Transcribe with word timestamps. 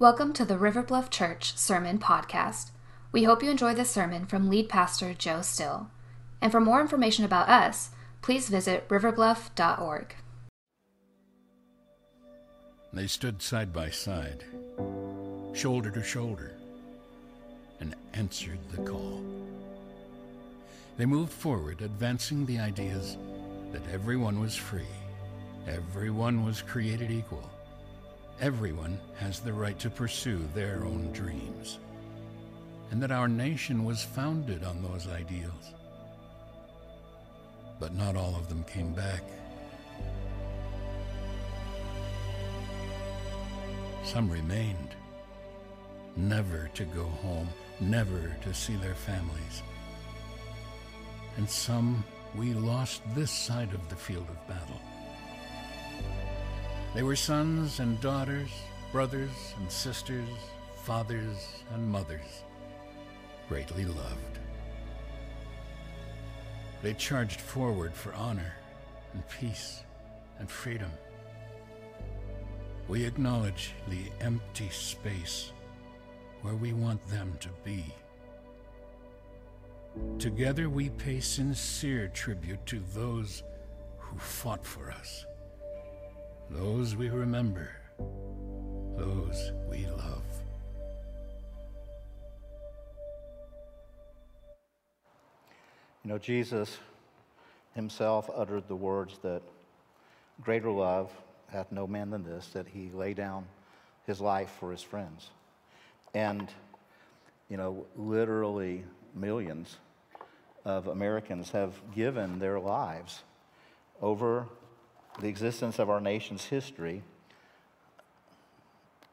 Welcome 0.00 0.32
to 0.34 0.44
the 0.44 0.58
River 0.58 0.84
Bluff 0.84 1.10
Church 1.10 1.56
Sermon 1.56 1.98
Podcast. 1.98 2.70
We 3.10 3.24
hope 3.24 3.42
you 3.42 3.50
enjoy 3.50 3.74
this 3.74 3.90
sermon 3.90 4.26
from 4.26 4.48
lead 4.48 4.68
pastor 4.68 5.12
Joe 5.12 5.42
Still. 5.42 5.90
And 6.40 6.52
for 6.52 6.60
more 6.60 6.80
information 6.80 7.24
about 7.24 7.48
us, 7.48 7.90
please 8.22 8.48
visit 8.48 8.88
riverbluff.org. 8.88 10.14
They 12.92 13.08
stood 13.08 13.42
side 13.42 13.72
by 13.72 13.90
side, 13.90 14.44
shoulder 15.52 15.90
to 15.90 16.04
shoulder, 16.04 16.52
and 17.80 17.96
answered 18.12 18.60
the 18.70 18.84
call. 18.84 19.20
They 20.96 21.06
moved 21.06 21.32
forward, 21.32 21.82
advancing 21.82 22.46
the 22.46 22.60
ideas 22.60 23.16
that 23.72 23.82
everyone 23.92 24.38
was 24.38 24.54
free, 24.54 24.94
everyone 25.66 26.44
was 26.44 26.62
created 26.62 27.10
equal, 27.10 27.50
everyone 28.40 29.00
has 29.18 29.40
the 29.40 29.52
right 29.52 29.78
to 29.80 29.90
pursue 29.90 30.48
their 30.54 30.84
own 30.84 31.10
dreams, 31.12 31.78
and 32.90 33.02
that 33.02 33.10
our 33.10 33.28
nation 33.28 33.84
was 33.84 34.02
founded 34.02 34.62
on 34.62 34.82
those 34.82 35.08
ideals. 35.08 35.74
But 37.80 37.94
not 37.94 38.16
all 38.16 38.36
of 38.36 38.48
them 38.48 38.64
came 38.64 38.92
back. 38.92 39.22
Some 44.04 44.30
remained, 44.30 44.94
never 46.16 46.70
to 46.74 46.84
go 46.84 47.04
home, 47.04 47.48
never 47.80 48.36
to 48.42 48.54
see 48.54 48.76
their 48.76 48.94
families. 48.94 49.62
And 51.36 51.48
some 51.48 52.04
we 52.36 52.52
lost 52.52 53.02
this 53.14 53.30
side 53.30 53.72
of 53.74 53.88
the 53.88 53.96
field 53.96 54.26
of 54.28 54.48
battle. 54.48 54.80
They 56.98 57.04
were 57.04 57.14
sons 57.14 57.78
and 57.78 58.00
daughters, 58.00 58.50
brothers 58.90 59.54
and 59.56 59.70
sisters, 59.70 60.28
fathers 60.82 61.62
and 61.72 61.88
mothers, 61.88 62.42
greatly 63.48 63.84
loved. 63.84 64.40
They 66.82 66.94
charged 66.94 67.40
forward 67.40 67.94
for 67.94 68.12
honor 68.14 68.52
and 69.12 69.22
peace 69.28 69.84
and 70.40 70.50
freedom. 70.50 70.90
We 72.88 73.04
acknowledge 73.04 73.74
the 73.86 74.10
empty 74.20 74.68
space 74.68 75.52
where 76.42 76.56
we 76.56 76.72
want 76.72 77.06
them 77.06 77.32
to 77.38 77.48
be. 77.62 77.94
Together 80.18 80.68
we 80.68 80.90
pay 80.90 81.20
sincere 81.20 82.08
tribute 82.08 82.66
to 82.66 82.82
those 82.92 83.44
who 83.98 84.18
fought 84.18 84.66
for 84.66 84.90
us, 84.90 85.26
those 86.50 86.96
we 86.96 87.08
remember, 87.10 87.70
those 88.96 89.52
we 89.68 89.86
love. 89.86 90.22
You 96.04 96.10
know, 96.10 96.18
Jesus 96.18 96.78
himself 97.74 98.30
uttered 98.34 98.66
the 98.66 98.76
words 98.76 99.18
that 99.22 99.42
greater 100.42 100.70
love 100.70 101.10
hath 101.48 101.70
no 101.70 101.86
man 101.86 102.10
than 102.10 102.24
this, 102.24 102.46
that 102.48 102.66
he 102.66 102.90
lay 102.94 103.14
down 103.14 103.44
his 104.06 104.20
life 104.20 104.50
for 104.58 104.70
his 104.72 104.82
friends. 104.82 105.30
And, 106.14 106.48
you 107.50 107.56
know, 107.56 107.84
literally 107.96 108.84
millions 109.14 109.76
of 110.64 110.86
Americans 110.86 111.50
have 111.50 111.74
given 111.94 112.38
their 112.38 112.58
lives 112.58 113.22
over 114.00 114.46
the 115.20 115.28
existence 115.28 115.78
of 115.78 115.90
our 115.90 116.00
nation's 116.00 116.44
history 116.44 117.02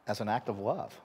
as 0.07 0.21
an 0.21 0.29
act 0.29 0.49
of 0.49 0.59
love. 0.59 0.99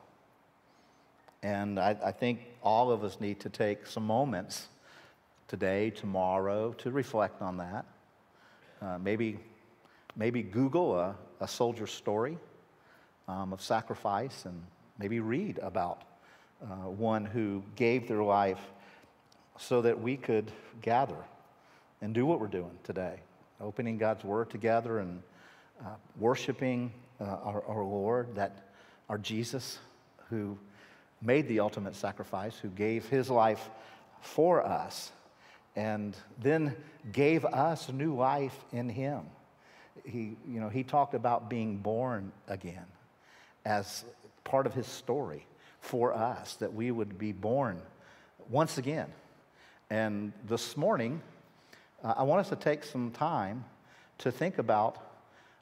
And 1.42 1.80
I, 1.80 1.96
I, 2.04 2.12
think 2.12 2.40
all 2.62 2.90
of 2.90 3.02
us 3.02 3.18
need 3.18 3.40
to 3.40 3.48
take 3.48 3.86
some 3.86 4.04
moments 4.04 4.68
today, 5.48 5.88
tomorrow, 5.88 6.74
to 6.74 6.90
reflect 6.90 7.40
on 7.40 7.56
that. 7.56 7.86
Uh, 8.82 8.98
maybe, 8.98 9.38
maybe 10.16 10.42
Google 10.42 10.98
a, 10.98 11.16
a 11.40 11.48
soldier's 11.48 11.92
story 11.92 12.36
um, 13.26 13.54
of 13.54 13.62
sacrifice 13.62 14.44
and 14.44 14.62
maybe 14.98 15.18
read 15.18 15.58
about 15.62 16.02
uh, 16.62 16.90
one 16.90 17.24
who 17.24 17.62
gave 17.74 18.06
their 18.06 18.22
life 18.22 18.60
so 19.58 19.80
that 19.80 19.98
we 19.98 20.18
could 20.18 20.52
gather 20.82 21.24
and 22.02 22.14
do 22.14 22.26
what 22.26 22.38
we're 22.38 22.46
doing 22.48 22.78
today 22.84 23.20
opening 23.60 23.98
God's 23.98 24.24
Word 24.24 24.50
together 24.50 24.98
and 24.98 25.22
uh, 25.80 25.90
worshiping 26.18 26.92
uh, 27.20 27.24
our, 27.24 27.64
our 27.66 27.84
Lord, 27.84 28.34
that 28.36 28.70
our 29.08 29.18
Jesus, 29.18 29.78
who 30.28 30.56
made 31.22 31.48
the 31.48 31.60
ultimate 31.60 31.94
sacrifice, 31.94 32.56
who 32.56 32.68
gave 32.68 33.06
his 33.08 33.28
life 33.28 33.68
for 34.20 34.64
us, 34.64 35.12
and 35.76 36.16
then 36.40 36.74
gave 37.12 37.44
us 37.44 37.90
new 37.90 38.14
life 38.14 38.56
in 38.72 38.88
him. 38.88 39.22
He, 40.04 40.36
you 40.48 40.60
know, 40.60 40.68
he 40.68 40.82
talked 40.82 41.14
about 41.14 41.50
being 41.50 41.76
born 41.76 42.32
again 42.48 42.86
as 43.64 44.04
part 44.44 44.66
of 44.66 44.74
his 44.74 44.86
story 44.86 45.46
for 45.80 46.14
us, 46.14 46.54
that 46.56 46.72
we 46.72 46.90
would 46.90 47.18
be 47.18 47.32
born 47.32 47.80
once 48.48 48.78
again. 48.78 49.08
And 49.90 50.32
this 50.48 50.76
morning, 50.76 51.20
uh, 52.02 52.14
I 52.16 52.22
want 52.22 52.40
us 52.40 52.48
to 52.50 52.56
take 52.56 52.84
some 52.84 53.10
time 53.10 53.64
to 54.18 54.30
think 54.32 54.58
about 54.58 54.96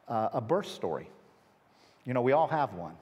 uh, 0.09 0.31
a 0.33 0.41
birth 0.41 0.69
story. 0.69 1.09
You 2.05 2.15
know, 2.15 2.23
we 2.23 2.33
all 2.33 2.49
have 2.49 2.75
one. 2.75 2.95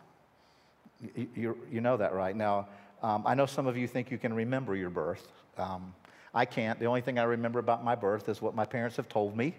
You, 1.15 1.29
you, 1.35 1.59
you 1.71 1.81
know 1.81 1.97
that, 1.97 2.15
right? 2.15 2.35
Now, 2.35 2.69
um, 3.03 3.23
I 3.27 3.35
know 3.35 3.47
some 3.47 3.67
of 3.67 3.77
you 3.77 3.87
think 3.87 4.11
you 4.11 4.19
can 4.19 4.33
remember 4.33 4.75
your 4.75 4.91
birth. 4.91 5.27
Um, 5.59 5.95
I 6.35 6.45
can't. 6.45 6.79
The 6.79 6.87
only 6.87 7.01
thing 7.01 7.19
I 7.19 7.25
remember 7.25 7.59
about 7.59 7.85
my 7.85 7.95
birth 7.95 8.29
is 8.29 8.43
what 8.43 8.55
my 8.55 8.65
parents 8.65 8.97
have 8.97 9.09
told 9.09 9.37
me. 9.37 9.55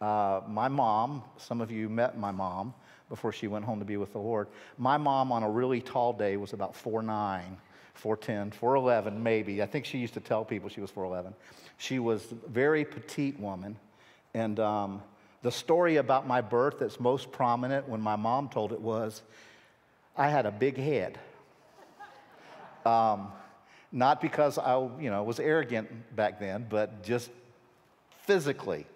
Uh, 0.00 0.40
my 0.48 0.68
mom, 0.68 1.22
some 1.38 1.60
of 1.60 1.70
you 1.70 1.88
met 1.88 2.18
my 2.18 2.30
mom 2.30 2.74
before 3.08 3.32
she 3.32 3.46
went 3.46 3.64
home 3.64 3.78
to 3.78 3.84
be 3.84 3.96
with 3.96 4.12
the 4.12 4.18
Lord. 4.18 4.48
My 4.78 4.96
mom, 4.96 5.32
on 5.32 5.42
a 5.42 5.50
really 5.50 5.80
tall 5.80 6.12
day, 6.12 6.36
was 6.36 6.52
about 6.52 6.74
4'9, 6.74 7.42
4'10, 8.02 8.52
4'11, 8.54 9.16
maybe. 9.16 9.62
I 9.62 9.66
think 9.66 9.84
she 9.84 9.98
used 9.98 10.14
to 10.14 10.20
tell 10.20 10.44
people 10.44 10.68
she 10.68 10.80
was 10.80 10.90
4'11. 10.90 11.32
She 11.78 11.98
was 11.98 12.30
a 12.32 12.48
very 12.48 12.84
petite 12.84 13.38
woman. 13.38 13.76
And 14.34 14.58
um, 14.60 15.02
the 15.42 15.52
story 15.52 15.96
about 15.96 16.26
my 16.26 16.40
birth 16.40 16.78
that's 16.80 16.98
most 16.98 17.30
prominent 17.32 17.88
when 17.88 18.00
my 18.00 18.16
mom 18.16 18.48
told 18.48 18.72
it 18.72 18.80
was 18.80 19.22
I 20.16 20.28
had 20.28 20.46
a 20.46 20.50
big 20.50 20.76
head. 20.76 21.18
Um, 22.84 23.28
not 23.90 24.20
because 24.20 24.58
I, 24.58 24.76
you 25.00 25.10
know, 25.10 25.22
was 25.22 25.40
arrogant 25.40 25.88
back 26.16 26.40
then, 26.40 26.66
but 26.68 27.02
just 27.04 27.30
physically. 28.22 28.86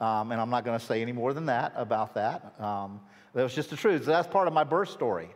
Um, 0.00 0.32
and 0.32 0.40
I'm 0.40 0.50
not 0.50 0.64
going 0.64 0.78
to 0.78 0.84
say 0.84 1.02
any 1.02 1.12
more 1.12 1.32
than 1.32 1.46
that 1.46 1.72
about 1.76 2.14
that. 2.14 2.60
Um, 2.60 3.00
that 3.34 3.42
was 3.42 3.54
just 3.54 3.70
the 3.70 3.76
truth. 3.76 4.04
So 4.04 4.10
that's 4.10 4.28
part 4.28 4.48
of 4.48 4.54
my 4.54 4.64
birth 4.64 4.90
story. 4.90 5.28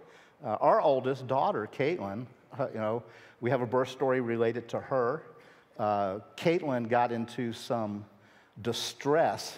Uh, 0.45 0.57
our 0.61 0.81
oldest 0.81 1.27
daughter, 1.27 1.69
Caitlin, 1.79 2.27
you 2.59 2.81
know, 2.81 3.03
we 3.41 3.51
have 3.51 3.61
a 3.61 3.67
birth 3.67 3.89
story 3.89 4.21
related 4.21 4.69
to 4.71 4.81
her. 4.81 5.23
Uh, 5.79 6.19
Caitlin 6.37 6.89
got 6.89 7.13
into 7.13 7.53
some 7.53 8.05
distress 8.61 9.57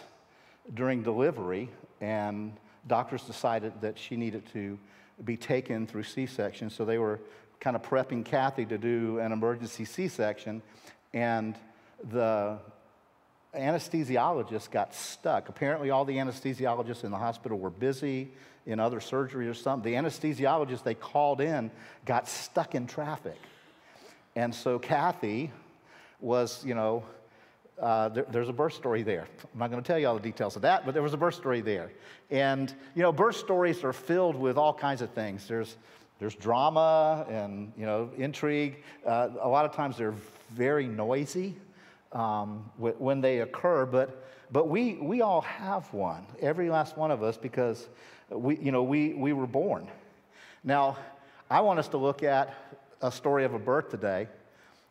during 0.75 1.03
delivery, 1.03 1.69
and 2.01 2.53
doctors 2.87 3.23
decided 3.23 3.73
that 3.81 3.99
she 3.99 4.17
needed 4.17 4.47
to 4.53 4.79
be 5.25 5.37
taken 5.37 5.87
through 5.87 6.05
C 6.05 6.27
section. 6.27 6.71
So 6.71 6.85
they 6.85 6.99
were 6.99 7.21
kind 7.61 7.77
of 7.77 7.83
prepping 7.83 8.25
Kathy 8.25 8.65
to 8.67 8.79
do 8.79 9.19
an 9.19 9.33
emergency 9.33 9.85
C 9.85 10.09
section, 10.09 10.63
and 11.13 11.57
the 12.11 12.59
anesthesiologist 13.55 14.71
got 14.71 14.95
stuck. 14.95 15.49
Apparently, 15.49 15.91
all 15.91 16.05
the 16.05 16.17
anesthesiologists 16.17 17.05
in 17.05 17.11
the 17.11 17.19
hospital 17.19 17.59
were 17.59 17.71
busy 17.71 18.31
in 18.67 18.81
other 18.81 19.01
surgery 19.01 19.49
or 19.49 19.55
something. 19.55 19.93
The 19.93 19.99
anesthesiologist 19.99 20.83
they 20.83 20.95
called 20.95 21.41
in 21.41 21.71
got 22.05 22.29
stuck 22.29 22.75
in 22.75 22.87
traffic. 22.87 23.39
And 24.37 24.55
so 24.55 24.79
Kathy 24.79 25.51
was, 26.21 26.65
you 26.65 26.75
know, 26.75 27.05
uh, 27.81 28.09
there, 28.11 28.25
there's 28.31 28.49
a 28.49 28.53
birth 28.53 28.75
story 28.75 29.03
there. 29.03 29.27
I'm 29.53 29.59
not 29.59 29.71
going 29.71 29.83
to 29.83 29.87
tell 29.87 29.99
you 29.99 30.07
all 30.07 30.15
the 30.15 30.21
details 30.21 30.57
of 30.57 30.63
that, 30.63 30.85
but 30.85 30.95
there 30.95 31.03
was 31.03 31.15
a 31.15 31.17
birth 31.17 31.35
story 31.35 31.61
there. 31.61 31.91
And, 32.31 32.73
you 32.95 33.03
know, 33.03 33.13
birth 33.13 33.37
stories 33.37 33.83
are 33.83 33.93
filled 33.93 34.37
with 34.37 34.57
all 34.57 34.73
kinds 34.73 35.03
of 35.03 35.11
things. 35.11 35.49
There's, 35.49 35.77
there's 36.19 36.35
drama 36.35 37.27
and, 37.29 37.73
you 37.77 37.85
know, 37.85 38.11
intrigue. 38.17 38.85
Uh, 39.05 39.31
a 39.41 39.49
lot 39.49 39.65
of 39.65 39.75
times 39.75 39.97
they're 39.97 40.15
very 40.51 40.87
noisy 40.87 41.57
um, 42.13 42.71
when 42.77 43.21
they 43.21 43.41
occur, 43.41 43.87
but, 43.87 44.25
but 44.53 44.69
we, 44.69 44.95
we 44.95 45.23
all 45.23 45.41
have 45.41 45.93
one, 45.93 46.27
every 46.41 46.71
last 46.71 46.97
one 46.97 47.11
of 47.11 47.23
us, 47.23 47.37
because 47.37 47.89
we, 48.35 48.59
you 48.59 48.73
know, 48.73 48.83
we, 48.83 49.15
we 49.15 49.33
were 49.33 49.47
born. 49.47 49.89
Now, 50.65 50.97
I 51.51 51.61
want 51.61 51.79
us 51.79 51.87
to 51.89 51.99
look 51.99 52.23
at 52.23 52.55
a 53.01 53.13
story 53.13 53.45
of 53.45 53.55
a 53.55 53.59
birth 53.59 53.91
today, 53.91 54.29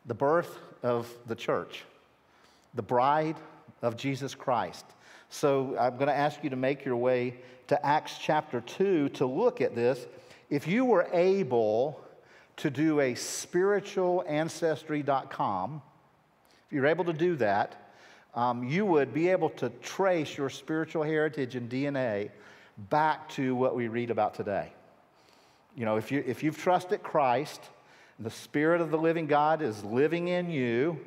the 0.06 0.14
birth 0.14 0.58
of 0.82 1.08
the 1.26 1.34
church, 1.34 1.82
the 2.74 2.82
bride 2.82 3.36
of 3.80 3.96
Jesus 3.96 4.34
Christ. 4.34 4.84
So 5.28 5.76
I'm 5.78 5.96
going 5.96 6.08
to 6.08 6.14
ask 6.14 6.44
you 6.44 6.50
to 6.50 6.56
make 6.56 6.84
your 6.84 6.96
way 6.96 7.36
to 7.68 7.86
Acts 7.86 8.18
chapter 8.20 8.60
2 8.60 9.10
to 9.10 9.24
look 9.26 9.60
at 9.60 9.74
this. 9.74 10.06
if 10.50 10.66
you 10.68 10.84
were 10.84 11.08
able 11.12 12.00
to 12.58 12.70
do 12.70 13.00
a 13.00 13.14
spiritualancestry.com, 13.14 15.82
if 16.66 16.72
you're 16.72 16.86
able 16.86 17.06
to 17.06 17.14
do 17.14 17.36
that, 17.36 17.90
um, 18.34 18.68
you 18.68 18.84
would 18.86 19.14
be 19.14 19.28
able 19.28 19.50
to 19.50 19.68
trace 19.82 20.36
your 20.36 20.50
spiritual 20.50 21.02
heritage 21.02 21.56
and 21.56 21.70
DNA 21.70 22.30
back 22.76 23.28
to 23.30 23.54
what 23.54 23.74
we 23.74 23.88
read 23.88 24.10
about 24.10 24.34
today. 24.34 24.72
You 25.76 25.84
know, 25.84 25.96
if, 25.96 26.12
you, 26.12 26.22
if 26.26 26.42
you've 26.42 26.58
trusted 26.58 27.02
Christ, 27.02 27.60
the 28.18 28.30
Spirit 28.30 28.80
of 28.80 28.90
the 28.90 28.98
living 28.98 29.26
God 29.26 29.62
is 29.62 29.82
living 29.84 30.28
in 30.28 30.50
you. 30.50 31.00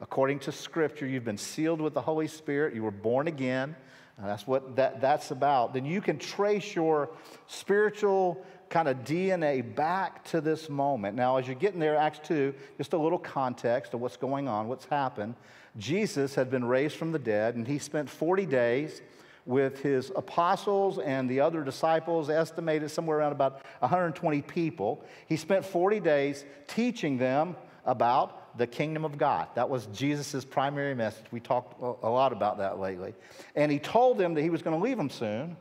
According 0.00 0.40
to 0.40 0.52
Scripture, 0.52 1.06
you've 1.06 1.24
been 1.24 1.38
sealed 1.38 1.80
with 1.80 1.94
the 1.94 2.00
Holy 2.00 2.28
Spirit. 2.28 2.74
You 2.74 2.82
were 2.82 2.90
born 2.90 3.26
again. 3.26 3.74
That's 4.20 4.46
what 4.46 4.76
that, 4.76 5.00
that's 5.00 5.30
about. 5.30 5.74
Then 5.74 5.84
you 5.84 6.00
can 6.00 6.18
trace 6.18 6.74
your 6.74 7.10
spiritual 7.46 8.44
kind 8.68 8.88
of 8.88 8.98
DNA 8.98 9.74
back 9.74 10.24
to 10.24 10.40
this 10.40 10.68
moment. 10.68 11.16
Now, 11.16 11.36
as 11.36 11.46
you're 11.46 11.56
getting 11.56 11.78
there, 11.78 11.96
Acts 11.96 12.20
2, 12.26 12.52
just 12.76 12.92
a 12.92 12.98
little 12.98 13.18
context 13.18 13.94
of 13.94 14.00
what's 14.00 14.16
going 14.16 14.48
on, 14.48 14.68
what's 14.68 14.86
happened. 14.86 15.34
Jesus 15.76 16.34
had 16.34 16.50
been 16.50 16.64
raised 16.64 16.96
from 16.96 17.12
the 17.12 17.18
dead, 17.18 17.54
and 17.54 17.66
he 17.66 17.78
spent 17.78 18.10
40 18.10 18.46
days 18.46 19.00
with 19.48 19.80
his 19.80 20.12
apostles 20.14 20.98
and 20.98 21.28
the 21.28 21.40
other 21.40 21.64
disciples, 21.64 22.28
estimated 22.28 22.90
somewhere 22.90 23.16
around 23.16 23.32
about 23.32 23.62
120 23.78 24.42
people. 24.42 25.02
He 25.26 25.38
spent 25.38 25.64
40 25.64 26.00
days 26.00 26.44
teaching 26.66 27.16
them 27.16 27.56
about 27.86 28.58
the 28.58 28.66
kingdom 28.66 29.06
of 29.06 29.16
God. 29.16 29.48
That 29.54 29.70
was 29.70 29.86
Jesus' 29.86 30.44
primary 30.44 30.94
message. 30.94 31.24
We 31.30 31.40
talked 31.40 31.80
a 31.80 32.10
lot 32.10 32.32
about 32.32 32.58
that 32.58 32.78
lately. 32.78 33.14
And 33.56 33.72
he 33.72 33.78
told 33.78 34.18
them 34.18 34.34
that 34.34 34.42
he 34.42 34.50
was 34.50 34.60
going 34.60 34.78
to 34.78 34.84
leave 34.84 34.98
them 34.98 35.08
soon 35.08 35.56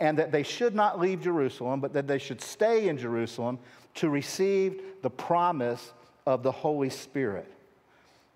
and 0.00 0.18
that 0.18 0.32
they 0.32 0.42
should 0.42 0.74
not 0.74 0.98
leave 0.98 1.22
Jerusalem, 1.22 1.78
but 1.78 1.92
that 1.92 2.08
they 2.08 2.18
should 2.18 2.40
stay 2.40 2.88
in 2.88 2.98
Jerusalem 2.98 3.60
to 3.94 4.08
receive 4.08 4.82
the 5.02 5.10
promise 5.10 5.92
of 6.26 6.42
the 6.42 6.50
Holy 6.50 6.90
Spirit. 6.90 7.46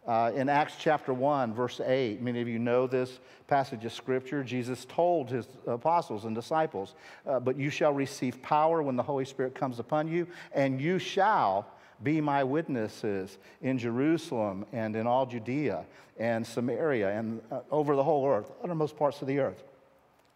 Uh, 0.06 0.30
in 0.34 0.50
Acts 0.50 0.74
chapter 0.78 1.14
1, 1.14 1.54
verse 1.54 1.80
8, 1.80 2.20
many 2.20 2.42
of 2.42 2.48
you 2.48 2.58
know 2.58 2.86
this 2.86 3.20
passage 3.46 3.86
of 3.86 3.92
scripture. 3.92 4.44
Jesus 4.44 4.84
told 4.84 5.30
his 5.30 5.46
apostles 5.66 6.26
and 6.26 6.34
disciples, 6.34 6.94
uh, 7.26 7.40
But 7.40 7.56
you 7.56 7.70
shall 7.70 7.94
receive 7.94 8.42
power 8.42 8.82
when 8.82 8.96
the 8.96 9.02
Holy 9.02 9.24
Spirit 9.24 9.54
comes 9.54 9.78
upon 9.78 10.08
you, 10.08 10.26
and 10.52 10.78
you 10.78 10.98
shall 10.98 11.66
be 12.02 12.20
my 12.20 12.44
witnesses 12.44 13.38
in 13.62 13.78
Jerusalem 13.78 14.66
and 14.72 14.94
in 14.94 15.06
all 15.06 15.24
Judea 15.24 15.86
and 16.18 16.46
Samaria 16.46 17.18
and 17.18 17.40
uh, 17.50 17.60
over 17.70 17.96
the 17.96 18.04
whole 18.04 18.26
earth, 18.28 18.52
uttermost 18.62 18.98
parts 18.98 19.22
of 19.22 19.28
the 19.28 19.38
earth. 19.38 19.62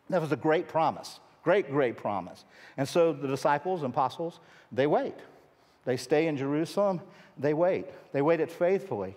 That 0.09 0.23
was 0.23 0.33
a 0.33 0.37
great 0.37 0.69
promise, 0.69 1.21
great, 1.43 1.71
great 1.71 1.99
promise. 1.99 2.47
And 2.79 2.89
so 2.89 3.13
the 3.13 3.29
disciples 3.29 3.83
and 3.83 3.93
apostles, 3.93 4.41
they 4.73 4.87
wait. 4.87 5.15
They 5.85 5.99
stay 5.99 6.27
in 6.27 6.39
Jerusalem, 6.39 7.03
they 7.37 7.53
wait. 7.53 7.87
They 8.13 8.23
waited 8.23 8.51
faithfully. 8.51 9.17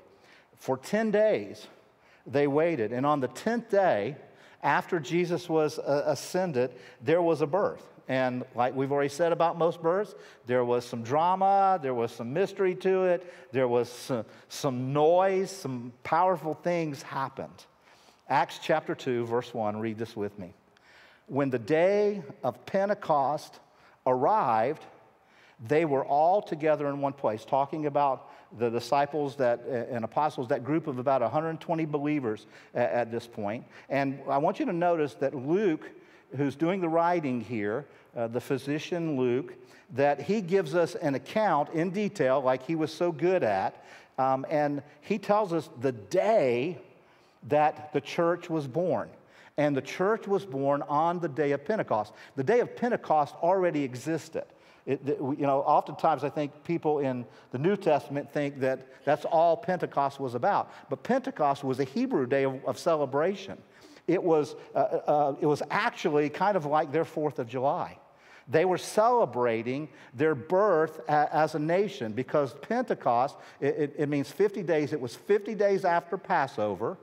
For 0.62 0.78
10 0.78 1.10
days, 1.10 1.66
they 2.28 2.46
waited. 2.46 2.94
And 2.94 3.04
on 3.04 3.20
the 3.20 3.28
10th 3.30 3.72
day, 3.72 4.16
after 4.62 5.00
Jesus 5.00 5.50
was 5.50 5.80
uh, 5.80 6.04
ascended, 6.06 6.70
there 7.02 7.24
was 7.24 7.42
a 7.42 7.48
birth. 7.48 7.84
And 8.08 8.46
like 8.54 8.76
we've 8.76 8.92
already 8.92 9.10
said 9.10 9.32
about 9.32 9.58
most 9.58 9.82
births, 9.82 10.14
there 10.46 10.64
was 10.64 10.86
some 10.86 11.02
drama, 11.02 11.80
there 11.82 11.96
was 11.96 12.12
some 12.12 12.32
mystery 12.32 12.76
to 12.76 13.06
it, 13.06 13.34
there 13.52 13.68
was 13.68 13.90
some, 13.90 14.24
some 14.50 14.94
noise, 14.94 15.50
some 15.50 15.94
powerful 16.04 16.54
things 16.54 17.02
happened. 17.02 17.66
Acts 18.30 18.60
chapter 18.62 18.94
2, 18.94 19.26
verse 19.26 19.56
1, 19.56 19.80
read 19.80 19.98
this 19.98 20.16
with 20.16 20.38
me. 20.38 20.54
When 21.26 21.50
the 21.50 21.58
day 21.58 22.22
of 22.44 22.68
Pentecost 22.68 23.60
arrived, 24.06 24.86
they 25.60 25.86
were 25.86 26.06
all 26.06 26.44
together 26.44 26.88
in 26.88 27.02
one 27.02 27.14
place, 27.14 27.46
talking 27.46 27.88
about 27.88 28.30
the 28.58 28.70
disciples 28.70 29.36
that, 29.38 29.62
and 29.66 30.04
apostles, 30.04 30.48
that 30.50 30.64
group 30.64 30.88
of 30.88 31.00
about 31.00 31.22
120 31.22 31.86
believers 31.86 32.48
at, 32.74 32.92
at 32.92 33.12
this 33.12 33.28
point. 33.28 33.66
And 33.90 34.20
I 34.30 34.38
want 34.38 34.60
you 34.60 34.66
to 34.66 34.74
notice 34.74 35.14
that 35.16 35.36
Luke, 35.36 35.90
who's 36.36 36.56
doing 36.56 36.82
the 36.82 36.90
writing 36.90 37.42
here, 37.42 37.86
uh, 38.16 38.28
the 38.28 38.42
physician 38.42 39.18
Luke, 39.18 39.54
that 39.94 40.22
he 40.22 40.42
gives 40.42 40.76
us 40.76 40.96
an 40.96 41.16
account 41.16 41.70
in 41.74 41.90
detail, 41.92 42.42
like 42.42 42.64
he 42.66 42.76
was 42.76 42.94
so 42.94 43.12
good 43.12 43.44
at. 43.44 43.84
Um, 44.18 44.46
and 44.50 44.84
he 45.02 45.18
tells 45.18 45.54
us 45.54 45.70
the 45.80 45.92
day 45.92 46.78
that 47.50 47.92
the 47.94 48.02
church 48.02 48.50
was 48.50 48.68
born. 48.68 49.10
And 49.58 49.76
the 49.76 49.82
church 49.82 50.28
was 50.28 50.46
born 50.46 50.82
on 50.84 51.20
the 51.20 51.28
day 51.28 51.52
of 51.52 51.66
Pentecost. 51.66 52.14
The 52.36 52.44
day 52.44 52.62
of 52.62 52.76
Pentecost 52.76 53.36
already 53.42 53.84
existed. 53.84 54.46
It, 54.86 55.02
you 55.06 55.36
know, 55.40 55.60
oftentimes 55.60 56.24
I 56.24 56.30
think 56.30 56.64
people 56.64 57.00
in 57.00 57.26
the 57.52 57.58
New 57.58 57.76
Testament 57.76 58.32
think 58.32 58.60
that 58.60 58.88
that's 59.06 59.26
all 59.26 59.56
Pentecost 59.56 60.20
was 60.20 60.36
about. 60.36 60.72
But 60.90 61.04
Pentecost 61.04 61.64
was 61.64 61.80
a 61.80 61.84
Hebrew 61.84 62.26
day 62.26 62.46
of, 62.46 62.64
of 62.66 62.80
celebration. 62.80 63.58
It 64.08 64.22
was, 64.22 64.56
uh, 64.74 64.78
uh, 64.78 65.36
it 65.40 65.46
was 65.46 65.62
actually 65.70 66.30
kind 66.30 66.58
of 66.58 66.66
like 66.66 66.92
their 66.92 67.06
Fourth 67.06 67.38
of 67.40 67.48
July. 67.48 67.98
They 68.48 68.66
were 68.66 68.80
celebrating 68.80 69.88
their 70.14 70.36
birth 70.36 71.00
a, 71.08 71.30
as 71.34 71.56
a 71.56 71.60
nation 71.60 72.12
because 72.12 72.56
Pentecost, 72.56 73.38
it, 73.60 73.76
it, 73.78 73.96
it 74.00 74.10
means 74.10 74.32
50 74.32 74.64
days. 74.64 74.94
It 74.94 75.00
was 75.00 75.16
50 75.16 75.56
days 75.56 75.86
after 75.86 76.18
Passover. 76.18 76.98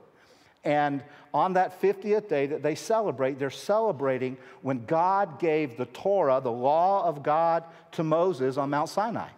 And 0.63 1.03
on 1.33 1.53
that 1.53 1.81
50th 1.81 2.27
day 2.27 2.47
that 2.47 2.63
they 2.63 2.75
celebrate, 2.75 3.39
they're 3.39 3.49
celebrating 3.49 4.37
when 4.61 4.85
God 4.85 5.39
gave 5.39 5.77
the 5.77 5.85
Torah, 5.85 6.41
the 6.41 6.51
law 6.51 7.05
of 7.05 7.23
God, 7.23 7.63
to 7.93 8.03
Moses 8.03 8.57
on 8.57 8.69
Mount 8.69 8.89
Sinai. 8.89 9.29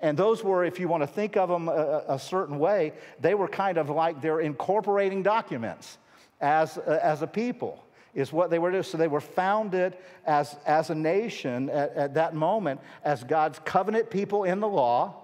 And 0.00 0.16
those 0.16 0.42
were, 0.42 0.64
if 0.64 0.80
you 0.80 0.88
want 0.88 1.02
to 1.02 1.06
think 1.06 1.36
of 1.36 1.48
them 1.48 1.68
a, 1.68 2.04
a 2.08 2.18
certain 2.18 2.58
way, 2.58 2.94
they 3.20 3.34
were 3.34 3.48
kind 3.48 3.76
of 3.76 3.90
like 3.90 4.20
they're 4.22 4.40
incorporating 4.40 5.22
documents 5.22 5.98
as, 6.40 6.78
uh, 6.78 6.98
as 7.02 7.20
a 7.22 7.26
people, 7.26 7.84
is 8.14 8.32
what 8.32 8.50
they 8.50 8.58
were 8.58 8.70
doing. 8.70 8.82
So 8.82 8.96
they 8.96 9.08
were 9.08 9.20
founded 9.20 9.96
as, 10.24 10.56
as 10.64 10.88
a 10.88 10.94
nation 10.94 11.68
at, 11.68 11.94
at 11.94 12.14
that 12.14 12.34
moment 12.34 12.80
as 13.04 13.22
God's 13.22 13.58
covenant 13.60 14.08
people 14.08 14.44
in 14.44 14.60
the 14.60 14.68
law, 14.68 15.16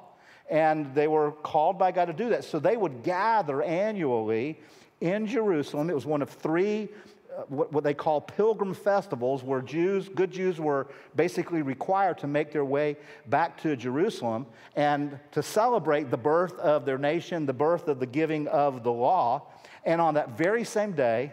and 0.50 0.94
they 0.94 1.08
were 1.08 1.32
called 1.32 1.78
by 1.78 1.90
God 1.90 2.04
to 2.04 2.12
do 2.12 2.28
that. 2.28 2.44
So 2.44 2.58
they 2.58 2.76
would 2.76 3.02
gather 3.02 3.62
annually 3.62 4.58
in 5.00 5.26
Jerusalem. 5.26 5.90
It 5.90 5.94
was 5.94 6.06
one 6.06 6.22
of 6.22 6.30
three, 6.30 6.88
uh, 7.36 7.42
what, 7.48 7.72
what 7.72 7.84
they 7.84 7.94
call 7.94 8.20
pilgrim 8.20 8.74
festivals, 8.74 9.42
where 9.42 9.60
Jews, 9.60 10.08
good 10.08 10.30
Jews, 10.30 10.60
were 10.60 10.86
basically 11.14 11.62
required 11.62 12.18
to 12.18 12.26
make 12.26 12.52
their 12.52 12.64
way 12.64 12.96
back 13.26 13.60
to 13.62 13.76
Jerusalem 13.76 14.46
and 14.74 15.18
to 15.32 15.42
celebrate 15.42 16.10
the 16.10 16.16
birth 16.16 16.58
of 16.58 16.84
their 16.84 16.98
nation, 16.98 17.46
the 17.46 17.52
birth 17.52 17.88
of 17.88 18.00
the 18.00 18.06
giving 18.06 18.48
of 18.48 18.82
the 18.82 18.92
law. 18.92 19.42
And 19.84 20.00
on 20.00 20.14
that 20.14 20.36
very 20.36 20.64
same 20.64 20.92
day, 20.92 21.32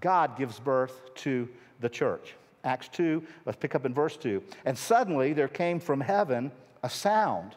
God 0.00 0.36
gives 0.36 0.58
birth 0.58 1.14
to 1.16 1.48
the 1.80 1.88
church. 1.88 2.34
Acts 2.64 2.88
2, 2.88 3.22
let's 3.46 3.58
pick 3.58 3.74
up 3.74 3.86
in 3.86 3.94
verse 3.94 4.16
2. 4.16 4.42
And 4.64 4.76
suddenly 4.76 5.32
there 5.32 5.48
came 5.48 5.80
from 5.80 6.00
heaven 6.00 6.50
a 6.82 6.90
sound 6.90 7.54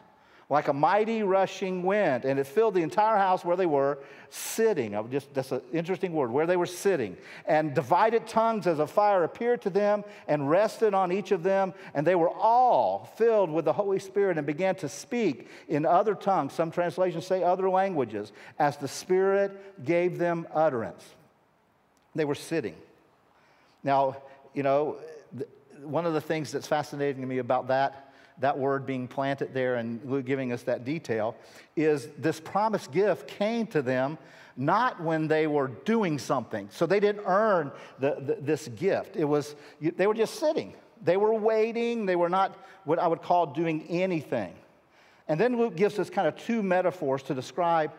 like 0.52 0.68
a 0.68 0.72
mighty 0.74 1.22
rushing 1.22 1.82
wind, 1.82 2.26
and 2.26 2.38
it 2.38 2.46
filled 2.46 2.74
the 2.74 2.82
entire 2.82 3.16
house 3.16 3.42
where 3.42 3.56
they 3.56 3.64
were 3.64 3.98
sitting. 4.28 4.92
Just, 5.10 5.32
that's 5.32 5.50
an 5.50 5.62
interesting 5.72 6.12
word, 6.12 6.30
where 6.30 6.44
they 6.44 6.58
were 6.58 6.66
sitting. 6.66 7.16
And 7.46 7.72
divided 7.74 8.26
tongues 8.26 8.66
as 8.66 8.78
a 8.78 8.86
fire 8.86 9.24
appeared 9.24 9.62
to 9.62 9.70
them 9.70 10.04
and 10.28 10.50
rested 10.50 10.92
on 10.92 11.10
each 11.10 11.32
of 11.32 11.42
them, 11.42 11.72
and 11.94 12.06
they 12.06 12.16
were 12.16 12.28
all 12.28 13.10
filled 13.16 13.50
with 13.50 13.64
the 13.64 13.72
Holy 13.72 13.98
Spirit 13.98 14.36
and 14.36 14.46
began 14.46 14.74
to 14.76 14.90
speak 14.90 15.48
in 15.68 15.86
other 15.86 16.14
tongues. 16.14 16.52
Some 16.52 16.70
translations 16.70 17.26
say 17.26 17.42
other 17.42 17.70
languages, 17.70 18.30
as 18.58 18.76
the 18.76 18.88
Spirit 18.88 19.82
gave 19.86 20.18
them 20.18 20.46
utterance. 20.52 21.02
They 22.14 22.26
were 22.26 22.34
sitting. 22.34 22.74
Now, 23.82 24.18
you 24.52 24.62
know, 24.62 24.98
one 25.82 26.04
of 26.04 26.12
the 26.12 26.20
things 26.20 26.52
that's 26.52 26.66
fascinating 26.66 27.22
to 27.22 27.26
me 27.26 27.38
about 27.38 27.68
that 27.68 28.11
that 28.38 28.58
word 28.58 28.86
being 28.86 29.06
planted 29.08 29.54
there 29.54 29.76
and 29.76 30.00
Luke 30.04 30.26
giving 30.26 30.52
us 30.52 30.62
that 30.64 30.84
detail, 30.84 31.36
is 31.76 32.08
this 32.18 32.40
promised 32.40 32.92
gift 32.92 33.28
came 33.28 33.66
to 33.68 33.82
them 33.82 34.18
not 34.56 35.00
when 35.00 35.28
they 35.28 35.46
were 35.46 35.68
doing 35.68 36.18
something. 36.18 36.68
So 36.70 36.86
they 36.86 37.00
didn't 37.00 37.24
earn 37.26 37.72
the, 37.98 38.16
the, 38.20 38.36
this 38.40 38.68
gift. 38.68 39.16
It 39.16 39.24
was, 39.24 39.54
they 39.80 40.06
were 40.06 40.14
just 40.14 40.34
sitting. 40.34 40.74
They 41.02 41.16
were 41.16 41.34
waiting. 41.34 42.06
They 42.06 42.16
were 42.16 42.28
not 42.28 42.56
what 42.84 42.98
I 42.98 43.06
would 43.06 43.22
call 43.22 43.46
doing 43.46 43.86
anything. 43.88 44.54
And 45.28 45.40
then 45.40 45.56
Luke 45.56 45.76
gives 45.76 45.98
us 45.98 46.10
kind 46.10 46.28
of 46.28 46.36
two 46.36 46.62
metaphors 46.62 47.22
to 47.24 47.34
describe 47.34 47.92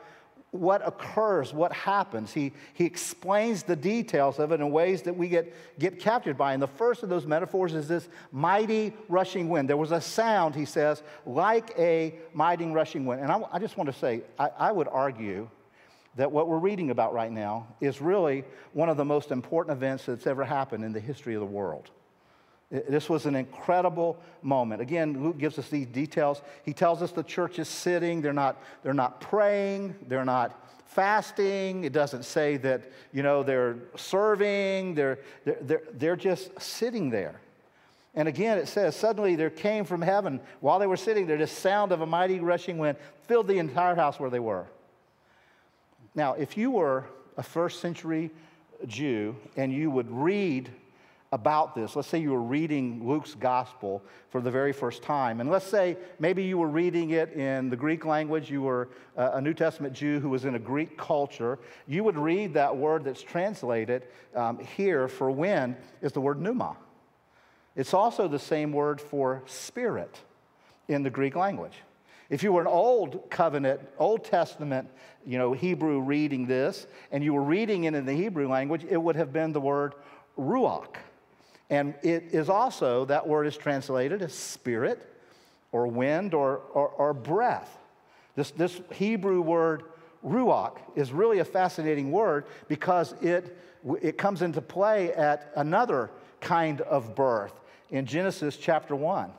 what 0.53 0.88
occurs, 0.88 1.51
what 1.51 1.74
happens. 1.74 2.31
He, 2.31 2.53
he 2.75 2.86
explains 2.86 3.63
the 3.63 3.75
details 3.75 4.38
of 4.38 4.51
it 4.51 4.62
in 4.62 4.72
ways 4.72 5.01
that 5.01 5.17
we 5.17 5.27
get, 5.27 5.53
get 5.79 6.00
captured 6.00 6.38
by. 6.38 6.53
And 6.53 6.62
the 6.62 6.67
first 6.67 7.01
of 7.01 7.10
those 7.10 7.25
metaphors 7.25 7.74
is 7.74 7.88
this 7.88 8.07
mighty 8.31 8.93
rushing 9.10 9.50
wind. 9.50 9.67
There 9.67 9.77
was 9.77 9.91
a 9.91 10.00
sound, 10.00 10.53
he 10.53 10.65
says, 10.65 11.01
like 11.25 11.74
a 11.77 12.13
mighty 12.33 12.65
rushing 12.65 13.05
wind. 13.05 13.22
And 13.22 13.31
I, 13.31 13.41
I 13.51 13.60
just 13.60 13.77
want 13.77 13.91
to 13.91 13.98
say, 13.98 14.22
I, 14.38 14.50
I 14.57 14.72
would 14.72 14.88
argue 14.88 15.50
that 16.17 16.31
what 16.31 16.48
we're 16.48 16.60
reading 16.60 16.91
about 16.91 17.13
right 17.13 17.31
now 17.31 17.67
is 17.81 18.00
really 18.00 18.43
one 18.74 18.89
of 18.89 18.98
the 18.98 19.05
most 19.05 19.31
important 19.31 19.75
events 19.75 20.05
that's 20.05 20.27
ever 20.27 20.45
happened 20.45 20.83
in 20.83 20.93
the 20.93 21.00
history 21.00 21.33
of 21.33 21.39
the 21.39 21.48
world. 21.48 21.89
This 22.74 23.08
was 23.08 23.27
an 23.27 23.36
incredible 23.36 24.18
moment. 24.42 24.82
Again, 24.82 25.24
Luke 25.24 25.38
gives 25.38 25.60
us 25.60 25.70
these 25.70 25.86
details. 25.86 26.42
He 26.65 26.74
tells 26.74 27.03
us 27.03 27.12
the 27.12 27.22
church 27.22 27.60
is 27.60 27.68
sitting, 27.68 28.20
they're 28.20 28.34
not, 28.34 28.58
they're 28.82 28.96
not 28.96 29.22
praying, 29.22 29.94
they're 30.08 30.25
not 30.25 30.60
fasting. 30.88 31.84
It 31.84 31.94
doesn't 31.94 32.25
say 32.25 32.58
that, 32.58 32.92
you 33.13 33.22
know, 33.22 33.44
they're 33.44 33.75
serving, 33.96 34.96
they're, 34.96 35.20
they're, 35.46 35.58
they're, 35.62 35.84
they're 35.94 36.15
just 36.15 36.60
sitting 36.60 37.12
there. 37.12 37.39
And 38.15 38.27
again, 38.27 38.58
it 38.58 38.68
says, 38.68 38.96
suddenly 38.96 39.36
there 39.36 39.51
came 39.51 39.86
from 39.86 40.01
heaven, 40.01 40.39
while 40.60 40.80
they 40.80 40.88
were 40.88 40.98
sitting 40.98 41.27
there, 41.27 41.38
this 41.38 41.51
sound 41.51 41.92
of 41.92 42.01
a 42.01 42.08
mighty 42.08 42.39
rushing 42.39 42.80
wind 42.80 42.98
filled 43.27 43.48
the 43.48 43.60
entire 43.60 43.94
house 43.94 44.20
where 44.20 44.32
they 44.32 44.39
were. 44.39 44.65
Now, 46.15 46.34
if 46.34 46.58
you 46.58 46.72
were 46.72 47.06
a 47.38 47.44
first 47.44 47.82
century 47.82 48.32
Jew 48.88 49.36
and 49.56 49.72
you 49.72 49.92
would 49.92 50.10
read 50.10 50.72
about 51.34 51.74
this. 51.74 51.96
Let's 51.96 52.08
say 52.08 52.20
you 52.20 52.30
were 52.30 52.44
reading 52.44 53.08
Luke's 53.08 53.34
gospel 53.34 54.04
for 54.30 54.40
the 54.40 54.52
very 54.52 54.72
first 54.72 55.02
time. 55.02 55.42
And 55.42 55.50
let's 55.50 55.66
say 55.66 55.98
maybe 56.20 56.44
you 56.44 56.60
were 56.60 56.68
reading 56.68 57.10
it 57.10 57.34
in 57.34 57.72
the 57.72 57.75
Greek 57.75 58.06
language. 58.06 58.52
You 58.52 58.62
were 58.62 58.90
a 59.18 59.42
New 59.42 59.56
Testament 59.56 59.96
Jew 59.96 60.20
who 60.20 60.30
was 60.30 60.46
in 60.46 60.54
a 60.54 60.60
Greek 60.60 60.96
culture. 60.96 61.58
You 61.88 62.04
would 62.04 62.20
read 62.20 62.54
that 62.54 62.78
word 62.78 63.04
that's 63.04 63.24
translated 63.24 64.04
um, 64.36 64.60
here 64.60 65.08
for 65.08 65.32
wind 65.32 65.75
is 66.04 66.12
the 66.12 66.22
word 66.22 66.40
pneuma. 66.40 66.78
It's 67.75 67.96
also 67.96 68.28
the 68.28 68.38
same 68.38 68.72
word 68.72 69.02
for 69.02 69.42
spirit 69.48 70.20
in 70.88 71.02
the 71.02 71.10
Greek 71.10 71.36
language. 71.36 71.74
If 72.30 72.44
you 72.44 72.54
were 72.54 72.62
an 72.62 72.68
old 72.68 73.32
covenant, 73.32 73.82
Old 73.98 74.24
Testament, 74.24 74.88
you 75.25 75.40
know, 75.40 75.54
Hebrew 75.54 76.00
reading 76.00 76.46
this, 76.46 76.86
and 77.12 77.24
you 77.24 77.34
were 77.34 77.42
reading 77.42 77.86
it 77.86 77.96
in 77.96 78.06
the 78.06 78.13
Hebrew 78.13 78.48
language, 78.48 78.86
it 78.88 78.98
would 78.98 79.16
have 79.16 79.34
been 79.34 79.52
the 79.52 79.62
word 79.62 79.96
ruach. 80.38 80.96
And 81.70 81.96
it 82.03 82.25
is 82.32 82.50
also, 82.50 83.05
that 83.05 83.27
word 83.27 83.48
is 83.48 83.58
translated 83.58 84.22
as 84.22 84.34
spirit 84.34 85.10
or 85.72 85.88
wind 85.88 86.34
or, 86.34 86.58
or, 86.74 86.89
or 86.89 87.13
breath. 87.13 87.77
This, 88.36 88.51
this 88.51 88.82
Hebrew 88.91 89.41
word 89.41 89.84
ruach 90.25 90.77
is 90.96 91.12
really 91.12 91.39
a 91.39 91.46
fascinating 91.46 92.12
word 92.12 92.46
because 92.67 93.13
it, 93.22 93.58
it 94.01 94.17
comes 94.17 94.41
into 94.41 94.62
play 94.62 95.13
at 95.13 95.51
another 95.55 96.10
kind 96.41 96.82
of 96.82 97.15
birth 97.15 97.53
in 97.89 98.05
Genesis 98.05 98.58
chapter 98.58 98.96
1 98.96 99.32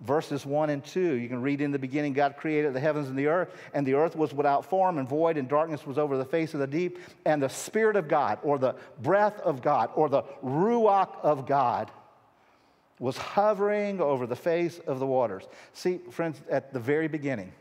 verses 0.00 0.44
1 0.44 0.70
and 0.70 0.84
2. 0.84 1.14
You 1.14 1.28
can 1.28 1.40
read 1.40 1.60
in 1.60 1.70
the 1.70 1.78
beginning, 1.78 2.12
God 2.12 2.36
created 2.36 2.74
the 2.74 2.80
heavens 2.80 3.08
and 3.08 3.18
the 3.18 3.26
earth, 3.28 3.48
and 3.72 3.86
the 3.86 3.94
earth 3.94 4.16
was 4.16 4.32
without 4.34 4.64
form 4.64 4.98
and 4.98 5.08
void, 5.08 5.36
and 5.36 5.48
darkness 5.48 5.86
was 5.86 5.98
over 5.98 6.16
the 6.16 6.24
face 6.24 6.54
of 6.54 6.60
the 6.60 6.66
deep. 6.66 6.98
And 7.24 7.42
the 7.42 7.48
Spirit 7.48 7.96
of 7.96 8.08
God, 8.08 8.38
or 8.42 8.58
the 8.58 8.74
breath 9.02 9.40
of 9.40 9.62
God, 9.62 9.90
or 9.94 10.08
the 10.08 10.22
Ruach 10.44 11.16
of 11.22 11.46
God, 11.46 11.90
was 12.98 13.16
hovering 13.16 14.00
over 14.00 14.26
the 14.26 14.36
face 14.36 14.78
of 14.86 14.98
the 14.98 15.06
waters. 15.06 15.44
See, 15.72 16.00
friends, 16.10 16.40
at 16.50 16.72
the 16.72 16.80
very 16.80 17.08
beginning, 17.08 17.52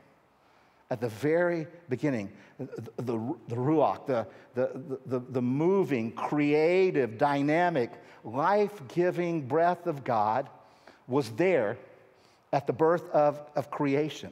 at 0.89 1.01
the 1.01 1.09
very 1.09 1.67
beginning, 1.89 2.31
the, 2.57 2.67
the, 2.97 3.35
the 3.47 3.55
Ruach, 3.55 4.05
the, 4.05 4.27
the, 4.53 4.97
the, 5.05 5.19
the 5.19 5.41
moving, 5.41 6.11
creative, 6.11 7.17
dynamic, 7.17 7.91
life 8.23 8.81
giving 8.93 9.47
breath 9.47 9.87
of 9.87 10.03
God 10.03 10.47
was 11.07 11.29
there 11.31 11.77
at 12.55 12.65
the 12.67 12.73
birth 12.73 13.09
of, 13.09 13.41
of 13.57 13.69
creation. 13.69 14.31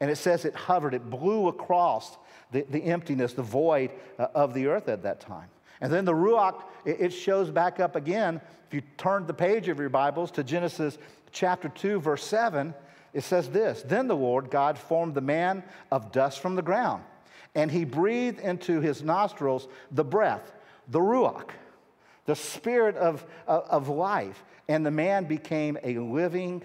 And 0.00 0.10
it 0.10 0.16
says 0.16 0.46
it 0.46 0.54
hovered, 0.54 0.94
it 0.94 1.10
blew 1.10 1.48
across 1.48 2.16
the, 2.52 2.62
the 2.70 2.82
emptiness, 2.82 3.34
the 3.34 3.42
void 3.42 3.90
uh, 4.18 4.28
of 4.34 4.54
the 4.54 4.66
earth 4.68 4.88
at 4.88 5.02
that 5.02 5.20
time. 5.20 5.50
And 5.82 5.92
then 5.92 6.06
the 6.06 6.14
Ruach, 6.14 6.62
it, 6.86 7.00
it 7.00 7.10
shows 7.10 7.50
back 7.50 7.78
up 7.78 7.96
again. 7.96 8.40
If 8.66 8.72
you 8.72 8.80
turn 8.96 9.26
the 9.26 9.34
page 9.34 9.68
of 9.68 9.78
your 9.78 9.90
Bibles 9.90 10.30
to 10.32 10.42
Genesis 10.42 10.96
chapter 11.32 11.68
2, 11.68 12.00
verse 12.00 12.24
7, 12.24 12.72
it 13.12 13.24
says 13.24 13.50
this 13.50 13.82
Then 13.82 14.08
the 14.08 14.16
Lord 14.16 14.50
God 14.50 14.78
formed 14.78 15.12
the 15.14 15.20
man 15.20 15.62
of 15.92 16.12
dust 16.12 16.40
from 16.40 16.56
the 16.56 16.62
ground, 16.62 17.04
and 17.54 17.70
he 17.70 17.84
breathed 17.84 18.40
into 18.40 18.80
his 18.80 19.02
nostrils 19.02 19.68
the 19.90 20.04
breath, 20.04 20.50
the 20.88 21.00
Ruach, 21.00 21.50
the 22.24 22.36
spirit 22.36 22.96
of, 22.96 23.22
of, 23.46 23.64
of 23.68 23.88
life, 23.90 24.42
and 24.66 24.86
the 24.86 24.90
man 24.90 25.24
became 25.24 25.76
a 25.82 25.98
living 25.98 26.62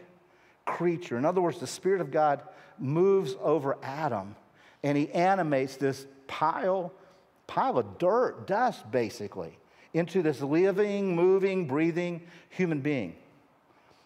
creature. 0.66 1.18
In 1.18 1.26
other 1.26 1.42
words, 1.42 1.60
the 1.60 1.68
Spirit 1.68 2.02
of 2.02 2.12
God 2.12 2.42
moves 2.78 3.36
over 3.42 3.78
Adam 3.82 4.36
and 4.84 4.98
he 4.98 5.10
animates 5.12 5.78
this 5.78 6.06
pile, 6.28 6.92
pile 7.48 7.78
of 7.78 7.98
dirt, 7.98 8.48
dust 8.48 8.90
basically, 8.92 9.58
into 9.94 10.22
this 10.22 10.42
living, 10.42 11.16
moving, 11.16 11.68
breathing 11.68 12.22
human 12.50 12.82
being. 12.82 13.16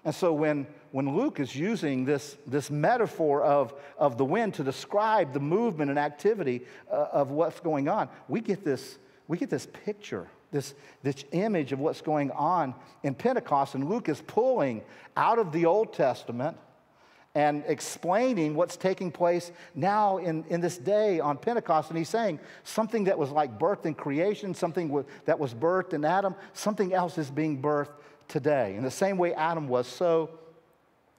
And 0.06 0.16
so 0.16 0.32
when, 0.32 0.66
when 0.92 1.16
Luke 1.16 1.40
is 1.40 1.56
using 1.56 2.06
this, 2.06 2.38
this 2.48 2.72
metaphor 2.72 3.44
of, 3.44 3.74
of 3.98 4.18
the 4.18 4.24
wind 4.24 4.54
to 4.56 4.64
describe 4.64 5.34
the 5.34 5.40
movement 5.40 5.90
and 5.90 6.00
activity 6.00 6.66
uh, 6.90 7.08
of 7.12 7.32
what's 7.32 7.60
going 7.60 7.90
on, 7.90 8.08
we 8.28 8.40
get 8.40 8.64
this, 8.64 8.98
we 9.28 9.38
get 9.38 9.50
this 9.50 9.68
picture 9.86 10.30
this, 10.52 10.74
this 11.04 11.24
image 11.32 11.72
of 11.72 11.80
what's 11.80 12.02
going 12.02 12.32
on 12.32 12.74
in 13.04 13.14
Pentecost. 13.14 13.76
And 13.76 13.90
Luke 13.90 14.10
is 14.10 14.22
pulling 14.22 14.82
out 15.16 15.40
of 15.40 15.52
the 15.52 15.66
Old 15.66 15.94
Testament 15.94 16.58
and 17.36 17.64
explaining 17.68 18.56
what's 18.56 18.76
taking 18.76 19.12
place 19.12 19.52
now 19.76 20.18
in, 20.18 20.44
in 20.50 20.62
this 20.62 20.78
day 20.78 21.20
on 21.20 21.38
Pentecost. 21.38 21.90
And 21.90 21.98
he's 21.98 22.10
saying 22.10 22.40
something 22.64 23.04
that 23.04 23.18
was 23.18 23.30
like 23.30 23.60
birth 23.60 23.86
in 23.86 23.94
creation, 23.94 24.54
something 24.56 25.06
that 25.26 25.40
was 25.40 25.54
birthed 25.54 25.94
in 25.94 26.04
Adam, 26.04 26.36
something 26.54 26.94
else 26.94 27.18
is 27.18 27.30
being 27.30 27.62
birthed 27.62 27.92
today. 28.28 28.76
In 28.76 28.84
the 28.84 28.92
same 28.92 29.18
way 29.18 29.34
Adam 29.36 29.68
was, 29.68 29.88
so 29.88 30.32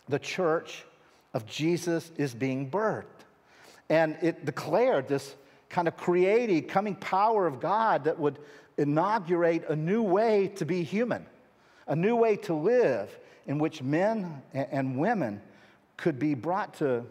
the 0.09 0.19
church 0.19 0.85
of 1.33 1.47
Jesus 1.47 2.11
is 2.17 2.35
being 2.35 2.71
birthed. 2.71 3.05
And 3.89 4.17
it 4.21 4.45
declared 4.45 5.09
this 5.09 5.37
kind 5.69 5.87
of 5.87 5.97
creative, 5.97 6.67
coming 6.69 6.97
power 6.97 7.47
of 7.47 7.61
God 7.61 8.05
that 8.05 8.19
would 8.19 8.39
inaugurate 8.81 9.69
a 9.69 9.77
new 9.77 10.03
way 10.03 10.49
to 10.57 10.65
be 10.65 10.83
human, 10.83 11.27
a 11.87 11.95
new 11.95 12.17
way 12.17 12.37
to 12.37 12.55
live 12.55 13.17
in 13.47 13.59
which 13.59 13.83
men 13.83 14.43
and 14.55 14.99
women 14.99 15.41
could 15.97 16.19
be 16.19 16.35
brought 16.35 16.75
to, 16.75 17.05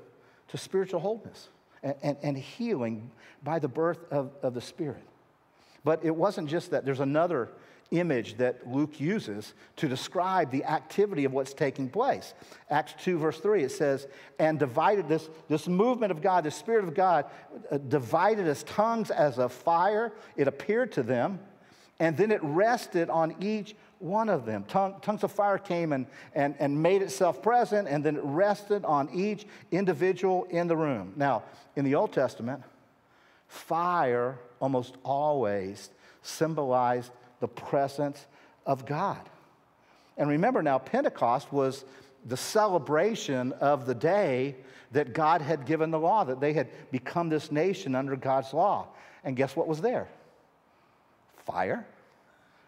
to 0.48 0.58
spiritual 0.58 1.00
wholeness 1.00 1.50
and, 1.84 1.96
and, 2.02 2.18
and 2.24 2.38
healing 2.38 3.12
by 3.44 3.60
the 3.60 3.68
birth 3.68 4.00
of, 4.12 4.32
of 4.42 4.54
the 4.54 4.62
Spirit. 4.62 5.04
But 5.84 6.04
it 6.04 6.16
wasn't 6.16 6.50
just 6.50 6.72
that, 6.72 6.86
there's 6.86 7.00
another 7.00 7.50
image 7.92 8.38
that 8.38 8.68
Luke 8.68 9.00
uses 9.00 9.54
to 9.78 9.88
describe 9.88 10.52
the 10.52 10.64
activity 10.66 11.26
of 11.26 11.34
what's 11.34 11.54
taking 11.54 11.90
place. 11.90 12.34
Acts 12.70 12.94
2, 13.04 13.18
verse 13.18 13.40
3, 13.40 13.64
it 13.64 13.72
says, 13.72 14.08
And 14.38 14.60
divided 14.60 15.08
this, 15.08 15.30
this 15.48 15.68
movement 15.68 16.12
of 16.12 16.22
God, 16.22 16.44
the 16.44 16.52
Spirit 16.52 16.86
of 16.86 16.94
God, 16.94 17.26
uh, 17.72 17.78
divided 17.78 18.48
as 18.48 18.64
tongues 18.64 19.10
as 19.10 19.38
a 19.38 19.50
fire. 19.50 20.12
It 20.36 20.48
appeared 20.48 20.92
to 20.94 21.04
them, 21.04 21.40
and 22.00 22.16
then 22.16 22.32
it 22.32 22.42
rested 22.44 23.10
on 23.10 23.36
each 23.42 23.76
one 24.00 24.30
of 24.30 24.46
them. 24.46 24.64
Tongue, 24.64 24.96
tongues 25.02 25.24
of 25.24 25.32
fire 25.32 25.58
came 25.58 25.92
and, 25.92 26.08
and, 26.34 26.56
and 26.60 26.82
made 26.82 27.02
itself 27.02 27.44
present, 27.44 27.88
and 27.88 28.04
then 28.04 28.16
it 28.16 28.24
rested 28.24 28.86
on 28.86 29.10
each 29.14 29.46
individual 29.72 30.46
in 30.50 30.68
the 30.68 30.78
room. 30.78 31.14
Now, 31.16 31.44
in 31.76 31.84
the 31.86 31.96
Old 31.96 32.14
Testament, 32.14 32.64
fire 33.48 34.40
almost 34.62 34.96
always 35.04 35.90
symbolized 36.22 37.12
the 37.40 37.48
presence 37.48 38.26
of 38.66 38.86
God. 38.86 39.20
And 40.18 40.30
remember 40.30 40.62
now, 40.62 40.78
Pentecost 40.78 41.52
was 41.52 41.84
the 42.26 42.38
celebration 42.38 43.54
of 43.54 43.86
the 43.86 43.96
day 43.96 44.56
that 44.92 45.14
God 45.14 45.42
had 45.42 45.66
given 45.66 45.92
the 45.92 46.00
law, 46.00 46.24
that 46.24 46.40
they 46.40 46.54
had 46.54 46.68
become 46.92 47.30
this 47.30 47.52
nation 47.52 47.96
under 47.96 48.16
God's 48.16 48.54
law. 48.54 48.88
And 49.24 49.36
guess 49.36 49.56
what 49.56 49.68
was 49.68 49.82
there? 49.82 50.08
Fire. 51.52 51.86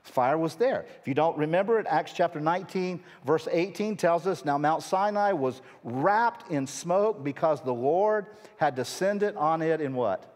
Fire 0.04 0.38
was 0.38 0.56
there. 0.56 0.86
If 1.00 1.08
you 1.08 1.14
don't 1.14 1.38
remember 1.38 1.80
it, 1.80 1.86
Acts 1.88 2.14
chapter 2.14 2.40
19, 2.40 3.02
verse 3.26 3.48
18 3.50 3.96
tells 3.98 4.26
us 4.26 4.44
now 4.44 4.58
Mount 4.58 4.82
Sinai 4.82 5.34
was 5.34 5.62
wrapped 5.84 6.50
in 6.52 6.66
smoke 6.66 7.24
because 7.24 7.62
the 7.62 7.74
Lord 7.74 8.26
had 8.58 8.76
descended 8.76 9.36
on 9.36 9.62
it 9.62 9.80
in 9.80 9.94
what? 9.94 10.28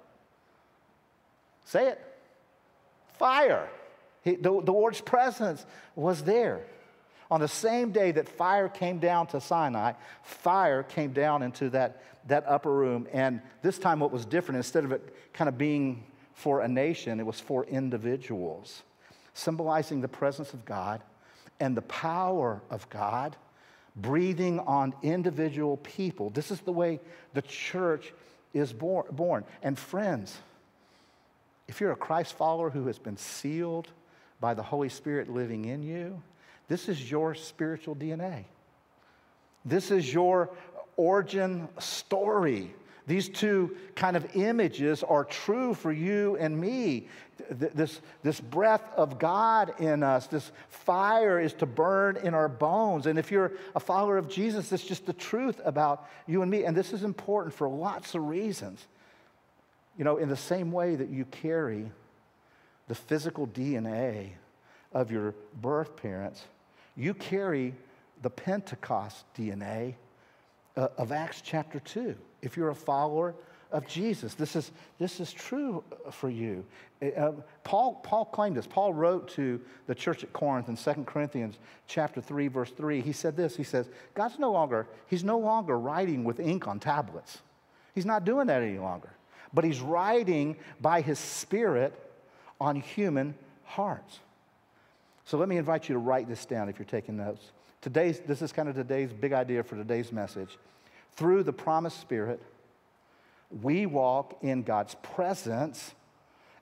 Say 1.66 1.88
it. 1.88 2.02
Fire. 3.18 3.68
He, 4.22 4.36
the, 4.36 4.62
the 4.62 4.72
Lord's 4.72 5.02
presence 5.02 5.66
was 5.96 6.22
there. 6.24 6.62
On 7.32 7.40
the 7.40 7.48
same 7.48 7.92
day 7.92 8.12
that 8.12 8.30
fire 8.30 8.70
came 8.70 9.00
down 9.00 9.26
to 9.28 9.42
Sinai, 9.42 9.94
fire 10.22 10.84
came 10.84 11.12
down 11.12 11.42
into 11.42 11.72
that, 11.72 12.04
that 12.28 12.44
upper 12.48 12.72
room. 12.72 13.08
And 13.12 13.42
this 13.64 13.80
time, 13.80 14.00
what 14.00 14.12
was 14.12 14.26
different, 14.26 14.58
instead 14.58 14.86
of 14.86 14.92
it 14.92 15.16
kind 15.34 15.50
of 15.50 15.58
being 15.58 16.04
for 16.36 16.62
a 16.62 16.68
nation, 16.68 17.20
it 17.20 17.26
was 17.26 17.40
for 17.40 17.66
individuals, 17.66 18.84
symbolizing 19.34 20.02
the 20.02 20.08
presence 20.08 20.54
of 20.54 20.64
God 20.66 21.02
and 21.60 21.76
the 21.76 21.82
power 21.82 22.62
of 22.70 22.88
God 22.90 23.36
breathing 23.96 24.60
on 24.60 24.94
individual 25.02 25.78
people. 25.78 26.30
This 26.30 26.52
is 26.52 26.60
the 26.60 26.74
way 26.74 27.00
the 27.34 27.42
church 27.42 28.14
is 28.54 28.74
born. 28.74 29.46
And 29.64 29.80
friends, 29.80 30.38
if 31.68 31.80
you're 31.80 31.94
a 31.94 31.98
Christ 31.98 32.34
follower 32.34 32.70
who 32.70 32.88
has 32.88 33.00
been 33.00 33.18
sealed 33.18 33.88
by 34.42 34.54
the 34.54 34.64
Holy 34.64 34.90
Spirit 34.90 35.30
living 35.30 35.66
in 35.66 35.82
you, 35.82 36.22
This 36.68 36.90
is 36.90 37.12
your 37.12 37.36
spiritual 37.36 37.96
DNA. 37.96 38.46
This 39.64 39.92
is 39.92 40.12
your 40.12 40.50
origin 40.98 41.68
story. 41.80 42.74
These 43.08 43.30
two 43.30 43.76
kind 43.96 44.18
of 44.18 44.36
images 44.36 45.04
are 45.04 45.24
true 45.24 45.74
for 45.74 45.92
you 45.92 46.38
and 46.38 46.60
me. 46.60 47.08
This, 47.50 48.02
this 48.24 48.40
breath 48.40 48.84
of 48.96 49.20
God 49.20 49.80
in 49.80 50.02
us, 50.02 50.26
this 50.28 50.52
fire 50.70 51.40
is 51.40 51.54
to 51.56 51.66
burn 51.66 52.18
in 52.18 52.34
our 52.34 52.48
bones. 52.48 53.06
And 53.06 53.20
if 53.20 53.32
you're 53.32 53.52
a 53.76 53.80
follower 53.80 54.18
of 54.18 54.28
Jesus, 54.28 54.72
it's 54.72 54.84
just 54.84 55.06
the 55.06 55.14
truth 55.14 55.62
about 55.66 56.10
you 56.26 56.42
and 56.42 56.50
me. 56.50 56.64
And 56.64 56.76
this 56.76 56.94
is 56.94 57.04
important 57.04 57.54
for 57.54 57.68
lots 57.70 58.16
of 58.16 58.24
reasons. 58.24 58.86
You 59.98 60.04
know, 60.04 60.18
in 60.18 60.30
the 60.30 60.38
same 60.38 60.72
way 60.72 60.96
that 60.96 61.10
you 61.10 61.26
carry 61.26 61.92
the 62.88 62.96
physical 62.96 63.46
DNA 63.48 64.30
of 64.94 65.12
your 65.12 65.36
birth 65.62 65.96
parents, 65.96 66.44
you 66.98 67.14
carry 67.14 67.76
the 68.22 68.30
Pentecost 68.30 69.26
DNA 69.38 69.96
uh, 70.76 70.88
of 70.98 71.12
Acts 71.12 71.42
chapter 71.42 71.80
2. 71.80 72.16
If 72.46 72.56
you're 72.56 72.70
a 72.70 72.76
follower 72.76 73.36
of 73.72 73.88
Jesus, 73.88 74.36
this 74.36 74.56
is, 74.56 74.72
this 75.00 75.20
is 75.20 75.34
true 75.34 75.84
for 76.12 76.30
you. 76.30 76.64
Uh, 77.02 77.32
Paul, 77.64 77.96
Paul 78.04 78.26
claimed 78.26 78.56
this. 78.56 78.68
Paul 78.68 78.94
wrote 78.94 79.28
to 79.30 79.60
the 79.88 79.96
church 79.96 80.24
at 80.24 80.32
Corinth 80.32 80.70
in 80.70 80.78
2 80.78 81.04
Corinthians 81.04 81.58
chapter 81.88 82.22
3, 82.22 82.48
verse 82.48 82.72
3. 82.72 83.02
He 83.02 83.12
said 83.12 83.36
this. 83.36 83.58
He 83.58 83.64
says, 83.64 83.90
God's 84.14 84.40
no 84.40 84.52
longer, 84.52 84.88
he's 85.08 85.24
no 85.24 85.38
longer 85.38 85.78
writing 85.78 86.24
with 86.24 86.40
ink 86.40 86.68
on 86.68 86.80
tablets. 86.80 87.40
He's 87.94 88.06
not 88.06 88.24
doing 88.24 88.48
that 88.48 88.62
any 88.62 88.80
longer. 88.80 89.10
But 89.54 89.64
he's 89.64 89.82
writing 89.82 90.56
by 90.80 91.02
his 91.02 91.20
spirit 91.20 91.94
on 92.62 92.76
human 92.76 93.36
hearts. 93.64 94.20
So 95.26 95.38
let 95.38 95.50
me 95.50 95.58
invite 95.58 95.90
you 95.90 95.94
to 95.94 96.00
write 96.00 96.28
this 96.28 96.46
down 96.46 96.70
if 96.70 96.78
you're 96.78 96.86
taking 96.86 97.18
notes. 97.18 97.52
Today's, 97.82 98.20
this 98.20 98.42
is 98.42 98.52
kind 98.52 98.70
of 98.70 98.76
today's 98.76 99.12
big 99.12 99.34
idea 99.34 99.64
for 99.64 99.76
today's 99.76 100.12
message. 100.12 100.58
Through 101.16 101.44
the 101.44 101.54
promised 101.54 102.00
Spirit, 102.00 102.42
we 103.62 103.86
walk 103.86 104.38
in 104.42 104.64
God's 104.64 104.96
presence 104.96 105.94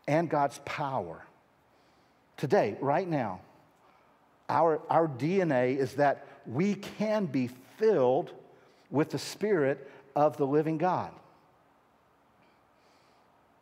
and 0.07 0.29
God's 0.29 0.60
power. 0.65 1.24
Today, 2.38 2.77
right 2.81 3.07
now, 3.07 3.41
our, 4.50 4.81
our 4.89 5.07
DNA 5.07 5.77
is 5.77 5.93
that 5.95 6.27
we 6.45 6.75
can 6.75 7.25
be 7.25 7.50
filled 7.77 8.31
with 8.91 9.10
the 9.10 9.19
Spirit 9.19 9.89
of 10.15 10.38
the 10.38 10.45
living 10.45 10.77
God. 10.77 11.12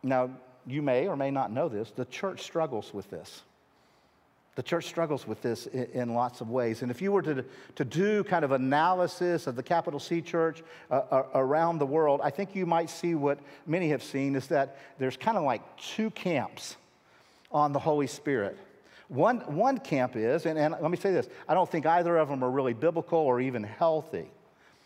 Now, 0.03 0.31
you 0.65 0.81
may 0.81 1.07
or 1.07 1.15
may 1.15 1.31
not 1.31 1.51
know 1.51 1.69
this, 1.69 1.91
the 1.91 2.05
church 2.05 2.41
struggles 2.41 2.93
with 2.93 3.09
this. 3.09 3.43
The 4.61 4.67
church 4.67 4.85
struggles 4.85 5.25
with 5.25 5.41
this 5.41 5.65
in, 5.65 5.85
in, 5.85 6.13
lots 6.13 6.39
of 6.39 6.51
ways. 6.51 6.83
And 6.83 6.91
if 6.91 7.01
you 7.01 7.11
were 7.11 7.23
to, 7.23 7.43
to 7.77 7.83
do 7.83 8.23
kind 8.23 8.45
of 8.45 8.51
analysis 8.51 9.47
of 9.47 9.55
the 9.55 9.63
capital 9.63 9.99
C 9.99 10.21
church 10.21 10.61
uh, 10.91 11.01
uh, 11.09 11.23
around 11.33 11.79
the 11.79 11.85
world, 11.87 12.21
I 12.23 12.29
think 12.29 12.55
you 12.55 12.67
might 12.67 12.87
see 12.87 13.15
what 13.15 13.39
many 13.65 13.89
have 13.89 14.03
seen 14.03 14.35
is 14.35 14.45
that 14.49 14.77
there's 14.99 15.17
kind 15.17 15.35
of 15.35 15.45
like 15.45 15.63
two 15.77 16.11
camps 16.11 16.77
on 17.51 17.73
the 17.73 17.79
Holy 17.79 18.05
Spirit. 18.05 18.55
One, 19.07 19.39
one 19.51 19.79
camp 19.79 20.15
is, 20.15 20.45
and, 20.45 20.59
and 20.59 20.75
let 20.79 20.91
me 20.91 20.97
say 20.97 21.11
this 21.11 21.27
I 21.47 21.55
don't 21.55 21.67
think 21.67 21.87
either 21.87 22.15
of 22.17 22.29
them 22.29 22.43
are 22.43 22.51
really 22.51 22.75
biblical 22.75 23.17
or 23.17 23.41
even 23.41 23.63
healthy. 23.63 24.29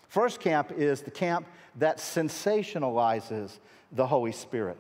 First 0.08 0.40
camp 0.40 0.72
is 0.72 1.02
the 1.02 1.12
camp 1.12 1.48
that 1.80 1.98
sensationalizes 1.98 3.60
the 3.92 4.08
Holy 4.08 4.32
Spirit. 4.32 4.78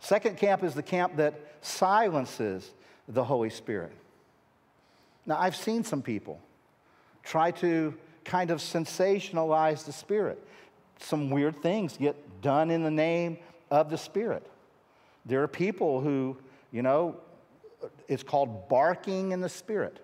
Second 0.00 0.38
camp 0.38 0.64
is 0.64 0.74
the 0.74 0.82
camp 0.82 1.14
that 1.18 1.38
silences 1.60 2.72
the 3.08 3.24
Holy 3.24 3.50
Spirit. 3.50 3.92
Now, 5.26 5.38
I've 5.38 5.56
seen 5.56 5.84
some 5.84 6.02
people 6.02 6.40
try 7.22 7.50
to 7.52 7.94
kind 8.24 8.50
of 8.50 8.58
sensationalize 8.58 9.84
the 9.84 9.92
Spirit. 9.92 10.42
Some 10.98 11.30
weird 11.30 11.62
things 11.62 11.96
get 11.96 12.16
done 12.42 12.70
in 12.70 12.82
the 12.82 12.90
name 12.90 13.38
of 13.70 13.90
the 13.90 13.98
Spirit. 13.98 14.46
There 15.26 15.42
are 15.42 15.48
people 15.48 16.00
who, 16.00 16.36
you 16.72 16.82
know, 16.82 17.16
it's 18.08 18.22
called 18.22 18.68
barking 18.68 19.32
in 19.32 19.40
the 19.40 19.48
Spirit. 19.48 19.98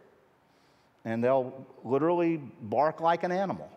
And 1.05 1.23
they'll 1.23 1.67
literally 1.85 2.37
bark 2.63 3.01
like 3.01 3.23
an 3.23 3.33
animal. 3.33 3.71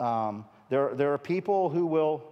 Um, 0.00 0.44
there, 0.70 0.94
there 0.94 1.12
are 1.12 1.18
people 1.18 1.70
who 1.70 1.86
will 1.86 2.22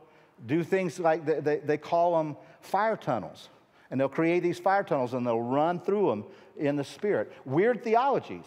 do 0.47 0.63
things 0.63 0.99
like 0.99 1.25
they, 1.25 1.41
they, 1.41 1.57
they 1.59 1.77
call 1.79 2.19
them 2.19 2.37
fire 2.61 2.97
tunnels. 2.97 3.49
And 3.91 4.01
they'll 4.01 4.09
create 4.09 4.43
these 4.43 4.59
fire 4.59 4.83
tunnels 4.83 5.15
and 5.15 5.27
they'll 5.27 5.41
run 5.41 5.81
through 5.81 6.11
them 6.11 6.25
in 6.57 6.77
the 6.77 6.85
spirit. 6.85 7.33
Weird 7.45 7.85
theologies 7.85 8.45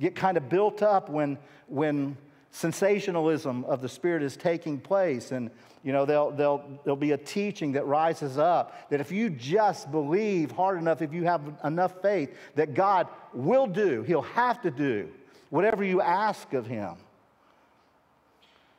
get 0.00 0.14
kind 0.14 0.36
of 0.36 0.48
built 0.48 0.82
up 0.82 1.08
when, 1.08 1.38
when 1.66 2.16
sensationalism 2.50 3.64
of 3.64 3.80
the 3.80 3.88
spirit 3.88 4.22
is 4.22 4.36
taking 4.36 4.78
place. 4.78 5.32
And, 5.32 5.50
you 5.82 5.92
know, 5.92 6.04
there'll, 6.04 6.30
there'll, 6.30 6.80
there'll 6.84 6.96
be 6.96 7.12
a 7.12 7.18
teaching 7.18 7.72
that 7.72 7.86
rises 7.86 8.38
up 8.38 8.90
that 8.90 9.00
if 9.00 9.12
you 9.12 9.30
just 9.30 9.90
believe 9.90 10.50
hard 10.50 10.78
enough, 10.78 11.02
if 11.02 11.12
you 11.12 11.24
have 11.24 11.42
enough 11.64 12.00
faith, 12.02 12.34
that 12.54 12.74
God 12.74 13.08
will 13.32 13.66
do, 13.66 14.02
He'll 14.02 14.22
have 14.22 14.60
to 14.62 14.70
do 14.70 15.10
whatever 15.50 15.84
you 15.84 16.00
ask 16.00 16.52
of 16.52 16.66
Him. 16.66 16.94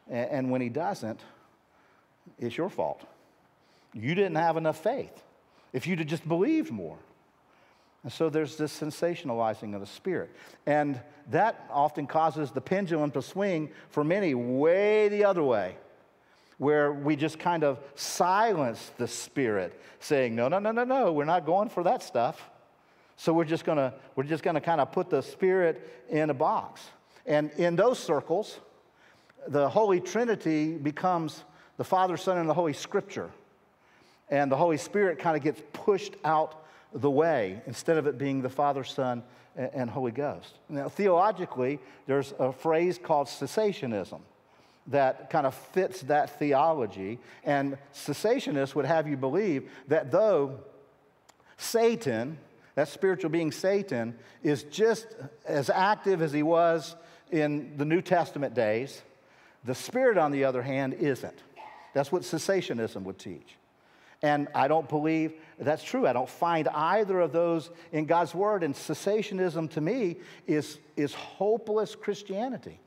And, 0.09 0.29
and 0.29 0.51
when 0.51 0.61
He 0.61 0.69
doesn't, 0.69 1.21
it's 2.39 2.57
your 2.57 2.69
fault. 2.69 3.03
You 3.93 4.15
didn't 4.15 4.35
have 4.35 4.57
enough 4.57 4.81
faith 4.81 5.23
if 5.73 5.87
you'd 5.87 5.99
have 5.99 6.07
just 6.07 6.27
believed 6.27 6.71
more. 6.71 6.97
And 8.03 8.11
so 8.11 8.29
there's 8.29 8.57
this 8.57 8.77
sensationalizing 8.77 9.75
of 9.75 9.81
the 9.81 9.87
spirit. 9.87 10.31
And 10.65 10.99
that 11.29 11.67
often 11.69 12.07
causes 12.07 12.51
the 12.51 12.61
pendulum 12.61 13.11
to 13.11 13.21
swing 13.21 13.69
for 13.89 14.03
many 14.03 14.33
way 14.33 15.07
the 15.09 15.23
other 15.25 15.43
way, 15.43 15.75
where 16.57 16.91
we 16.91 17.15
just 17.15 17.37
kind 17.37 17.63
of 17.63 17.79
silence 17.95 18.91
the 18.97 19.07
spirit, 19.07 19.79
saying, 19.99 20.35
no, 20.35 20.47
no, 20.47 20.57
no, 20.57 20.71
no, 20.71 20.83
no, 20.83 21.11
we're 21.11 21.25
not 21.25 21.45
going 21.45 21.69
for 21.69 21.83
that 21.83 22.01
stuff. 22.01 22.49
So 23.17 23.33
we're 23.33 23.45
just 23.45 23.65
gonna, 23.65 23.93
we're 24.15 24.23
just 24.23 24.43
gonna 24.43 24.61
kind 24.61 24.81
of 24.81 24.91
put 24.91 25.11
the 25.11 25.21
spirit 25.21 26.05
in 26.09 26.31
a 26.31 26.33
box. 26.33 26.81
And 27.27 27.51
in 27.51 27.75
those 27.75 27.99
circles, 27.99 28.59
the 29.47 29.69
Holy 29.69 29.99
Trinity 29.99 30.75
becomes 30.75 31.43
the 31.77 31.83
Father, 31.83 32.17
Son, 32.17 32.39
and 32.39 32.49
the 32.49 32.53
Holy 32.53 32.73
Scripture 32.73 33.29
and 34.31 34.51
the 34.51 34.55
Holy 34.55 34.77
Spirit 34.77 35.19
kind 35.19 35.37
of 35.37 35.43
gets 35.43 35.61
pushed 35.73 36.15
out 36.23 36.63
the 36.93 37.11
way 37.11 37.61
instead 37.67 37.97
of 37.97 38.07
it 38.07 38.17
being 38.17 38.41
the 38.41 38.49
Father, 38.49 38.83
Son, 38.83 39.21
and 39.55 39.89
Holy 39.89 40.11
Ghost. 40.11 40.57
Now, 40.69 40.87
theologically, 40.87 41.79
there's 42.07 42.33
a 42.39 42.51
phrase 42.53 42.97
called 42.97 43.27
cessationism 43.27 44.21
that 44.87 45.29
kind 45.29 45.45
of 45.45 45.53
fits 45.53 46.01
that 46.03 46.39
theology. 46.39 47.19
And 47.43 47.77
cessationists 47.93 48.73
would 48.73 48.85
have 48.85 49.07
you 49.07 49.17
believe 49.17 49.69
that 49.89 50.11
though 50.11 50.59
Satan, 51.57 52.37
that 52.75 52.87
spiritual 52.87 53.29
being 53.29 53.51
Satan, 53.51 54.17
is 54.41 54.63
just 54.63 55.07
as 55.45 55.69
active 55.69 56.21
as 56.21 56.31
he 56.31 56.43
was 56.43 56.95
in 57.29 57.77
the 57.77 57.85
New 57.85 58.01
Testament 58.01 58.53
days, 58.53 59.01
the 59.63 59.75
Spirit, 59.75 60.17
on 60.17 60.31
the 60.31 60.45
other 60.45 60.63
hand, 60.63 60.95
isn't. 60.95 61.37
That's 61.93 62.11
what 62.11 62.23
cessationism 62.23 63.03
would 63.03 63.19
teach. 63.19 63.57
And 64.23 64.47
I 64.53 64.67
don't 64.67 64.87
believe 64.87 65.33
that's 65.59 65.83
true. 65.83 66.05
I 66.05 66.13
don't 66.13 66.29
find 66.29 66.67
either 66.67 67.19
of 67.19 67.31
those 67.31 67.71
in 67.91 68.05
God's 68.05 68.35
word. 68.35 68.63
And 68.63 68.75
cessationism 68.75 69.69
to 69.71 69.81
me 69.81 70.17
is, 70.45 70.79
is 70.95 71.13
hopeless 71.13 71.95
Christianity. 71.95 72.79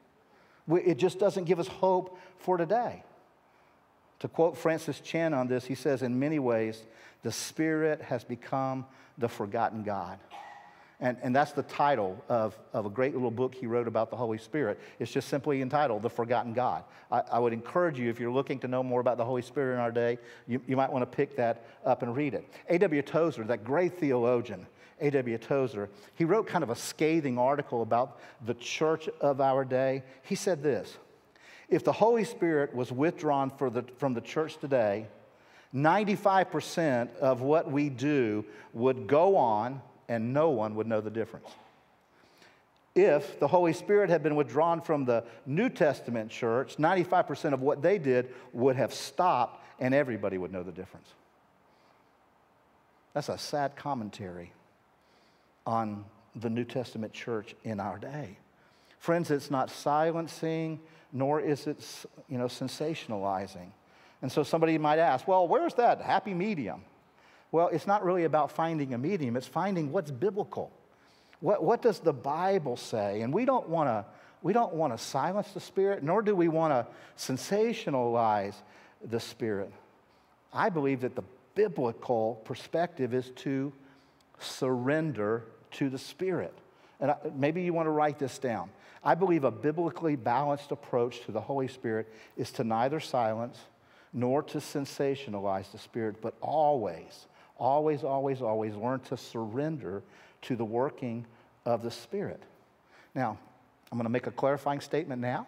It 0.69 0.97
just 0.97 1.19
doesn't 1.19 1.45
give 1.45 1.59
us 1.59 1.67
hope 1.67 2.19
for 2.39 2.57
today. 2.57 3.03
To 4.21 4.29
quote 4.29 4.57
Francis 4.57 5.01
Chan 5.01 5.35
on 5.35 5.49
this, 5.49 5.65
he 5.65 5.75
says, 5.75 6.03
In 6.03 6.19
many 6.19 6.39
ways, 6.39 6.85
the 7.23 7.33
Spirit 7.33 8.01
has 8.03 8.25
become 8.25 8.87
the 9.19 9.29
forgotten 9.29 9.83
God. 9.83 10.19
And, 11.01 11.17
and 11.23 11.35
that's 11.35 11.53
the 11.53 11.65
title 11.65 12.23
of, 12.29 12.57
of 12.73 12.87
a 12.87 12.91
great 12.91 13.15
little 13.15 13.31
book 13.31 13.55
he 13.55 13.67
wrote 13.67 13.89
about 13.89 14.11
the 14.11 14.17
Holy 14.17 14.39
Spirit. 14.39 14.79
It's 15.01 15.11
just 15.11 15.29
simply 15.29 15.61
entitled 15.61 16.03
The 16.03 16.11
Forgotten 16.11 16.53
God. 16.53 16.85
I, 17.11 17.23
I 17.33 17.39
would 17.41 17.53
encourage 17.53 17.99
you, 17.99 18.09
if 18.11 18.21
you're 18.21 18.31
looking 18.31 18.61
to 18.61 18.69
know 18.69 18.83
more 18.83 19.01
about 19.01 19.17
the 19.17 19.25
Holy 19.25 19.43
Spirit 19.43 19.75
in 19.75 19.81
our 19.81 19.91
day, 19.91 20.19
you, 20.47 20.61
you 20.67 20.77
might 20.77 20.93
want 20.93 21.03
to 21.03 21.17
pick 21.17 21.37
that 21.37 21.65
up 21.85 22.03
and 22.03 22.15
read 22.15 22.35
it. 22.35 22.49
A.W. 22.69 23.03
Tozer, 23.03 23.43
that 23.45 23.65
great 23.65 23.99
theologian, 23.99 24.67
A.W. 25.01 25.37
Tozer, 25.39 25.91
he 26.15 26.25
wrote 26.25 26.47
kind 26.47 26.63
of 26.63 26.71
a 26.71 26.77
scathing 26.77 27.39
article 27.39 27.83
about 27.83 28.21
the 28.47 28.55
church 28.55 29.09
of 29.21 29.41
our 29.41 29.65
day. 29.65 30.05
He 30.23 30.37
said 30.37 30.63
this 30.63 30.97
If 31.69 31.83
the 31.83 31.93
Holy 31.93 32.25
Spirit 32.25 32.73
was 32.73 32.93
withdrawn 32.93 33.51
the, 33.59 33.85
from 33.99 34.15
the 34.15 34.21
church 34.21 34.59
today, 34.59 35.09
95% 35.75 37.17
of 37.17 37.41
what 37.41 37.69
we 37.69 37.89
do 37.89 38.45
would 38.73 39.09
go 39.09 39.37
on 39.37 39.83
and 40.09 40.33
no 40.33 40.51
one 40.51 40.75
would 40.77 40.87
know 40.87 41.01
the 41.01 41.11
difference. 41.11 41.49
If 42.95 43.41
the 43.41 43.49
Holy 43.49 43.73
Spirit 43.73 44.09
had 44.09 44.23
been 44.23 44.37
withdrawn 44.37 44.81
from 44.81 45.05
the 45.05 45.25
New 45.47 45.69
Testament 45.69 46.31
church, 46.31 46.77
95% 46.77 47.53
of 47.53 47.61
what 47.61 47.83
they 47.83 47.99
did 47.99 48.33
would 48.53 48.77
have 48.77 48.95
stopped 48.95 49.63
and 49.81 49.93
everybody 49.93 50.39
would 50.39 50.53
know 50.53 50.63
the 50.63 50.73
difference. 50.73 51.09
That's 53.13 53.29
a 53.29 53.39
sad 53.39 53.75
commentary 53.75 54.53
on 55.67 56.05
the 56.37 56.51
New 56.51 56.65
Testament 56.65 57.13
church 57.13 57.55
in 57.65 57.81
our 57.81 57.99
day. 57.99 58.39
Friends, 58.99 59.31
it's 59.31 59.51
not 59.51 59.71
silencing, 59.71 60.81
nor 61.13 61.41
is 61.41 61.67
it 61.67 61.85
you 62.29 62.39
know, 62.39 62.47
sensationalizing. 62.47 63.71
And 64.23 64.31
so 64.33 64.43
somebody 64.43 64.79
might 64.79 64.99
ask, 64.99 65.29
well, 65.29 65.47
where's 65.47 65.75
that 65.75 66.01
happy 66.01 66.35
medium? 66.35 66.83
Well, 67.55 67.69
it's 67.69 67.87
not 67.87 68.05
really 68.05 68.25
about 68.25 68.51
finding 68.51 68.95
a 68.95 68.99
medium, 68.99 69.37
it's 69.37 69.47
finding 69.47 69.93
what's 69.93 70.11
biblical. 70.11 70.73
What, 71.39 71.63
what 71.63 71.83
does 71.83 72.01
the 72.01 72.13
Bible 72.13 72.77
say? 72.77 73.21
And 73.21 73.33
we 73.33 73.45
don't 73.45 73.69
want 73.69 73.87
to 73.87 74.05
we 74.43 74.53
don't 74.53 74.75
want 74.75 74.93
to 74.93 74.99
silence 74.99 75.53
the 75.53 75.61
Spirit, 75.61 76.03
nor 76.03 76.21
do 76.21 76.35
we 76.35 76.49
want 76.49 76.73
to 76.73 76.87
sensationalize 77.17 78.57
the 79.09 79.21
Spirit. 79.21 79.71
I 80.53 80.69
believe 80.69 81.03
that 81.03 81.15
the 81.15 81.23
biblical 81.55 82.43
perspective 82.45 83.15
is 83.15 83.31
to 83.37 83.73
surrender 84.41 85.45
to 85.75 85.89
the 85.89 85.99
Spirit. 85.99 86.55
And 86.99 87.15
maybe 87.37 87.63
you 87.63 87.73
want 87.73 87.87
to 87.87 87.91
write 87.91 88.19
this 88.19 88.37
down. 88.39 88.69
I 89.05 89.15
believe 89.15 89.45
a 89.45 89.53
biblically 89.53 90.17
balanced 90.17 90.73
approach 90.73 91.25
to 91.27 91.31
the 91.31 91.41
Holy 91.41 91.69
Spirit 91.69 92.13
is 92.37 92.51
to 92.51 92.65
neither 92.65 92.99
silence 92.99 93.57
nor 94.13 94.43
to 94.43 94.59
sensationalize 94.59 95.71
the 95.71 95.79
Spirit, 95.79 96.21
but 96.21 96.35
always, 96.41 97.27
always, 97.57 98.05
always, 98.05 98.43
always 98.43 98.75
learn 98.75 99.01
to 99.01 99.17
surrender 99.17 100.03
to 100.43 100.57
the 100.57 100.65
working 100.65 101.27
of 101.65 101.83
the 101.83 101.91
Spirit. 101.91 102.43
Now, 103.15 103.39
I'm 103.91 103.99
going 103.99 104.07
to 104.07 104.11
make 104.11 104.27
a 104.27 104.31
clarifying 104.31 104.81
statement 104.81 105.21
now, 105.21 105.47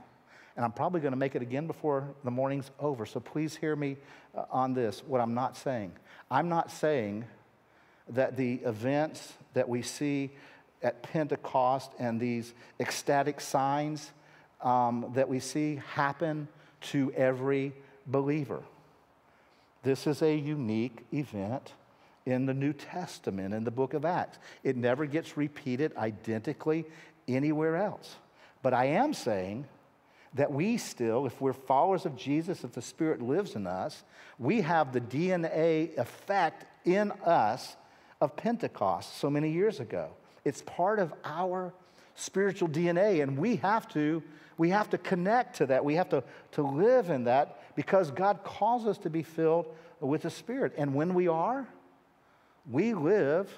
and 0.56 0.64
I'm 0.64 0.72
probably 0.72 1.00
going 1.00 1.12
to 1.12 1.18
make 1.18 1.34
it 1.34 1.42
again 1.42 1.66
before 1.66 2.08
the 2.24 2.30
morning's 2.30 2.70
over. 2.78 3.06
So 3.06 3.20
please 3.20 3.56
hear 3.56 3.74
me 3.76 3.96
uh, 4.34 4.44
on 4.50 4.72
this, 4.72 5.02
what 5.06 5.20
I'm 5.20 5.34
not 5.34 5.56
saying. 5.56 5.92
I'm 6.30 6.48
not 6.48 6.70
saying 6.70 7.24
that 8.08 8.36
the 8.36 8.54
events 8.64 9.34
that 9.54 9.68
we 9.68 9.82
see 9.82 10.30
at 10.82 11.02
Pentecost 11.02 11.90
and 11.98 12.20
these 12.20 12.54
ecstatic 12.78 13.40
signs 13.40 14.12
um, 14.60 15.10
that 15.14 15.28
we 15.28 15.40
see 15.40 15.80
happen 15.94 16.48
to 16.80 17.12
every 17.14 17.72
believer. 18.06 18.62
This 19.82 20.06
is 20.06 20.22
a 20.22 20.34
unique 20.34 21.04
event 21.12 21.72
in 22.26 22.44
the 22.44 22.52
New 22.52 22.72
Testament, 22.72 23.54
in 23.54 23.64
the 23.64 23.70
book 23.70 23.94
of 23.94 24.04
Acts. 24.04 24.38
It 24.64 24.76
never 24.76 25.06
gets 25.06 25.36
repeated 25.36 25.96
identically 25.96 26.84
anywhere 27.28 27.76
else. 27.76 28.16
But 28.62 28.74
I 28.74 28.86
am 28.86 29.14
saying 29.14 29.66
that 30.34 30.52
we 30.52 30.76
still, 30.76 31.24
if 31.24 31.40
we're 31.40 31.52
followers 31.52 32.04
of 32.04 32.16
Jesus, 32.16 32.64
if 32.64 32.72
the 32.72 32.82
Spirit 32.82 33.22
lives 33.22 33.54
in 33.54 33.66
us, 33.66 34.02
we 34.38 34.60
have 34.60 34.92
the 34.92 35.00
DNA 35.00 35.96
effect 35.96 36.66
in 36.84 37.12
us 37.24 37.76
of 38.20 38.36
Pentecost 38.36 39.18
so 39.18 39.30
many 39.30 39.50
years 39.50 39.80
ago. 39.80 40.10
It's 40.44 40.62
part 40.62 40.98
of 40.98 41.12
our 41.24 41.72
spiritual 42.16 42.68
DNA, 42.68 43.22
and 43.22 43.38
we 43.38 43.56
have 43.56 43.88
to, 43.88 44.22
we 44.58 44.70
have 44.70 44.90
to 44.90 44.98
connect 44.98 45.56
to 45.56 45.66
that. 45.66 45.84
We 45.84 45.94
have 45.94 46.08
to, 46.10 46.24
to 46.52 46.62
live 46.62 47.08
in 47.10 47.24
that 47.24 47.76
because 47.76 48.10
God 48.10 48.42
calls 48.42 48.86
us 48.86 48.98
to 48.98 49.10
be 49.10 49.22
filled 49.22 49.66
with 50.00 50.22
the 50.22 50.30
Spirit. 50.30 50.74
And 50.76 50.94
when 50.94 51.14
we 51.14 51.28
are, 51.28 51.66
we 52.70 52.94
live 52.94 53.50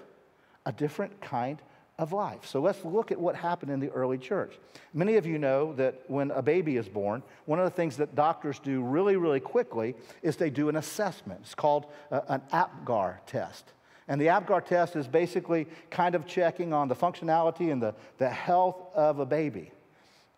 a 0.67 0.73
different 0.73 1.21
kind 1.21 1.61
of 1.99 2.13
life. 2.13 2.47
So 2.47 2.61
let's 2.61 2.85
look 2.85 3.11
at 3.11 3.19
what 3.19 3.35
happened 3.35 3.73
in 3.73 3.81
the 3.81 3.91
early 3.91 4.19
church. 4.19 4.59
Many 4.95 5.17
of 5.17 5.27
you 5.27 5.39
know 5.39 5.73
that 5.75 6.03
when 6.07 6.31
a 6.31 6.43
baby 6.43 6.77
is 6.77 6.89
born, 6.89 7.23
one 7.47 7.59
of 7.59 7.65
the 7.65 7.75
things 7.75 7.97
that 7.97 8.15
doctors 8.15 8.61
do 8.61 8.83
really, 8.83 9.17
really 9.17 9.41
quickly 9.41 9.95
is 10.23 10.37
they 10.37 10.51
do 10.51 10.69
an 10.69 10.77
assessment. 10.77 11.41
It's 11.43 11.55
called 11.55 11.87
uh, 12.11 12.21
an 12.29 12.43
APGAR 12.53 13.19
test. 13.27 13.73
And 14.07 14.21
the 14.21 14.27
APGAR 14.27 14.65
test 14.65 14.97
is 14.97 15.09
basically 15.09 15.67
kind 15.91 16.15
of 16.15 16.27
checking 16.27 16.73
on 16.73 16.89
the 16.89 16.95
functionality 16.95 17.73
and 17.73 17.83
the, 17.83 17.95
the 18.19 18.31
health 18.31 18.77
of 18.95 19.19
a 19.19 19.27
baby. 19.27 19.73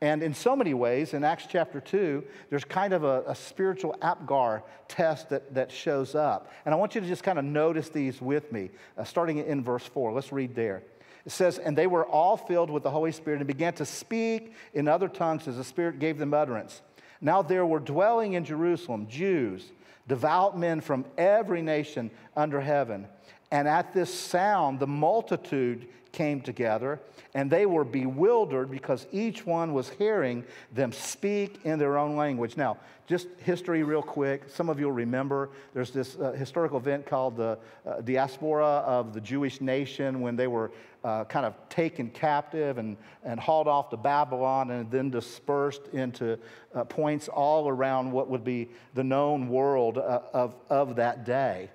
And 0.02 0.22
in 0.22 0.32
so 0.32 0.56
many 0.56 0.72
ways, 0.72 1.12
in 1.12 1.24
Acts 1.24 1.46
chapter 1.46 1.78
2, 1.78 2.24
there's 2.48 2.64
kind 2.64 2.94
of 2.94 3.04
a, 3.04 3.22
a, 3.26 3.34
spiritual 3.34 3.94
APGAR 4.00 4.62
test 4.88 5.28
that, 5.28 5.52
that 5.54 5.70
shows 5.70 6.14
up. 6.14 6.50
And 6.64 6.74
I 6.74 6.78
want 6.78 6.94
you 6.94 7.02
to 7.02 7.06
just 7.06 7.22
kind 7.22 7.38
of 7.38 7.44
notice 7.44 7.90
these 7.90 8.22
with 8.22 8.50
me, 8.50 8.70
uh, 8.96 9.04
starting 9.04 9.38
in 9.38 9.62
verse 9.62 9.84
4. 9.84 10.12
Let's 10.12 10.32
read 10.32 10.54
there. 10.54 10.82
It 11.26 11.32
says, 11.32 11.58
And 11.58 11.76
they 11.76 11.86
were 11.86 12.06
all 12.06 12.38
filled 12.38 12.70
with 12.70 12.82
the 12.82 12.90
Holy 12.90 13.12
Spirit 13.12 13.40
and 13.40 13.46
began 13.46 13.74
to 13.74 13.84
speak 13.84 14.54
in 14.72 14.88
other 14.88 15.08
tongues 15.08 15.46
as 15.46 15.58
the 15.58 15.64
Spirit 15.64 15.98
gave 15.98 16.16
them 16.16 16.32
utterance. 16.32 16.80
Now 17.20 17.42
there 17.42 17.66
were 17.66 17.80
dwelling 17.80 18.32
in 18.32 18.44
Jerusalem 18.46 19.06
Jews, 19.06 19.70
devout 20.08 20.58
men 20.58 20.80
from 20.80 21.04
every 21.18 21.60
nation 21.60 22.10
under 22.34 22.60
heaven. 22.60 23.06
And 23.50 23.68
at 23.68 23.92
this 23.92 24.12
sound, 24.12 24.80
the 24.80 24.86
multitude 24.86 25.88
came 26.12 26.40
together, 26.40 27.00
and 27.34 27.50
they 27.50 27.66
were 27.66 27.84
bewildered 27.84 28.70
because 28.70 29.06
each 29.12 29.46
one 29.46 29.72
was 29.72 29.88
hearing 29.88 30.44
them 30.72 30.92
speak 30.92 31.60
in 31.64 31.78
their 31.78 31.96
own 31.98 32.16
language. 32.16 32.56
Now, 32.56 32.78
just 33.06 33.26
history, 33.38 33.82
real 33.82 34.02
quick. 34.02 34.48
Some 34.48 34.68
of 34.68 34.78
you'll 34.78 34.92
remember 34.92 35.50
there's 35.74 35.90
this 35.90 36.16
uh, 36.16 36.30
historical 36.30 36.78
event 36.78 37.06
called 37.06 37.36
the 37.36 37.58
uh, 37.84 38.02
diaspora 38.02 38.64
of 38.64 39.12
the 39.12 39.20
Jewish 39.20 39.60
nation 39.60 40.20
when 40.20 40.36
they 40.36 40.46
were 40.46 40.70
uh, 41.02 41.24
kind 41.24 41.44
of 41.44 41.54
taken 41.68 42.10
captive 42.10 42.78
and, 42.78 42.96
and 43.24 43.40
hauled 43.40 43.66
off 43.66 43.90
to 43.90 43.96
Babylon 43.96 44.70
and 44.70 44.88
then 44.92 45.10
dispersed 45.10 45.88
into 45.92 46.38
uh, 46.72 46.84
points 46.84 47.26
all 47.26 47.68
around 47.68 48.12
what 48.12 48.30
would 48.30 48.44
be 48.44 48.68
the 48.94 49.02
known 49.02 49.48
world 49.48 49.98
uh, 49.98 50.20
of, 50.32 50.54
of 50.68 50.94
that 50.94 51.24
day. 51.24 51.68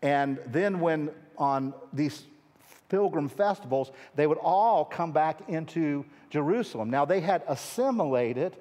And 0.00 0.38
then, 0.46 0.80
when 0.80 1.10
on 1.36 1.74
these 1.92 2.24
pilgrim 2.88 3.28
festivals, 3.28 3.90
they 4.14 4.26
would 4.26 4.38
all 4.38 4.84
come 4.84 5.12
back 5.12 5.48
into 5.48 6.04
Jerusalem. 6.30 6.90
Now, 6.90 7.04
they 7.04 7.20
had 7.20 7.42
assimilated 7.48 8.56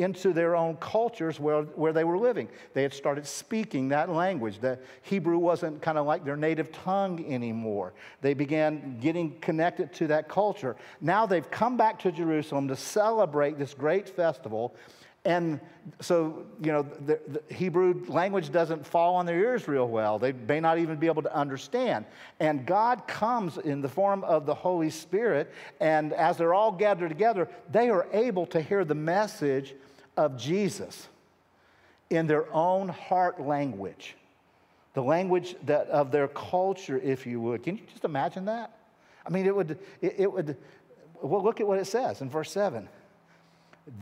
into 0.00 0.32
their 0.32 0.56
own 0.56 0.76
cultures 0.76 1.38
where, 1.38 1.62
where 1.62 1.92
they 1.92 2.04
were 2.04 2.16
living. 2.16 2.48
They 2.72 2.82
had 2.82 2.94
started 2.94 3.26
speaking 3.26 3.88
that 3.88 4.08
language. 4.08 4.58
The 4.58 4.78
Hebrew 5.02 5.36
wasn't 5.36 5.82
kind 5.82 5.98
of 5.98 6.06
like 6.06 6.24
their 6.24 6.36
native 6.36 6.72
tongue 6.72 7.24
anymore. 7.30 7.92
They 8.22 8.32
began 8.32 8.98
getting 8.98 9.38
connected 9.40 9.92
to 9.94 10.06
that 10.06 10.26
culture. 10.28 10.76
Now 11.02 11.26
they've 11.26 11.50
come 11.50 11.76
back 11.76 11.98
to 12.00 12.12
Jerusalem 12.12 12.68
to 12.68 12.76
celebrate 12.76 13.58
this 13.58 13.74
great 13.74 14.08
festival 14.08 14.74
and 15.24 15.60
so, 16.00 16.46
you 16.62 16.72
know, 16.72 16.82
the, 16.82 17.20
the, 17.28 17.54
Hebrew 17.54 18.04
language 18.06 18.50
doesn't 18.50 18.86
fall 18.86 19.16
on 19.16 19.26
their 19.26 19.38
ears 19.38 19.68
real 19.68 19.86
well. 19.86 20.18
They 20.18 20.32
may 20.32 20.60
not 20.60 20.78
even 20.78 20.96
be 20.96 21.08
able 21.08 21.22
to 21.22 21.34
understand. 21.34 22.06
And 22.38 22.64
God 22.64 23.06
comes 23.06 23.58
in 23.58 23.82
the 23.82 23.88
form 23.88 24.24
of 24.24 24.46
the 24.46 24.54
Holy 24.54 24.88
Spirit, 24.88 25.52
and 25.78 26.14
as 26.14 26.38
they're 26.38 26.54
all 26.54 26.72
gathered 26.72 27.08
together, 27.08 27.48
they 27.70 27.90
are 27.90 28.06
able 28.12 28.46
to 28.46 28.62
hear 28.62 28.84
the 28.84 28.94
message 28.94 29.74
of 30.16 30.38
Jesus 30.38 31.08
in 32.08 32.26
their 32.26 32.50
own 32.52 32.88
heart 32.88 33.40
language, 33.40 34.16
the 34.94 35.02
language 35.02 35.54
that, 35.64 35.86
of 35.88 36.10
their 36.10 36.28
culture, 36.28 36.98
if 36.98 37.26
you 37.26 37.40
would. 37.42 37.62
Can 37.62 37.76
you 37.76 37.82
just 37.92 38.04
imagine 38.04 38.46
that? 38.46 38.74
I 39.26 39.30
mean, 39.30 39.46
it 39.46 39.54
would, 39.54 39.78
it, 40.00 40.14
it 40.18 40.32
would, 40.32 40.56
well, 41.20 41.42
look 41.42 41.60
at 41.60 41.66
what 41.66 41.78
it 41.78 41.86
says 41.86 42.22
in 42.22 42.30
verse 42.30 42.50
7 42.50 42.88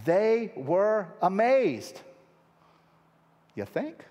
they 0.04 0.52
were 0.56 1.08
amazed. 1.22 2.00
You 3.54 3.64
think? 3.64 4.04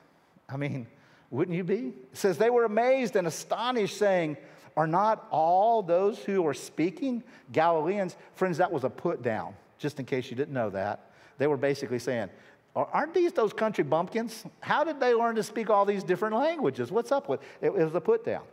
I 0.49 0.57
mean, 0.57 0.87
wouldn't 1.29 1.55
you 1.55 1.63
be? 1.63 1.93
It 2.11 2.17
says 2.17 2.37
they 2.37 2.49
were 2.49 2.65
amazed 2.65 3.15
and 3.15 3.27
astonished, 3.27 3.97
saying, 3.97 4.37
Are 4.75 4.87
not 4.87 5.27
all 5.31 5.81
those 5.81 6.19
who 6.19 6.45
are 6.47 6.53
speaking 6.53 7.23
Galileans? 7.51 8.15
Friends, 8.33 8.57
that 8.57 8.71
was 8.71 8.83
a 8.83 8.89
put 8.89 9.21
down, 9.21 9.55
just 9.77 9.99
in 9.99 10.05
case 10.05 10.29
you 10.29 10.35
didn't 10.35 10.53
know 10.53 10.69
that. 10.69 11.11
They 11.37 11.47
were 11.47 11.57
basically 11.57 11.99
saying, 11.99 12.29
Aren't 12.75 13.13
these 13.13 13.33
those 13.33 13.53
country 13.53 13.83
bumpkins? 13.83 14.45
How 14.59 14.83
did 14.83 14.99
they 14.99 15.13
learn 15.13 15.35
to 15.35 15.43
speak 15.43 15.69
all 15.69 15.83
these 15.83 16.03
different 16.03 16.35
languages? 16.35 16.91
What's 16.91 17.11
up 17.11 17.27
with 17.27 17.41
it? 17.61 17.67
It 17.67 17.73
was 17.73 17.95
a 17.95 18.01
put 18.01 18.23
down. 18.23 18.43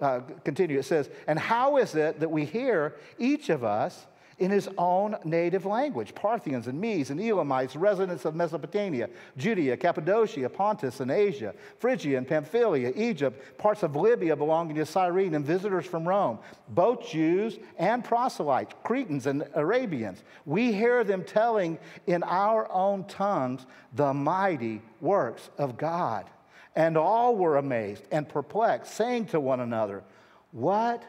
Uh, 0.00 0.20
continue. 0.44 0.78
It 0.78 0.84
says, 0.84 1.10
And 1.26 1.38
how 1.38 1.76
is 1.76 1.94
it 1.94 2.20
that 2.20 2.30
we 2.30 2.44
hear 2.44 2.96
each 3.18 3.50
of 3.50 3.64
us 3.64 4.06
in 4.38 4.50
his 4.50 4.68
own 4.78 5.16
native 5.24 5.66
language 5.66 6.14
Parthians 6.14 6.68
and 6.68 6.80
Medes 6.80 7.10
and 7.10 7.20
Elamites, 7.20 7.74
residents 7.76 8.24
of 8.24 8.34
Mesopotamia, 8.34 9.08
Judea, 9.36 9.76
Cappadocia, 9.76 10.48
Pontus, 10.48 11.00
and 11.00 11.10
Asia, 11.10 11.54
Phrygia 11.78 12.18
and 12.18 12.26
Pamphylia, 12.26 12.92
Egypt, 12.94 13.58
parts 13.58 13.82
of 13.82 13.96
Libya 13.96 14.36
belonging 14.36 14.76
to 14.76 14.86
Cyrene, 14.86 15.34
and 15.34 15.44
visitors 15.44 15.86
from 15.86 16.06
Rome, 16.06 16.38
both 16.68 17.08
Jews 17.08 17.58
and 17.78 18.04
proselytes, 18.04 18.74
Cretans 18.84 19.26
and 19.26 19.44
Arabians. 19.54 20.22
We 20.46 20.72
hear 20.72 21.04
them 21.04 21.24
telling 21.24 21.78
in 22.06 22.22
our 22.22 22.70
own 22.70 23.04
tongues 23.04 23.66
the 23.94 24.14
mighty 24.14 24.82
works 25.00 25.50
of 25.58 25.76
God. 25.76 26.30
And 26.76 26.96
all 26.96 27.34
were 27.34 27.56
amazed 27.56 28.04
and 28.12 28.28
perplexed, 28.28 28.94
saying 28.94 29.26
to 29.26 29.40
one 29.40 29.58
another, 29.58 30.04
What 30.52 31.02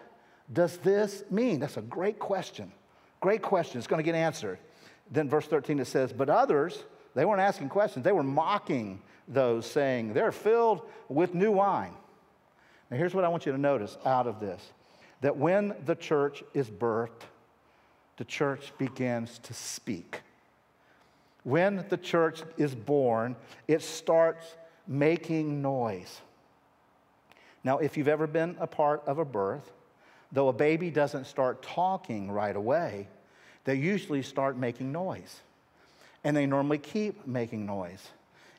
does 0.52 0.78
this 0.78 1.24
mean? 1.30 1.60
That's 1.60 1.78
a 1.78 1.82
great 1.82 2.18
question. 2.18 2.72
Great 3.20 3.42
question. 3.42 3.78
It's 3.78 3.88
going 3.88 4.00
to 4.00 4.04
get 4.04 4.16
answered. 4.16 4.60
Then, 5.12 5.30
verse 5.30 5.46
13, 5.48 5.80
it 5.80 5.86
says, 5.86 6.14
But 6.14 6.30
others, 6.30 6.84
they 7.16 7.26
weren't 7.26 7.42
asking 7.42 7.70
questions, 7.70 8.04
they 8.04 8.12
were 8.12 8.24
mocking 8.24 9.02
those, 9.28 9.66
saying, 9.66 10.14
They're 10.14 10.32
filled 10.32 10.82
with 11.08 11.34
new 11.34 11.52
wine. 11.52 11.94
Now, 12.90 12.98
here's 12.98 13.14
what 13.14 13.24
I 13.24 13.28
want 13.28 13.46
you 13.46 13.52
to 13.52 13.58
notice 13.58 13.98
out 14.06 14.28
of 14.28 14.40
this 14.40 14.62
that 15.22 15.36
when 15.36 15.76
the 15.86 15.96
church 15.96 16.44
is 16.54 16.70
birthed, 16.70 17.24
the 18.18 18.26
church 18.26 18.72
begins 18.78 19.40
to 19.40 19.54
speak. 19.54 20.22
When 21.44 21.86
the 21.90 21.98
church 21.98 22.44
is 22.58 22.76
born, 22.76 23.36
it 23.68 23.82
starts 23.82 24.56
making 24.88 25.62
noise. 25.62 26.22
Now, 27.64 27.80
if 27.80 27.98
you've 27.98 28.08
ever 28.08 28.28
been 28.28 28.56
a 28.60 28.68
part 28.68 29.04
of 29.06 29.20
a 29.20 29.26
birth, 29.26 29.72
though 30.32 30.48
a 30.48 30.54
baby 30.54 30.90
doesn't 30.90 31.26
start 31.26 31.62
talking 31.62 32.32
right 32.32 32.56
away, 32.56 33.08
they 33.66 33.76
usually 33.76 34.22
start 34.22 34.58
making 34.58 34.92
noise. 34.92 35.42
And 36.24 36.36
they 36.36 36.46
normally 36.46 36.78
keep 36.78 37.26
making 37.26 37.66
noise 37.66 38.06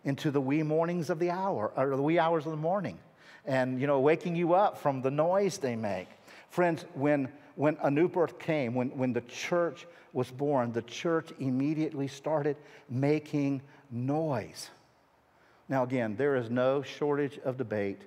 into 0.05 0.31
the 0.31 0.41
wee 0.41 0.63
mornings 0.63 1.11
of 1.11 1.19
the 1.19 1.31
hour, 1.31 1.73
or 1.77 1.95
the 1.97 2.03
wee 2.03 2.19
hours 2.19 2.47
of 2.47 2.53
the 2.53 2.57
morning, 2.57 2.99
and, 3.45 3.81
you 3.81 3.87
know, 3.87 4.01
waking 4.01 4.35
you 4.35 4.55
up 4.55 4.79
from 4.79 5.03
the 5.03 5.11
noise 5.11 5.59
they 5.59 5.77
make. 5.77 6.09
Friends, 6.49 6.85
when, 6.95 7.29
when 7.57 7.77
a 7.83 7.91
new 7.91 8.09
birth 8.09 8.39
came, 8.39 8.75
when, 8.75 8.89
when 8.97 9.13
the 9.13 9.21
church 9.23 9.87
was 10.13 10.31
born, 10.31 10.73
the 10.73 10.83
church 10.83 11.31
immediately 11.39 12.09
started 12.09 12.57
making 12.89 13.61
noise. 13.91 14.71
Now, 15.69 15.85
again, 15.85 16.17
there 16.17 16.37
is 16.37 16.51
no 16.51 16.83
shortage 16.83 17.39
of 17.45 17.57
debate 17.57 18.01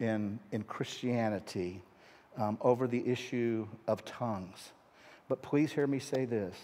in, 0.00 0.38
in 0.52 0.62
Christianity 0.64 1.80
um, 2.38 2.56
over 2.60 2.86
the 2.86 3.06
issue 3.06 3.66
of 3.86 4.04
tongues. 4.04 4.70
But 5.28 5.42
please 5.42 5.72
hear 5.72 5.86
me 5.86 5.98
say 5.98 6.24
this 6.24 6.56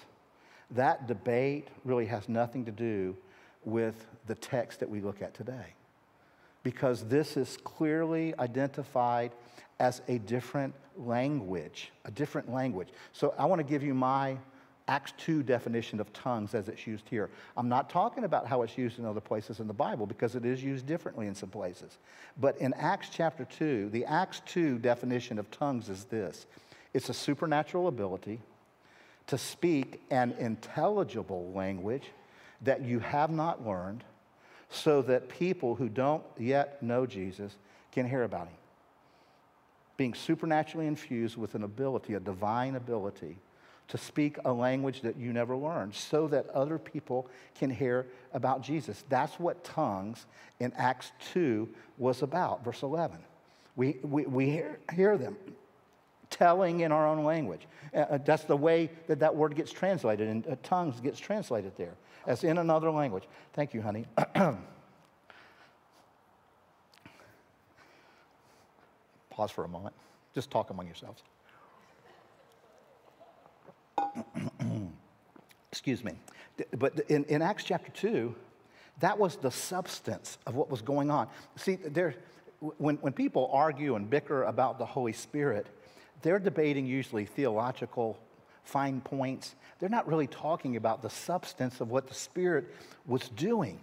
that 0.71 1.07
debate 1.07 1.69
really 1.85 2.07
has 2.07 2.29
nothing 2.29 2.65
to 2.65 2.73
do 2.73 3.17
with 3.65 4.07
the 4.27 4.35
text 4.35 4.81
that 4.81 4.89
we 4.89 5.01
look 5.01 5.21
at 5.21 5.35
today. 5.35 5.75
Because 6.63 7.05
this 7.05 7.37
is 7.37 7.59
clearly 7.63 8.35
identified 8.39 9.33
as 9.79 10.01
a 10.09 10.19
different 10.19 10.75
language, 10.97 11.93
a 12.07 12.11
different 12.11 12.51
language. 12.51 12.89
So 13.13 13.35
I 13.37 13.45
want 13.45 13.59
to 13.59 13.65
give 13.65 13.83
you 13.83 13.93
my 13.93 14.39
Acts 14.87 15.15
2 15.17 15.43
definition 15.43 15.99
of 15.99 16.13
tongues 16.13 16.55
as 16.55 16.69
it's 16.69 16.87
used 16.87 17.09
here. 17.09 17.31
I'm 17.57 17.71
not 17.71 17.89
talking 17.89 18.25
about 18.25 18.47
how 18.47 18.63
it's 18.63 18.77
used 18.77 18.99
in 18.99 19.07
other 19.07 19.21
places 19.21 19.61
in 19.61 19.67
the 19.67 19.73
Bible 19.73 20.07
because 20.07 20.35
it 20.35 20.45
is 20.45 20.63
used 20.63 20.87
differently 20.87 21.27
in 21.27 21.35
some 21.35 21.49
places. 21.49 21.97
But 22.39 22.59
in 22.59 22.75
Acts 22.75 23.09
chapter 23.11 23.47
2, 23.47 23.89
the 23.91 24.05
Acts 24.05 24.43
2 24.47 24.79
definition 24.79 25.39
of 25.39 25.51
tongues 25.51 25.89
is 25.89 26.05
this 26.05 26.47
it's 26.93 27.09
a 27.09 27.15
supernatural 27.15 27.89
ability 27.89 28.41
to 29.27 29.39
speak 29.39 30.03
an 30.11 30.35
intelligible 30.39 31.51
language 31.55 32.11
that 32.61 32.83
you 32.83 32.99
have 32.99 33.31
not 33.31 33.67
learned 33.67 34.05
so 34.69 35.01
that 35.03 35.29
people 35.29 35.75
who 35.75 35.89
don't 35.89 36.23
yet 36.39 36.83
know 36.83 37.07
Jesus 37.07 37.57
can 37.91 38.09
hear 38.09 38.25
about 38.25 38.49
him. 38.49 38.57
Being 39.97 40.15
supernaturally 40.15 40.87
infused 40.87 41.37
with 41.37 41.55
an 41.55 41.63
ability, 41.63 42.15
a 42.15 42.21
divine 42.21 42.75
ability 42.75 43.39
to 43.89 43.99
speak 43.99 44.39
a 44.45 44.53
language 44.53 45.03
that 45.03 45.17
you 45.17 45.33
never 45.33 45.57
learned 45.57 45.95
so 45.95 46.27
that 46.29 46.49
other 46.51 46.79
people 46.79 47.29
can 47.55 47.71
hear 47.71 48.07
about 48.33 48.63
Jesus. 48.63 49.05
That's 49.09 49.39
what 49.39 49.63
tongues 49.63 50.27
in 50.61 50.73
Acts 50.77 51.13
2 51.33 51.69
was 51.99 52.23
about, 52.23 52.65
verse 52.65 52.83
11. 52.83 53.19
We, 53.77 53.99
we, 54.03 54.25
we 54.27 54.51
hear, 54.51 54.79
hear 54.95 55.19
them 55.19 55.37
telling 56.31 56.81
in 56.81 56.91
our 56.93 57.07
own 57.07 57.25
language. 57.25 57.67
Uh, 57.95 57.99
uh 57.99 58.19
that's 58.19 58.45
the 58.45 58.57
way 58.57 58.91
that 59.07 59.19
that 59.21 59.37
word 59.37 59.55
gets 59.55 59.71
translated, 59.73 60.29
and 60.29 60.47
uh, 60.47 60.57
tongues 60.63 61.01
gets 61.01 61.21
translated 61.21 61.73
there, 61.77 61.95
as 62.27 62.45
in 62.45 62.59
another 62.59 62.91
language. 62.91 63.25
Thank 63.53 63.75
you, 63.75 63.83
honey. 63.83 64.07
Pause 69.31 69.51
for 69.51 69.65
a 69.65 69.69
moment. 69.69 69.95
Just 70.35 70.51
talk 70.51 70.71
among 70.71 70.87
yourselves. 70.87 71.23
Excuse 75.85 76.03
me. 76.03 76.13
But 76.79 76.99
in, 77.11 77.25
in 77.25 77.43
Acts 77.43 77.63
chapter 77.63 77.93
2, 77.93 78.35
that 79.01 79.19
was 79.19 79.37
the 79.37 79.51
substance 79.51 80.39
of 80.47 80.55
what 80.55 80.71
was 80.71 80.81
going 80.81 81.11
on. 81.11 81.29
See, 81.57 81.75
there, 81.75 82.15
when, 82.79 82.97
when 83.03 83.13
people 83.13 83.51
argue 83.53 83.95
and 83.95 84.09
bicker 84.09 84.45
about 84.45 84.79
the 84.79 84.87
Holy 84.87 85.13
Spirit, 85.13 85.67
they're 86.23 86.39
debating 86.39 86.87
usually 86.87 87.27
theological 87.27 88.19
fine 88.63 89.03
points. 89.03 89.57
They're 89.79 89.91
not 89.91 90.09
really 90.09 90.27
talking 90.27 90.77
about 90.77 91.03
the 91.03 91.11
substance 91.11 91.83
of 91.83 91.91
what 91.91 92.09
the 92.09 92.15
Spirit 92.15 92.75
was 93.05 93.29
doing. 93.29 93.79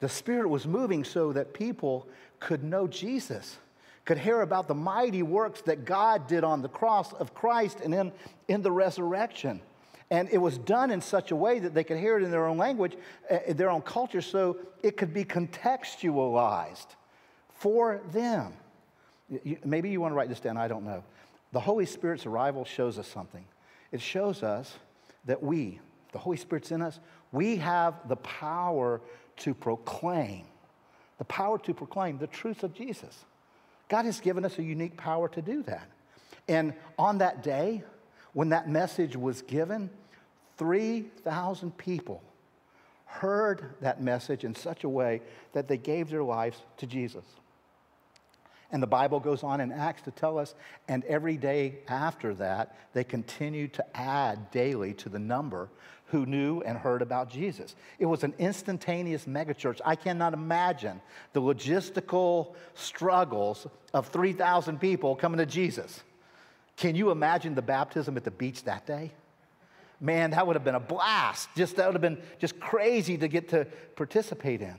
The 0.00 0.08
Spirit 0.08 0.48
was 0.48 0.66
moving 0.66 1.04
so 1.04 1.34
that 1.34 1.52
people 1.52 2.06
could 2.40 2.64
know 2.64 2.86
Jesus 2.86 3.58
could 4.06 4.16
hear 4.16 4.40
about 4.40 4.66
the 4.66 4.74
mighty 4.74 5.22
works 5.22 5.60
that 5.60 5.84
God 5.84 6.26
did 6.26 6.42
on 6.42 6.62
the 6.62 6.70
cross 6.70 7.12
of 7.12 7.34
Christ 7.34 7.80
and 7.84 7.94
in, 7.94 8.12
in 8.48 8.62
the 8.62 8.72
resurrection. 8.72 9.60
And 10.10 10.28
it 10.30 10.38
was 10.38 10.56
done 10.56 10.90
in 10.90 11.00
such 11.00 11.30
a 11.32 11.36
way 11.36 11.58
that 11.58 11.74
they 11.74 11.84
could 11.84 11.98
hear 11.98 12.16
it 12.16 12.22
in 12.22 12.30
their 12.30 12.46
own 12.46 12.56
language, 12.56 12.96
uh, 13.30 13.38
their 13.48 13.70
own 13.70 13.82
culture, 13.82 14.22
so 14.22 14.56
it 14.82 14.96
could 14.96 15.12
be 15.12 15.24
contextualized 15.24 16.86
for 17.58 18.00
them. 18.12 18.54
Maybe 19.64 19.90
you 19.90 20.00
want 20.00 20.12
to 20.12 20.16
write 20.16 20.30
this 20.30 20.40
down, 20.40 20.56
I 20.56 20.68
don't 20.68 20.84
know. 20.84 21.04
The 21.52 21.60
Holy 21.60 21.84
Spirit's 21.84 22.24
arrival 22.24 22.64
shows 22.64 22.98
us 22.98 23.06
something. 23.06 23.44
It 23.92 24.00
shows 24.00 24.42
us 24.42 24.74
that 25.26 25.42
we, 25.42 25.78
the 26.12 26.18
Holy 26.18 26.36
Spirit's 26.38 26.70
in 26.72 26.80
us, 26.80 27.00
we 27.32 27.56
have 27.56 28.08
the 28.08 28.16
power 28.16 29.00
to 29.38 29.52
proclaim, 29.52 30.44
the 31.18 31.24
power 31.24 31.58
to 31.58 31.74
proclaim 31.74 32.18
the 32.18 32.26
truth 32.26 32.62
of 32.62 32.72
Jesus. 32.74 33.24
God 33.88 34.06
has 34.06 34.20
given 34.20 34.44
us 34.44 34.58
a 34.58 34.62
unique 34.62 34.96
power 34.96 35.28
to 35.28 35.42
do 35.42 35.62
that. 35.64 35.88
And 36.48 36.72
on 36.98 37.18
that 37.18 37.42
day, 37.42 37.82
when 38.32 38.50
that 38.50 38.68
message 38.68 39.16
was 39.16 39.42
given, 39.42 39.90
3,000 40.58 41.76
people 41.78 42.22
heard 43.06 43.74
that 43.80 44.02
message 44.02 44.44
in 44.44 44.54
such 44.54 44.84
a 44.84 44.88
way 44.88 45.22
that 45.52 45.66
they 45.66 45.78
gave 45.78 46.10
their 46.10 46.22
lives 46.22 46.60
to 46.76 46.86
Jesus. 46.86 47.24
And 48.70 48.82
the 48.82 48.86
Bible 48.86 49.18
goes 49.18 49.42
on 49.42 49.62
in 49.62 49.72
Acts 49.72 50.02
to 50.02 50.10
tell 50.10 50.38
us, 50.38 50.54
and 50.88 51.02
every 51.04 51.38
day 51.38 51.78
after 51.88 52.34
that, 52.34 52.76
they 52.92 53.02
continued 53.02 53.72
to 53.74 53.96
add 53.96 54.50
daily 54.50 54.92
to 54.94 55.08
the 55.08 55.18
number 55.18 55.70
who 56.06 56.26
knew 56.26 56.60
and 56.62 56.76
heard 56.76 57.00
about 57.00 57.30
Jesus. 57.30 57.74
It 57.98 58.06
was 58.06 58.24
an 58.24 58.34
instantaneous 58.38 59.24
megachurch. 59.24 59.80
I 59.84 59.94
cannot 59.94 60.34
imagine 60.34 61.00
the 61.32 61.40
logistical 61.40 62.54
struggles 62.74 63.66
of 63.94 64.08
3,000 64.08 64.78
people 64.78 65.16
coming 65.16 65.38
to 65.38 65.46
Jesus. 65.46 66.02
Can 66.76 66.94
you 66.94 67.10
imagine 67.10 67.54
the 67.54 67.62
baptism 67.62 68.16
at 68.16 68.24
the 68.24 68.30
beach 68.30 68.64
that 68.64 68.86
day? 68.86 69.12
Man, 70.00 70.30
that 70.30 70.46
would 70.46 70.54
have 70.54 70.64
been 70.64 70.74
a 70.74 70.80
blast. 70.80 71.48
Just 71.56 71.76
that 71.76 71.86
would 71.86 71.94
have 71.94 72.02
been 72.02 72.22
just 72.38 72.60
crazy 72.60 73.18
to 73.18 73.28
get 73.28 73.48
to 73.50 73.66
participate 73.96 74.62
in. 74.62 74.76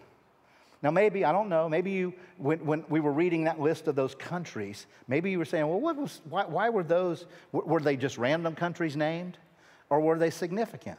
Now, 0.81 0.91
maybe, 0.91 1.25
I 1.25 1.33
don't 1.33 1.49
know, 1.49 1.67
maybe 1.67 1.91
you, 1.91 2.13
when, 2.37 2.65
when 2.65 2.85
we 2.87 3.01
were 3.01 3.11
reading 3.11 3.43
that 3.43 3.59
list 3.59 3.89
of 3.89 3.95
those 3.95 4.15
countries, 4.15 4.87
maybe 5.09 5.29
you 5.29 5.37
were 5.37 5.45
saying, 5.45 5.67
well, 5.67 5.81
what 5.81 5.97
was, 5.97 6.21
why, 6.29 6.45
why 6.45 6.69
were 6.69 6.83
those, 6.83 7.25
were 7.51 7.81
they 7.81 7.97
just 7.97 8.17
random 8.17 8.55
countries 8.55 8.95
named? 8.95 9.37
Or 9.89 9.99
were 9.99 10.17
they 10.17 10.29
significant? 10.29 10.97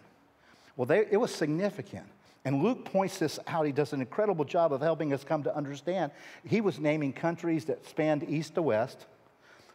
Well, 0.77 0.85
they, 0.85 1.07
it 1.11 1.17
was 1.17 1.35
significant. 1.35 2.07
And 2.45 2.63
Luke 2.63 2.85
points 2.85 3.19
this 3.19 3.39
out. 3.47 3.65
He 3.65 3.73
does 3.73 3.93
an 3.93 4.01
incredible 4.01 4.45
job 4.45 4.73
of 4.73 4.81
helping 4.81 5.13
us 5.13 5.25
come 5.25 5.43
to 5.45 5.57
understand. 5.57 6.13
He 6.45 6.61
was 6.61 6.79
naming 6.79 7.13
countries 7.13 7.67
that 7.67 7.87
spanned 7.87 8.29
east 8.29 8.55
to 8.57 8.63
west, 8.63 9.07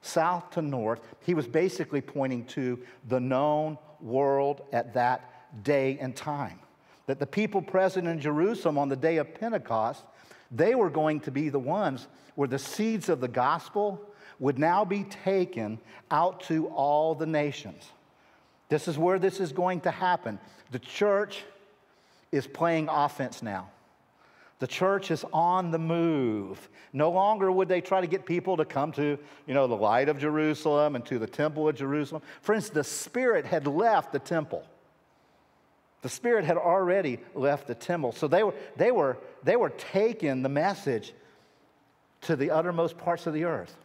south 0.01 0.51
to 0.51 0.61
north. 0.61 0.99
He 1.21 1.33
was 1.33 1.47
basically 1.47 2.01
pointing 2.01 2.45
to 2.45 2.79
the 3.07 3.19
known 3.19 3.77
world 4.01 4.61
at 4.71 4.93
that 4.93 5.63
day 5.63 5.97
and 5.99 6.15
time. 6.15 6.59
That 7.07 7.19
the 7.19 7.27
people 7.27 7.61
present 7.61 8.07
in 8.07 8.19
Jerusalem 8.19 8.77
on 8.77 8.89
the 8.89 8.95
day 8.95 9.17
of 9.17 9.33
Pentecost, 9.35 10.03
they 10.51 10.75
were 10.75 10.89
going 10.89 11.19
to 11.21 11.31
be 11.31 11.49
the 11.49 11.59
ones 11.59 12.07
where 12.35 12.47
the 12.47 12.59
seeds 12.59 13.09
of 13.09 13.21
the 13.21 13.27
gospel 13.27 14.01
would 14.39 14.59
now 14.59 14.83
be 14.83 15.03
taken 15.03 15.79
out 16.11 16.41
to 16.41 16.67
all 16.67 17.15
the 17.15 17.25
nations. 17.25 17.91
This 18.69 18.87
is 18.87 18.97
where 18.97 19.19
this 19.19 19.39
is 19.39 19.51
going 19.51 19.81
to 19.81 19.91
happen. 19.91 20.39
The 20.71 20.79
church 20.79 21.43
is 22.31 22.47
playing 22.47 22.89
offense 22.89 23.41
now. 23.41 23.69
The 24.59 24.67
church 24.67 25.11
is 25.11 25.25
on 25.33 25.71
the 25.71 25.79
move. 25.79 26.69
No 26.93 27.11
longer 27.11 27.51
would 27.51 27.67
they 27.67 27.81
try 27.81 28.01
to 28.01 28.07
get 28.07 28.25
people 28.25 28.57
to 28.57 28.65
come 28.65 28.91
to, 28.93 29.17
you 29.45 29.53
know, 29.53 29.67
the 29.67 29.75
light 29.75 30.07
of 30.07 30.17
Jerusalem 30.17 30.95
and 30.95 31.05
to 31.07 31.19
the 31.19 31.27
temple 31.27 31.67
of 31.67 31.75
Jerusalem. 31.75 32.21
Friends, 32.41 32.69
the 32.69 32.83
Spirit 32.83 33.45
had 33.45 33.67
left 33.67 34.13
the 34.13 34.19
temple. 34.19 34.65
The 36.01 36.09
Spirit 36.09 36.45
had 36.45 36.57
already 36.57 37.19
left 37.33 37.67
the 37.67 37.75
temple. 37.75 38.13
So 38.13 38.27
they 38.27 38.43
were, 38.43 38.53
they 38.77 38.91
were, 38.91 39.17
they 39.43 39.55
were 39.55 39.71
taking 39.71 40.41
the 40.41 40.49
message 40.49 41.13
to 42.21 42.35
the 42.35 42.51
uttermost 42.51 42.97
parts 42.97 43.27
of 43.27 43.33
the 43.33 43.43
earth, 43.43 43.75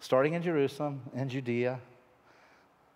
starting 0.00 0.34
in 0.34 0.42
Jerusalem 0.42 1.00
and 1.14 1.30
Judea 1.30 1.80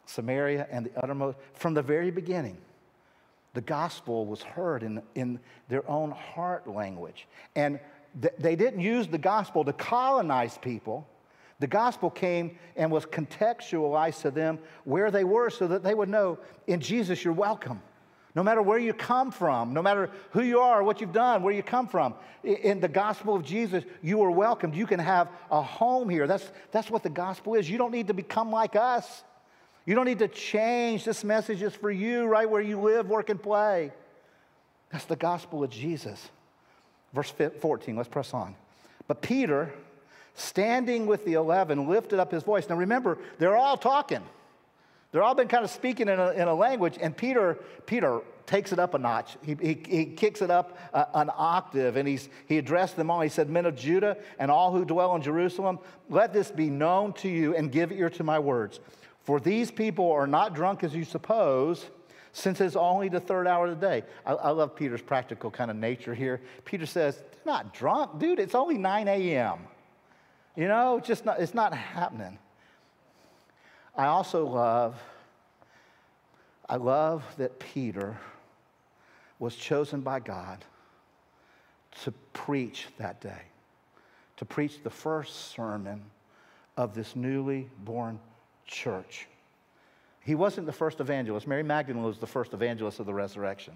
Samaria, 0.07 0.67
and 0.71 0.87
the 0.87 1.03
uttermost. 1.03 1.39
From 1.55 1.75
the 1.75 1.83
very 1.83 2.11
beginning, 2.11 2.57
the 3.55 3.61
gospel 3.61 4.27
was 4.27 4.43
heard 4.43 4.83
in, 4.83 5.03
in 5.14 5.40
their 5.69 5.88
own 5.88 6.11
heart 6.11 6.69
language. 6.69 7.27
And 7.57 7.81
th- 8.21 8.35
they 8.38 8.57
didn't 8.57 8.81
use 8.81 9.09
the 9.09 9.19
gospel 9.19 9.64
to 9.64 9.73
colonize 9.73 10.59
people, 10.59 11.09
The 11.61 11.67
gospel 11.69 12.11
came 12.11 12.59
and 12.77 12.90
was 12.90 13.07
contextualized 13.07 14.23
to 14.23 14.31
them 14.31 14.59
where 14.85 15.11
they 15.11 15.25
were 15.25 15.51
so 15.51 15.69
that 15.69 15.83
they 15.83 15.95
would 15.95 16.09
know 16.09 16.38
in 16.67 16.81
Jesus 16.81 17.25
you're 17.25 17.33
welcome. 17.33 17.81
No 18.35 18.43
matter 18.43 18.61
where 18.61 18.79
you 18.79 18.93
come 18.93 19.31
from, 19.31 19.73
no 19.73 19.81
matter 19.81 20.11
who 20.33 20.43
you 20.43 20.59
are, 20.59 20.83
what 20.83 21.01
you've 21.01 21.12
done, 21.12 21.45
where 21.45 21.55
you 21.55 21.62
come 21.62 21.87
from, 21.87 22.14
in 22.43 22.81
the 22.81 22.88
gospel 22.88 23.37
of 23.37 23.45
Jesus, 23.45 23.85
you 24.03 24.23
are 24.23 24.31
welcomed. 24.31 24.75
You 24.75 24.87
can 24.87 24.99
have 24.99 25.29
a 25.53 25.62
home 25.62 26.09
here. 26.09 26.27
That's, 26.27 26.51
that's 26.73 26.90
what 26.90 27.05
the 27.05 27.11
gospel 27.11 27.55
is. 27.55 27.71
You 27.71 27.79
don't 27.79 27.93
need 27.93 28.09
to 28.09 28.14
become 28.14 28.51
like 28.51 28.75
us. 28.75 29.23
You 29.87 29.94
don't 29.94 30.07
need 30.07 30.20
to 30.20 30.29
change. 30.29 31.05
This 31.05 31.25
message 31.25 31.62
is 31.62 31.75
for 31.75 31.90
you 31.90 32.25
right 32.25 32.49
where 32.49 32.62
you 32.62 32.81
live, 32.81 33.09
work, 33.09 33.29
and 33.29 33.42
play. 33.42 33.92
That's 34.90 35.05
the 35.05 35.16
gospel 35.16 35.62
of 35.62 35.70
Jesus. 35.70 36.31
Verse 37.12 37.33
14, 37.61 37.97
let's 37.97 38.09
press 38.09 38.33
on. 38.33 38.55
But 39.07 39.20
Peter, 39.20 39.73
standing 40.35 41.07
with 41.07 41.25
the 41.25 41.35
eleven, 41.35 41.88
lifted 41.88 42.18
up 42.18 42.33
his 42.33 42.42
voice. 42.42 42.68
Now 42.68 42.77
remember, 42.77 43.18
they're 43.38 43.57
all 43.57 43.77
talking. 43.77 44.23
They're 45.12 45.23
all 45.23 45.35
been 45.35 45.49
kind 45.49 45.64
of 45.64 45.70
speaking 45.70 46.09
in 46.09 46.18
a, 46.18 46.31
in 46.33 46.49
a 46.49 46.55
language, 46.55 46.99
and 47.01 47.16
Peter, 47.16 47.57
Peter 47.87 48.20
takes 48.47 48.73
it 48.73 48.81
up 48.81 48.94
a 48.94 48.99
notch. 48.99 49.37
He, 49.44 49.57
he, 49.61 49.83
he 49.88 50.05
kicks 50.07 50.42
it 50.42 50.51
up 50.51 50.77
an 50.92 51.31
octave, 51.33 51.97
and 51.97 52.07
he's, 52.09 52.29
he 52.47 52.59
addressed 52.59 52.97
them 52.97 53.11
all. 53.11 53.20
He 53.20 53.29
said, 53.29 53.49
Men 53.49 53.64
of 53.64 53.77
Judah 53.77 54.16
and 54.40 54.51
all 54.51 54.73
who 54.73 54.85
dwell 54.85 55.14
in 55.14 55.23
Jerusalem, 55.23 55.79
let 56.11 56.33
this 56.33 56.51
be 56.51 56.68
known 56.68 57.12
to 57.14 57.29
you 57.29 57.55
and 57.55 57.70
give 57.70 57.92
ear 57.92 58.11
to 58.11 58.25
my 58.25 58.38
words. 58.38 58.81
For 59.25 59.41
these 59.41 59.71
people 59.71 60.13
are 60.13 60.27
not 60.27 60.55
drunk 60.55 60.85
as 60.85 60.95
you 60.95 61.05
suppose, 61.05 61.87
since 62.33 62.61
it's 62.61 62.77
only 62.77 63.09
the 63.09 63.21
third 63.21 63.47
hour 63.47 63.67
of 63.67 63.81
the 63.81 63.87
day. 63.87 64.05
I, 64.25 64.35
I 64.35 64.51
love 64.51 64.77
Peter's 64.77 65.03
practical 65.03 65.51
kind 65.51 65.71
of 65.71 65.77
nature 65.77 66.15
here. 66.15 66.43
Peter 66.65 66.85
says, 66.85 67.17
They're 67.17 67.55
not 67.55 67.73
drunk, 67.73 68.19
dude, 68.19 68.39
it's 68.39 68.55
only 68.55 68.77
9 68.77 69.09
a.m. 69.09 69.59
You 70.57 70.69
know, 70.69 70.99
it's 70.99 71.09
just 71.09 71.25
not, 71.25 71.41
it's 71.41 71.55
not 71.55 71.75
happening. 71.75 72.39
I 73.97 74.07
also 74.07 74.47
love, 74.47 75.01
I 76.69 76.77
love 76.77 77.25
that 77.39 77.59
Peter 77.59 78.19
was 79.39 79.57
chosen 79.57 80.03
by 80.03 80.21
God 80.21 80.65
to 82.03 82.13
preach 82.33 82.89
that 82.99 83.21
day, 83.21 83.43
to 84.37 84.45
preach 84.45 84.83
the 84.83 84.91
first 84.91 85.53
sermon 85.53 86.03
of 86.77 86.95
this 86.95 87.17
newly 87.17 87.71
born 87.85 88.19
church. 88.66 89.27
He 90.20 90.35
wasn't 90.35 90.66
the 90.66 90.72
first 90.72 91.00
evangelist. 91.00 91.46
Mary 91.46 91.62
Magdalene 91.62 92.03
was 92.03 92.18
the 92.18 92.27
first 92.27 92.55
evangelist 92.55 92.98
of 92.98 93.07
the 93.07 93.14
resurrection. 93.14 93.74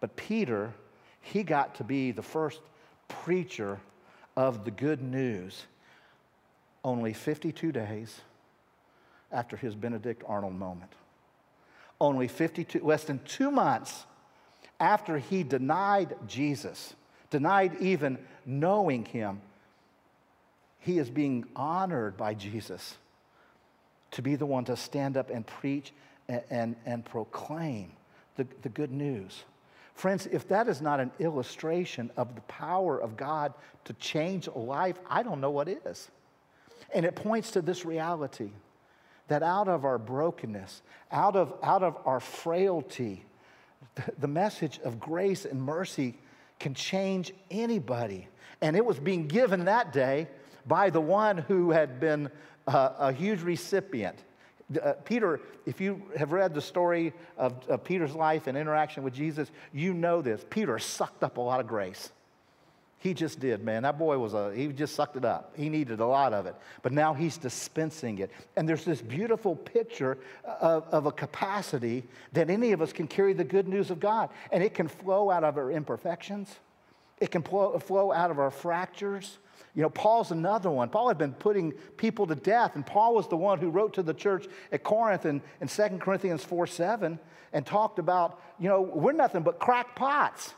But 0.00 0.16
Peter, 0.16 0.72
he 1.20 1.42
got 1.42 1.76
to 1.76 1.84
be 1.84 2.10
the 2.10 2.22
first 2.22 2.60
preacher 3.08 3.78
of 4.36 4.64
the 4.64 4.70
good 4.70 5.00
news 5.00 5.64
only 6.84 7.12
52 7.12 7.72
days 7.72 8.20
after 9.32 9.56
his 9.56 9.74
Benedict 9.74 10.22
Arnold 10.26 10.54
moment. 10.54 10.92
Only 12.00 12.28
52, 12.28 12.80
less 12.84 13.04
than 13.04 13.20
two 13.20 13.50
months 13.50 14.04
after 14.78 15.18
he 15.18 15.42
denied 15.42 16.16
Jesus, 16.26 16.94
denied 17.30 17.76
even 17.80 18.18
knowing 18.44 19.04
him, 19.04 19.40
he 20.80 20.98
is 20.98 21.08
being 21.08 21.46
honored 21.56 22.16
by 22.16 22.34
Jesus 22.34 22.96
to 24.14 24.22
be 24.22 24.36
the 24.36 24.46
one 24.46 24.64
to 24.64 24.76
stand 24.76 25.16
up 25.16 25.28
and 25.28 25.46
preach 25.46 25.92
and, 26.28 26.42
and, 26.50 26.76
and 26.86 27.04
proclaim 27.04 27.90
the, 28.36 28.46
the 28.62 28.68
good 28.68 28.92
news. 28.92 29.44
Friends, 29.94 30.26
if 30.26 30.48
that 30.48 30.68
is 30.68 30.80
not 30.80 31.00
an 31.00 31.10
illustration 31.18 32.10
of 32.16 32.34
the 32.34 32.40
power 32.42 33.00
of 33.00 33.16
God 33.16 33.54
to 33.84 33.92
change 33.94 34.46
a 34.46 34.58
life, 34.58 34.96
I 35.08 35.22
don't 35.22 35.40
know 35.40 35.50
what 35.50 35.68
is. 35.68 36.10
And 36.94 37.04
it 37.04 37.16
points 37.16 37.52
to 37.52 37.62
this 37.62 37.84
reality 37.84 38.50
that 39.28 39.42
out 39.42 39.68
of 39.68 39.84
our 39.84 39.98
brokenness, 39.98 40.82
out 41.10 41.34
of, 41.34 41.52
out 41.62 41.82
of 41.82 41.96
our 42.04 42.20
frailty, 42.20 43.24
the, 43.96 44.12
the 44.18 44.28
message 44.28 44.78
of 44.84 45.00
grace 45.00 45.44
and 45.44 45.60
mercy 45.60 46.14
can 46.60 46.74
change 46.74 47.32
anybody. 47.50 48.28
And 48.60 48.76
it 48.76 48.84
was 48.84 49.00
being 49.00 49.26
given 49.26 49.64
that 49.64 49.92
day 49.92 50.28
by 50.66 50.90
the 50.90 51.00
one 51.00 51.38
who 51.38 51.70
had 51.70 52.00
been 52.00 52.30
uh, 52.66 52.90
a 52.98 53.12
huge 53.12 53.42
recipient. 53.42 54.18
Uh, 54.82 54.94
Peter, 55.04 55.40
if 55.66 55.80
you 55.80 56.02
have 56.16 56.32
read 56.32 56.54
the 56.54 56.60
story 56.60 57.12
of, 57.36 57.54
of 57.68 57.84
Peter's 57.84 58.14
life 58.14 58.46
and 58.46 58.56
interaction 58.56 59.02
with 59.02 59.14
Jesus, 59.14 59.50
you 59.72 59.92
know 59.92 60.22
this. 60.22 60.44
Peter 60.48 60.78
sucked 60.78 61.22
up 61.22 61.36
a 61.36 61.40
lot 61.40 61.60
of 61.60 61.66
grace. 61.66 62.10
He 63.04 63.12
just 63.12 63.38
did, 63.38 63.62
man. 63.62 63.82
That 63.82 63.98
boy 63.98 64.16
was 64.16 64.32
a, 64.32 64.54
he 64.54 64.68
just 64.68 64.94
sucked 64.94 65.16
it 65.16 65.26
up. 65.26 65.52
He 65.54 65.68
needed 65.68 66.00
a 66.00 66.06
lot 66.06 66.32
of 66.32 66.46
it. 66.46 66.54
But 66.80 66.92
now 66.92 67.12
he's 67.12 67.36
dispensing 67.36 68.16
it. 68.16 68.30
And 68.56 68.66
there's 68.66 68.86
this 68.86 69.02
beautiful 69.02 69.56
picture 69.56 70.16
of, 70.42 70.88
of 70.90 71.04
a 71.04 71.12
capacity 71.12 72.04
that 72.32 72.48
any 72.48 72.72
of 72.72 72.80
us 72.80 72.94
can 72.94 73.06
carry 73.06 73.34
the 73.34 73.44
good 73.44 73.68
news 73.68 73.90
of 73.90 74.00
God. 74.00 74.30
And 74.50 74.62
it 74.62 74.72
can 74.72 74.88
flow 74.88 75.30
out 75.30 75.44
of 75.44 75.58
our 75.58 75.70
imperfections, 75.70 76.48
it 77.20 77.30
can 77.30 77.42
flow 77.42 78.10
out 78.10 78.30
of 78.30 78.38
our 78.38 78.50
fractures. 78.50 79.36
You 79.74 79.82
know, 79.82 79.90
Paul's 79.90 80.30
another 80.30 80.70
one. 80.70 80.88
Paul 80.88 81.08
had 81.08 81.18
been 81.18 81.32
putting 81.32 81.72
people 81.96 82.26
to 82.28 82.34
death, 82.34 82.76
and 82.76 82.86
Paul 82.86 83.14
was 83.14 83.28
the 83.28 83.36
one 83.36 83.58
who 83.58 83.70
wrote 83.70 83.94
to 83.94 84.02
the 84.02 84.14
church 84.14 84.46
at 84.70 84.84
Corinth 84.84 85.26
in, 85.26 85.42
in 85.60 85.68
2 85.68 85.98
Corinthians 85.98 86.44
4 86.44 86.66
7 86.66 87.18
and 87.52 87.66
talked 87.66 87.98
about, 87.98 88.40
you 88.58 88.68
know, 88.68 88.80
we're 88.82 89.12
nothing 89.12 89.42
but 89.42 89.58
crackpots. 89.58 90.54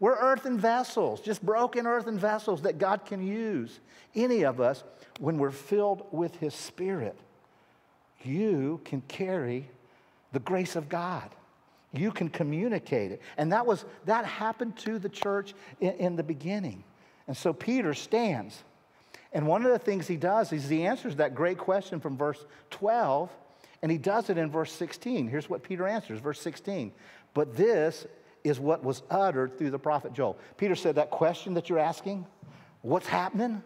We're 0.00 0.16
earthen 0.16 0.58
vessels, 0.58 1.20
just 1.20 1.44
broken 1.44 1.86
earthen 1.86 2.18
vessels 2.18 2.62
that 2.62 2.78
God 2.78 3.06
can 3.06 3.26
use. 3.26 3.80
Any 4.14 4.44
of 4.44 4.60
us, 4.60 4.84
when 5.18 5.38
we're 5.38 5.50
filled 5.50 6.06
with 6.10 6.36
His 6.36 6.54
Spirit, 6.54 7.16
you 8.22 8.80
can 8.84 9.00
carry 9.02 9.70
the 10.32 10.40
grace 10.40 10.76
of 10.76 10.88
God. 10.88 11.30
You 11.92 12.10
can 12.10 12.28
communicate 12.28 13.12
it. 13.12 13.22
And 13.38 13.52
that 13.52 13.64
was 13.64 13.84
that 14.04 14.24
happened 14.24 14.76
to 14.78 14.98
the 14.98 15.08
church 15.08 15.54
in, 15.80 15.92
in 15.92 16.16
the 16.16 16.22
beginning. 16.22 16.84
And 17.26 17.36
so 17.36 17.52
Peter 17.52 17.94
stands. 17.94 18.62
And 19.32 19.46
one 19.46 19.64
of 19.64 19.72
the 19.72 19.78
things 19.78 20.06
he 20.06 20.16
does 20.16 20.52
is 20.52 20.68
he 20.68 20.86
answers 20.86 21.16
that 21.16 21.34
great 21.34 21.58
question 21.58 22.00
from 22.00 22.16
verse 22.16 22.44
12, 22.70 23.30
and 23.82 23.90
he 23.90 23.98
does 23.98 24.30
it 24.30 24.38
in 24.38 24.50
verse 24.50 24.72
16. 24.72 25.28
Here's 25.28 25.50
what 25.50 25.62
Peter 25.62 25.86
answers, 25.86 26.20
verse 26.20 26.40
16. 26.40 26.92
But 27.34 27.56
this 27.56 28.06
is 28.44 28.60
what 28.60 28.84
was 28.84 29.02
uttered 29.10 29.58
through 29.58 29.70
the 29.70 29.78
prophet 29.78 30.12
Joel. 30.12 30.38
Peter 30.56 30.76
said, 30.76 30.94
That 30.94 31.10
question 31.10 31.54
that 31.54 31.68
you're 31.68 31.78
asking, 31.78 32.26
what's 32.82 33.06
happening? 33.06 33.62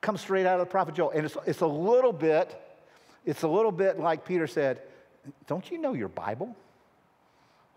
Comes 0.00 0.20
straight 0.20 0.46
out 0.46 0.60
of 0.60 0.66
the 0.66 0.70
prophet 0.70 0.94
Joel. 0.94 1.10
And 1.10 1.24
it's, 1.24 1.36
it's 1.46 1.60
a 1.62 1.66
little 1.66 2.12
bit, 2.12 2.60
it's 3.24 3.42
a 3.42 3.48
little 3.48 3.72
bit 3.72 3.98
like 3.98 4.24
Peter 4.24 4.46
said, 4.46 4.82
Don't 5.46 5.70
you 5.70 5.78
know 5.78 5.94
your 5.94 6.08
Bible? 6.08 6.54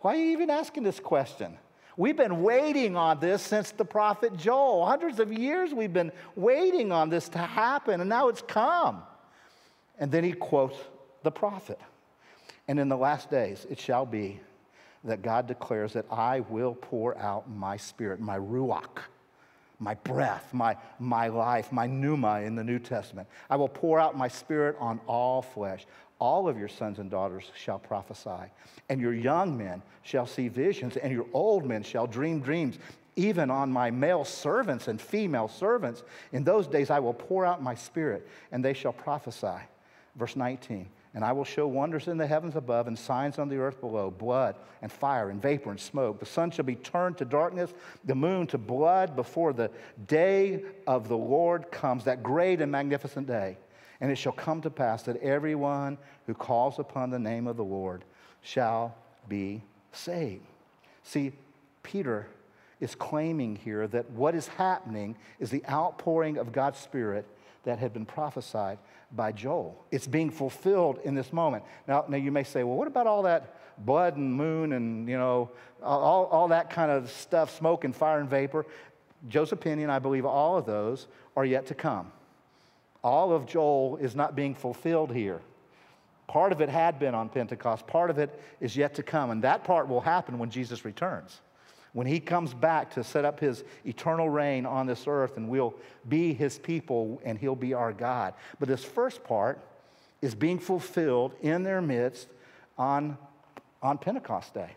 Why 0.01 0.13
are 0.13 0.19
you 0.19 0.31
even 0.31 0.49
asking 0.49 0.83
this 0.83 0.99
question? 0.99 1.57
We've 1.97 2.15
been 2.15 2.43
waiting 2.43 2.95
on 2.95 3.19
this 3.19 3.41
since 3.41 3.71
the 3.71 3.83
prophet 3.83 4.37
Joel. 4.37 4.85
Hundreds 4.85 5.19
of 5.19 5.33
years 5.33 5.73
we've 5.73 5.91
been 5.91 6.11
waiting 6.35 6.91
on 6.91 7.09
this 7.09 7.27
to 7.29 7.39
happen, 7.39 7.99
and 7.99 8.09
now 8.09 8.27
it's 8.27 8.43
come. 8.43 9.01
And 9.97 10.11
then 10.11 10.23
he 10.23 10.33
quotes 10.33 10.77
the 11.23 11.31
prophet. 11.31 11.79
And 12.67 12.79
in 12.79 12.87
the 12.87 12.97
last 12.97 13.31
days 13.31 13.65
it 13.69 13.79
shall 13.79 14.05
be 14.05 14.39
that 15.03 15.23
God 15.23 15.47
declares 15.47 15.93
that 15.93 16.05
I 16.11 16.41
will 16.41 16.75
pour 16.75 17.17
out 17.17 17.49
my 17.49 17.77
spirit, 17.77 18.19
my 18.19 18.37
ruach, 18.37 18.99
my 19.79 19.93
breath, 19.95 20.53
my, 20.53 20.75
my 20.99 21.27
life, 21.27 21.71
my 21.71 21.87
pneuma 21.87 22.41
in 22.41 22.55
the 22.55 22.63
New 22.63 22.79
Testament. 22.79 23.27
I 23.49 23.55
will 23.55 23.69
pour 23.69 23.99
out 23.99 24.17
my 24.17 24.27
spirit 24.27 24.75
on 24.79 24.99
all 25.07 25.41
flesh. 25.41 25.85
All 26.19 26.47
of 26.47 26.57
your 26.57 26.67
sons 26.67 26.99
and 26.99 27.09
daughters 27.11 27.51
shall 27.55 27.79
prophesy, 27.79 28.51
and 28.89 28.99
your 28.99 29.13
young 29.13 29.57
men 29.57 29.81
shall 30.01 30.25
see 30.25 30.47
visions, 30.47 30.97
and 30.97 31.13
your 31.13 31.27
old 31.33 31.65
men 31.65 31.83
shall 31.83 32.07
dream 32.07 32.39
dreams. 32.39 32.79
Even 33.15 33.49
on 33.49 33.71
my 33.71 33.89
male 33.91 34.23
servants 34.23 34.87
and 34.87 35.01
female 35.01 35.47
servants, 35.47 36.03
in 36.31 36.43
those 36.43 36.67
days 36.67 36.89
I 36.89 36.99
will 36.99 37.13
pour 37.13 37.45
out 37.45 37.61
my 37.61 37.75
spirit, 37.75 38.27
and 38.51 38.63
they 38.63 38.73
shall 38.73 38.93
prophesy. 38.93 39.57
Verse 40.15 40.35
19 40.35 40.87
and 41.17 41.25
I 41.25 41.31
will 41.31 41.45
show 41.45 41.67
wonders 41.67 42.07
in 42.07 42.17
the 42.17 42.27
heavens 42.27 42.55
above 42.55 42.85
and 42.85 42.95
signs 42.95 43.39
on 43.39 43.49
the 43.49 43.57
earth 43.57 43.81
below 43.81 44.11
blood 44.11 44.55
and 44.83 44.91
fire 44.91 45.31
and 45.31 45.41
vapor 45.41 45.71
and 45.71 45.79
smoke. 45.79 46.19
The 46.19 46.27
sun 46.27 46.51
shall 46.51 46.63
be 46.63 46.75
turned 46.75 47.17
to 47.17 47.25
darkness, 47.25 47.73
the 48.05 48.13
moon 48.13 48.45
to 48.47 48.59
blood 48.59 49.15
before 49.15 49.51
the 49.51 49.71
day 50.05 50.63
of 50.85 51.07
the 51.07 51.17
Lord 51.17 51.71
comes, 51.71 52.03
that 52.03 52.21
great 52.21 52.61
and 52.61 52.71
magnificent 52.71 53.25
day. 53.25 53.57
And 53.99 54.11
it 54.11 54.17
shall 54.17 54.31
come 54.31 54.61
to 54.61 54.69
pass 54.69 55.03
that 55.03 55.17
everyone 55.21 55.97
who 56.27 56.33
calls 56.33 56.79
upon 56.79 57.09
the 57.09 57.19
name 57.19 57.47
of 57.47 57.57
the 57.57 57.63
Lord 57.63 58.03
shall 58.41 58.95
be 59.27 59.63
saved. 59.91 60.45
See, 61.03 61.31
Peter 61.83 62.27
is 62.79 62.95
claiming 62.95 63.55
here 63.55 63.87
that 63.87 64.09
what 64.11 64.35
is 64.35 64.47
happening 64.47 65.15
is 65.39 65.49
the 65.49 65.65
outpouring 65.67 66.37
of 66.37 66.51
God's 66.51 66.79
Spirit 66.79 67.25
that 67.63 67.79
had 67.79 67.93
been 67.93 68.05
prophesied 68.05 68.77
by 69.11 69.31
Joel. 69.31 69.83
It's 69.91 70.07
being 70.07 70.29
fulfilled 70.29 70.99
in 71.03 71.15
this 71.15 71.33
moment. 71.33 71.63
Now, 71.87 72.05
now 72.07 72.17
you 72.17 72.31
may 72.31 72.43
say, 72.43 72.63
well, 72.63 72.75
what 72.75 72.87
about 72.87 73.07
all 73.07 73.23
that 73.23 73.55
blood 73.85 74.15
and 74.15 74.33
moon 74.33 74.73
and, 74.73 75.07
you 75.07 75.17
know, 75.17 75.49
all, 75.81 76.25
all 76.25 76.47
that 76.49 76.69
kind 76.69 76.91
of 76.91 77.09
stuff, 77.09 77.55
smoke 77.57 77.83
and 77.83 77.95
fire 77.95 78.19
and 78.19 78.29
vapor? 78.29 78.65
Joe's 79.27 79.51
opinion, 79.51 79.89
I 79.89 79.99
believe 79.99 80.25
all 80.25 80.57
of 80.57 80.65
those 80.65 81.07
are 81.35 81.45
yet 81.45 81.65
to 81.67 81.75
come. 81.75 82.11
All 83.07 83.31
of 83.31 83.45
Joel 83.45 83.97
is 83.97 84.15
not 84.15 84.35
being 84.35 84.53
fulfilled 84.53 85.13
here. 85.13 85.41
Part 86.27 86.51
of 86.51 86.59
it 86.59 86.67
had 86.67 86.99
been 86.99 87.15
on 87.15 87.29
Pentecost, 87.29 87.87
part 87.87 88.09
of 88.09 88.19
it 88.19 88.37
is 88.59 88.75
yet 88.75 88.95
to 88.95 89.03
come, 89.03 89.31
and 89.31 89.41
that 89.43 89.63
part 89.63 89.87
will 89.87 90.01
happen 90.01 90.37
when 90.37 90.49
Jesus 90.49 90.83
returns. 90.83 91.39
When 91.93 92.05
he 92.05 92.19
comes 92.19 92.53
back 92.53 92.93
to 92.95 93.03
set 93.03 93.23
up 93.23 93.39
his 93.39 93.63
eternal 93.85 94.29
reign 94.29 94.65
on 94.65 94.87
this 94.87 95.05
earth, 95.07 95.37
and 95.37 95.47
we'll 95.47 95.73
be 96.09 96.33
his 96.33 96.59
people 96.59 97.21
and 97.23 97.39
he'll 97.39 97.55
be 97.55 97.73
our 97.73 97.93
God. 97.93 98.33
But 98.59 98.67
this 98.67 98.83
first 98.83 99.23
part 99.23 99.59
is 100.21 100.35
being 100.35 100.59
fulfilled 100.59 101.33
in 101.41 101.63
their 101.63 101.81
midst 101.81 102.27
on, 102.77 103.17
on 103.81 103.97
Pentecost 103.97 104.53
Day. 104.53 104.75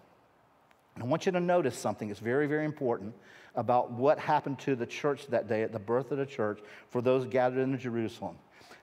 And 0.95 1.03
I 1.03 1.07
want 1.07 1.27
you 1.27 1.33
to 1.33 1.41
notice 1.41 1.77
something 1.77 2.09
that's 2.09 2.21
very, 2.21 2.47
very 2.47 2.65
important 2.65 3.15
about 3.55 3.91
what 3.91 4.19
happened 4.19 4.59
to 4.61 4.77
the 4.77 4.87
church 4.87 5.27
that 5.29 5.49
day 5.49 5.63
at 5.63 5.73
the 5.73 5.79
birth 5.79 6.11
of 6.13 6.19
the 6.19 6.27
church 6.27 6.61
for 6.89 7.01
those 7.01 7.27
gathered 7.27 7.63
in 7.63 7.79
Jerusalem. 7.79 8.37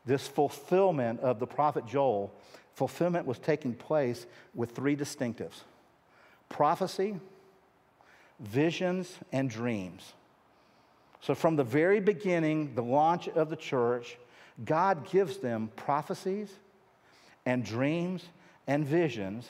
This 0.05 0.27
fulfillment 0.27 1.19
of 1.21 1.39
the 1.39 1.47
prophet 1.47 1.85
Joel, 1.85 2.33
fulfillment 2.73 3.25
was 3.25 3.39
taking 3.39 3.73
place 3.73 4.25
with 4.53 4.71
three 4.71 4.95
distinctives 4.95 5.61
prophecy, 6.49 7.19
visions, 8.39 9.17
and 9.31 9.49
dreams. 9.49 10.13
So, 11.19 11.35
from 11.35 11.55
the 11.55 11.63
very 11.63 11.99
beginning, 11.99 12.75
the 12.75 12.83
launch 12.83 13.27
of 13.27 13.49
the 13.49 13.55
church, 13.55 14.17
God 14.63 15.09
gives 15.09 15.37
them 15.37 15.71
prophecies 15.75 16.49
and 17.45 17.65
dreams 17.65 18.23
and 18.65 18.85
visions. 18.85 19.49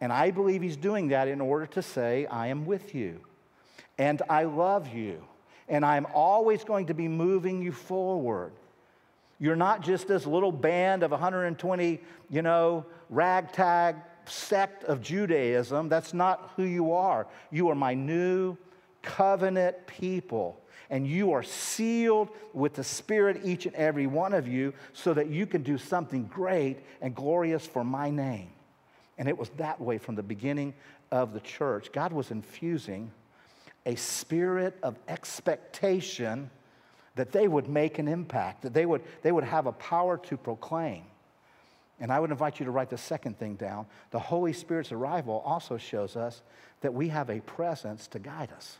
And 0.00 0.12
I 0.12 0.30
believe 0.30 0.62
He's 0.62 0.76
doing 0.76 1.08
that 1.08 1.28
in 1.28 1.40
order 1.40 1.66
to 1.66 1.82
say, 1.82 2.26
I 2.26 2.48
am 2.48 2.66
with 2.66 2.94
you 2.94 3.20
and 3.98 4.22
I 4.28 4.44
love 4.44 4.94
you 4.94 5.22
and 5.68 5.84
I'm 5.84 6.06
always 6.14 6.64
going 6.64 6.86
to 6.86 6.94
be 6.94 7.08
moving 7.08 7.62
you 7.62 7.72
forward. 7.72 8.52
You're 9.38 9.56
not 9.56 9.82
just 9.82 10.08
this 10.08 10.26
little 10.26 10.50
band 10.50 11.02
of 11.02 11.10
120, 11.10 12.00
you 12.30 12.42
know, 12.42 12.86
ragtag 13.10 13.96
sect 14.24 14.84
of 14.84 15.00
Judaism. 15.00 15.88
That's 15.88 16.12
not 16.12 16.52
who 16.56 16.64
you 16.64 16.92
are. 16.92 17.26
You 17.50 17.68
are 17.68 17.74
my 17.74 17.94
new 17.94 18.56
covenant 19.02 19.86
people. 19.86 20.60
And 20.90 21.06
you 21.06 21.32
are 21.32 21.42
sealed 21.42 22.30
with 22.54 22.74
the 22.74 22.82
Spirit, 22.82 23.42
each 23.44 23.66
and 23.66 23.74
every 23.74 24.06
one 24.06 24.32
of 24.32 24.48
you, 24.48 24.72
so 24.94 25.12
that 25.14 25.28
you 25.28 25.46
can 25.46 25.62
do 25.62 25.76
something 25.76 26.24
great 26.24 26.78
and 27.02 27.14
glorious 27.14 27.66
for 27.66 27.84
my 27.84 28.10
name. 28.10 28.48
And 29.18 29.28
it 29.28 29.36
was 29.36 29.50
that 29.58 29.80
way 29.80 29.98
from 29.98 30.14
the 30.14 30.22
beginning 30.22 30.72
of 31.10 31.34
the 31.34 31.40
church. 31.40 31.92
God 31.92 32.12
was 32.12 32.30
infusing 32.30 33.10
a 33.86 33.94
spirit 33.96 34.76
of 34.82 34.98
expectation 35.08 36.50
that 37.14 37.32
they 37.32 37.48
would 37.48 37.68
make 37.68 37.98
an 37.98 38.06
impact, 38.06 38.62
that 38.62 38.74
they 38.74 38.86
would, 38.86 39.02
they 39.22 39.32
would 39.32 39.44
have 39.44 39.66
a 39.66 39.72
power 39.72 40.18
to 40.18 40.36
proclaim. 40.36 41.02
And 42.00 42.12
I 42.12 42.20
would 42.20 42.30
invite 42.30 42.60
you 42.60 42.66
to 42.66 42.70
write 42.70 42.90
the 42.90 42.98
second 42.98 43.38
thing 43.38 43.56
down. 43.56 43.86
The 44.10 44.20
Holy 44.20 44.52
Spirit's 44.52 44.92
arrival 44.92 45.42
also 45.44 45.76
shows 45.78 46.16
us 46.16 46.42
that 46.80 46.94
we 46.94 47.08
have 47.08 47.28
a 47.28 47.40
presence 47.40 48.06
to 48.08 48.20
guide 48.20 48.52
us. 48.56 48.76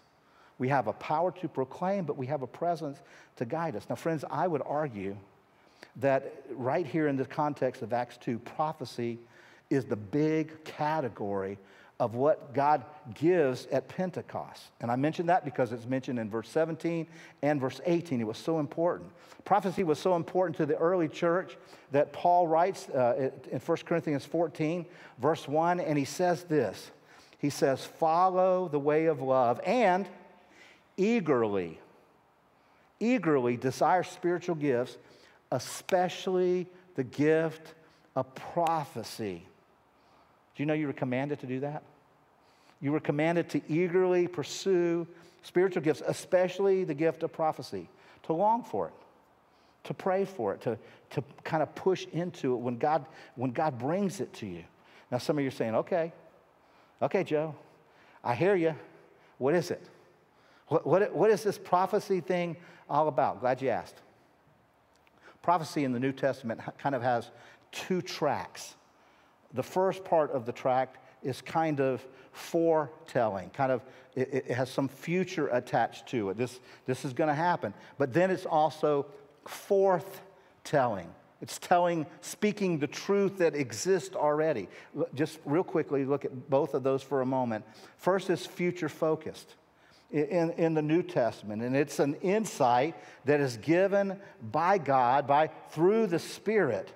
We 0.58 0.68
have 0.68 0.86
a 0.86 0.92
power 0.92 1.32
to 1.32 1.48
proclaim, 1.48 2.04
but 2.04 2.16
we 2.16 2.26
have 2.26 2.42
a 2.42 2.46
presence 2.46 3.00
to 3.36 3.44
guide 3.44 3.74
us. 3.76 3.86
Now, 3.88 3.96
friends, 3.96 4.24
I 4.30 4.46
would 4.46 4.62
argue 4.64 5.16
that 5.96 6.44
right 6.50 6.86
here 6.86 7.08
in 7.08 7.16
the 7.16 7.24
context 7.24 7.82
of 7.82 7.92
Acts 7.92 8.18
2, 8.18 8.38
prophecy 8.38 9.18
is 9.70 9.84
the 9.84 9.96
big 9.96 10.64
category 10.64 11.58
of 12.00 12.14
what 12.14 12.54
God 12.54 12.84
gives 13.14 13.66
at 13.66 13.88
Pentecost. 13.88 14.62
And 14.80 14.90
I 14.90 14.96
mention 14.96 15.26
that 15.26 15.44
because 15.44 15.72
it's 15.72 15.86
mentioned 15.86 16.18
in 16.18 16.30
verse 16.30 16.48
17 16.48 17.06
and 17.42 17.60
verse 17.60 17.80
18. 17.84 18.20
It 18.20 18.26
was 18.26 18.38
so 18.38 18.60
important. 18.60 19.10
Prophecy 19.44 19.82
was 19.82 19.98
so 19.98 20.14
important 20.14 20.56
to 20.58 20.66
the 20.66 20.76
early 20.76 21.08
church 21.08 21.56
that 21.90 22.12
Paul 22.12 22.46
writes 22.46 22.88
uh, 22.90 23.30
in 23.50 23.58
1 23.58 23.78
Corinthians 23.78 24.24
14, 24.24 24.86
verse 25.20 25.48
1, 25.48 25.80
and 25.80 25.98
he 25.98 26.04
says 26.04 26.44
this 26.44 26.90
He 27.38 27.50
says, 27.50 27.84
Follow 27.84 28.68
the 28.68 28.78
way 28.78 29.06
of 29.06 29.20
love 29.20 29.60
and 29.66 30.06
eagerly, 30.96 31.80
eagerly 33.00 33.56
desire 33.56 34.04
spiritual 34.04 34.54
gifts, 34.54 34.96
especially 35.50 36.68
the 36.94 37.04
gift 37.04 37.74
of 38.14 38.32
prophecy 38.36 39.47
do 40.58 40.62
you 40.64 40.66
know 40.66 40.74
you 40.74 40.88
were 40.88 40.92
commanded 40.92 41.38
to 41.38 41.46
do 41.46 41.60
that? 41.60 41.84
You 42.80 42.90
were 42.90 42.98
commanded 42.98 43.48
to 43.50 43.62
eagerly 43.68 44.26
pursue 44.26 45.06
spiritual 45.42 45.82
gifts, 45.82 46.02
especially 46.04 46.82
the 46.82 46.94
gift 46.94 47.22
of 47.22 47.32
prophecy, 47.32 47.88
to 48.24 48.32
long 48.32 48.64
for 48.64 48.88
it, 48.88 48.94
to 49.84 49.94
pray 49.94 50.24
for 50.24 50.52
it, 50.52 50.60
to, 50.62 50.76
to 51.10 51.22
kind 51.44 51.62
of 51.62 51.72
push 51.76 52.06
into 52.12 52.54
it 52.54 52.56
when 52.56 52.76
God, 52.76 53.06
when 53.36 53.52
God 53.52 53.78
brings 53.78 54.18
it 54.18 54.32
to 54.32 54.46
you. 54.46 54.64
Now, 55.12 55.18
some 55.18 55.38
of 55.38 55.42
you 55.42 55.48
are 55.48 55.52
saying, 55.52 55.76
okay, 55.76 56.12
okay, 57.02 57.22
Joe, 57.22 57.54
I 58.24 58.34
hear 58.34 58.56
you. 58.56 58.74
What 59.38 59.54
is 59.54 59.70
it? 59.70 59.86
What, 60.66 60.84
what, 60.84 61.14
what 61.14 61.30
is 61.30 61.44
this 61.44 61.56
prophecy 61.56 62.18
thing 62.18 62.56
all 62.90 63.06
about? 63.06 63.38
Glad 63.38 63.62
you 63.62 63.68
asked. 63.68 63.94
Prophecy 65.40 65.84
in 65.84 65.92
the 65.92 66.00
New 66.00 66.10
Testament 66.10 66.60
kind 66.78 66.96
of 66.96 67.02
has 67.02 67.30
two 67.70 68.02
tracks 68.02 68.74
the 69.54 69.62
first 69.62 70.04
part 70.04 70.30
of 70.32 70.46
the 70.46 70.52
tract 70.52 70.98
is 71.22 71.40
kind 71.40 71.80
of 71.80 72.04
foretelling, 72.32 73.50
kind 73.50 73.72
of, 73.72 73.82
it, 74.14 74.28
it 74.32 74.50
has 74.50 74.70
some 74.70 74.88
future 74.88 75.48
attached 75.48 76.06
to 76.08 76.30
it. 76.30 76.36
This, 76.36 76.60
this 76.86 77.04
is 77.04 77.12
going 77.12 77.28
to 77.28 77.34
happen. 77.34 77.74
But 77.98 78.12
then 78.12 78.30
it's 78.30 78.46
also 78.46 79.06
forthtelling. 79.46 81.06
It's 81.40 81.58
telling, 81.58 82.06
speaking 82.20 82.78
the 82.78 82.86
truth 82.86 83.38
that 83.38 83.54
exists 83.54 84.16
already. 84.16 84.68
Just 85.14 85.38
real 85.44 85.64
quickly, 85.64 86.04
look 86.04 86.24
at 86.24 86.50
both 86.50 86.74
of 86.74 86.82
those 86.82 87.02
for 87.02 87.20
a 87.20 87.26
moment. 87.26 87.64
First 87.96 88.28
is 88.28 88.44
future 88.44 88.88
focused 88.88 89.54
in, 90.10 90.50
in 90.52 90.74
the 90.74 90.82
New 90.82 91.02
Testament, 91.02 91.62
and 91.62 91.76
it's 91.76 91.98
an 92.00 92.14
insight 92.16 92.94
that 93.24 93.40
is 93.40 93.56
given 93.58 94.18
by 94.50 94.78
God 94.78 95.26
by, 95.26 95.48
through 95.70 96.08
the 96.08 96.18
Spirit 96.18 96.90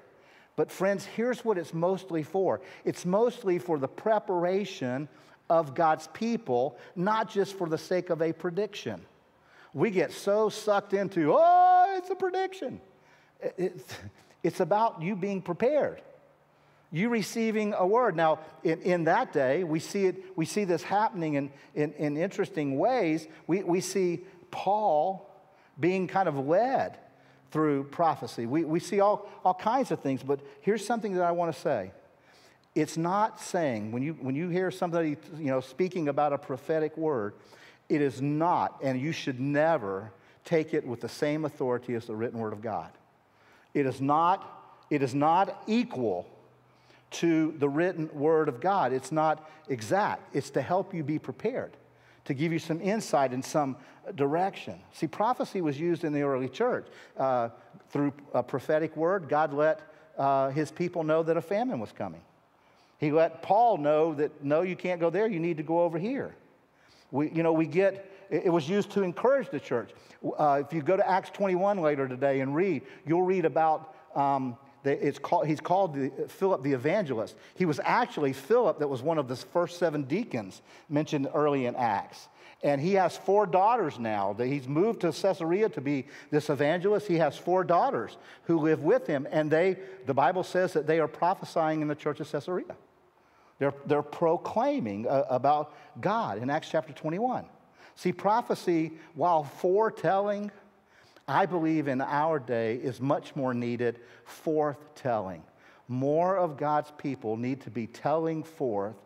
but, 0.62 0.70
friends, 0.70 1.04
here's 1.04 1.44
what 1.44 1.58
it's 1.58 1.74
mostly 1.74 2.22
for 2.22 2.60
it's 2.84 3.04
mostly 3.04 3.58
for 3.58 3.80
the 3.80 3.88
preparation 3.88 5.08
of 5.50 5.74
God's 5.74 6.06
people, 6.12 6.78
not 6.94 7.28
just 7.28 7.58
for 7.58 7.68
the 7.68 7.76
sake 7.76 8.10
of 8.10 8.22
a 8.22 8.32
prediction. 8.32 9.00
We 9.74 9.90
get 9.90 10.12
so 10.12 10.50
sucked 10.50 10.94
into, 10.94 11.34
oh, 11.36 11.94
it's 11.98 12.10
a 12.10 12.14
prediction. 12.14 12.80
It's, 13.58 13.92
it's 14.44 14.60
about 14.60 15.02
you 15.02 15.16
being 15.16 15.42
prepared, 15.42 16.00
you 16.92 17.08
receiving 17.08 17.74
a 17.74 17.84
word. 17.84 18.14
Now, 18.14 18.38
in, 18.62 18.82
in 18.82 19.04
that 19.06 19.32
day, 19.32 19.64
we 19.64 19.80
see, 19.80 20.06
it, 20.06 20.22
we 20.36 20.44
see 20.44 20.62
this 20.62 20.84
happening 20.84 21.34
in, 21.34 21.50
in, 21.74 21.92
in 21.94 22.16
interesting 22.16 22.78
ways. 22.78 23.26
We, 23.48 23.64
we 23.64 23.80
see 23.80 24.20
Paul 24.52 25.28
being 25.80 26.06
kind 26.06 26.28
of 26.28 26.38
led 26.38 26.98
through 27.53 27.84
prophecy. 27.84 28.46
We, 28.46 28.64
we 28.64 28.80
see 28.80 29.00
all, 29.00 29.28
all 29.44 29.55
kinds 29.55 29.90
of 29.90 30.00
things, 30.00 30.22
but 30.22 30.40
here's 30.62 30.84
something 30.84 31.14
that 31.14 31.22
I 31.22 31.30
want 31.30 31.55
to 31.55 31.61
say. 31.61 31.92
It's 32.74 32.96
not 32.96 33.38
saying, 33.40 33.92
when 33.92 34.03
you, 34.03 34.14
when 34.14 34.34
you 34.34 34.48
hear 34.48 34.70
somebody 34.70 35.16
you 35.36 35.46
know, 35.46 35.61
speaking 35.61 36.09
about 36.09 36.32
a 36.32 36.38
prophetic 36.38 36.96
word, 36.96 37.34
it 37.90 38.00
is 38.00 38.22
not, 38.22 38.80
and 38.82 38.98
you 38.98 39.12
should 39.12 39.38
never 39.38 40.11
take 40.46 40.72
it 40.72 40.86
with 40.86 41.03
the 41.03 41.09
same 41.09 41.44
authority 41.44 41.94
as 41.94 42.07
the 42.07 42.16
written 42.16 42.40
word 42.40 42.55
of 42.55 42.62
God. 42.62 42.90
It 43.74 43.84
is 43.84 44.00
not, 44.00 44.84
it 44.88 45.03
is 45.03 45.14
not 45.14 45.62
equal 45.66 46.26
to 47.12 47.55
the 47.59 47.68
written 47.68 48.09
word 48.14 48.48
of 48.48 48.61
God. 48.61 48.94
It's 48.94 49.12
not 49.12 49.48
exact. 49.68 50.34
It's 50.34 50.50
to 50.50 50.62
help 50.62 50.94
you 50.94 51.03
be 51.03 51.18
prepared, 51.18 51.76
to 52.24 52.34
give 52.34 52.52
you 52.52 52.58
some 52.58 52.80
insight 52.80 53.32
and 53.32 53.44
some 53.44 53.76
direction. 54.14 54.78
See, 54.92 55.06
prophecy 55.06 55.60
was 55.60 55.78
used 55.78 56.04
in 56.04 56.12
the 56.12 56.22
early 56.22 56.48
church. 56.48 56.86
Uh, 57.16 57.50
through 57.90 58.12
a 58.32 58.42
prophetic 58.42 58.96
word, 58.96 59.28
God 59.28 59.52
let 59.52 59.80
uh, 60.16 60.50
his 60.50 60.70
people 60.70 61.04
know 61.04 61.22
that 61.22 61.36
a 61.36 61.42
famine 61.42 61.78
was 61.78 61.92
coming. 61.92 62.22
He 62.98 63.10
let 63.10 63.42
Paul 63.42 63.78
know 63.78 64.14
that, 64.14 64.44
no, 64.44 64.62
you 64.62 64.76
can't 64.76 65.00
go 65.00 65.10
there, 65.10 65.26
you 65.26 65.40
need 65.40 65.56
to 65.56 65.62
go 65.62 65.80
over 65.80 65.98
here. 65.98 66.34
We, 67.10 67.30
you 67.30 67.42
know, 67.42 67.52
we 67.52 67.66
get, 67.66 68.10
it 68.30 68.50
was 68.50 68.68
used 68.68 68.90
to 68.92 69.02
encourage 69.02 69.50
the 69.50 69.60
church. 69.60 69.90
Uh, 70.38 70.62
if 70.64 70.72
you 70.72 70.82
go 70.82 70.96
to 70.96 71.08
Acts 71.08 71.30
21 71.30 71.78
later 71.78 72.08
today 72.08 72.40
and 72.40 72.54
read, 72.54 72.82
you'll 73.04 73.24
read 73.24 73.44
about 73.44 73.94
um, 74.14 74.56
it's 74.85 75.18
called, 75.18 75.47
he's 75.47 75.61
called 75.61 75.95
the, 75.95 76.11
Philip 76.28 76.62
the 76.62 76.72
evangelist. 76.72 77.37
He 77.55 77.64
was 77.64 77.80
actually 77.85 78.33
Philip 78.33 78.78
that 78.80 78.89
was 78.89 79.03
one 79.03 79.18
of 79.18 79.28
the 79.28 79.37
first 79.37 79.78
seven 79.78 80.03
deacons 80.05 80.62
mentioned 80.89 81.28
early 81.35 81.66
in 81.66 81.76
Acts. 81.76 82.28
And 82.64 82.80
he 82.80 82.95
has 82.95 83.16
four 83.16 83.47
daughters 83.47 83.99
now. 83.99 84.35
He's 84.35 84.68
moved 84.68 85.01
to 85.01 85.12
Caesarea 85.12 85.68
to 85.70 85.80
be 85.80 86.07
this 86.30 86.49
evangelist. 86.49 87.09
He 87.09 87.16
has 87.16 87.37
four 87.37 87.64
daughters 87.64 88.16
who 88.45 88.59
live 88.59 88.85
with 88.85 89.07
him. 89.07 89.26
And 89.30 89.51
they, 89.51 89.78
the 90.07 90.14
Bible 90.14 90.45
says 90.45 90.72
that 90.74 90.87
they 90.87 91.01
are 91.01 91.09
prophesying 91.09 91.83
in 91.83 91.89
the 91.89 91.97
church 91.97 92.20
of 92.20 92.30
Caesarea. 92.30 92.76
They're, 93.59 93.74
they're 93.87 94.03
proclaiming 94.03 95.09
uh, 95.09 95.24
about 95.28 95.74
God 96.01 96.39
in 96.39 96.51
Acts 96.51 96.68
chapter 96.70 96.93
21. 96.93 97.47
See, 97.95 98.12
prophecy, 98.12 98.93
while 99.14 99.45
foretelling, 99.45 100.51
I 101.33 101.47
believe 101.47 101.89
in 101.89 102.01
our 102.01 102.39
day 102.39 102.76
is 102.76 103.01
much 103.01 103.35
more 103.35 103.55
needed 103.55 104.01
forth 104.24 104.95
telling. 104.95 105.43
More 105.89 106.37
of 106.37 106.57
God's 106.57 106.93
people 106.99 107.37
need 107.37 107.61
to 107.62 107.70
be 107.70 107.87
telling 107.87 108.43
forth 108.43 108.97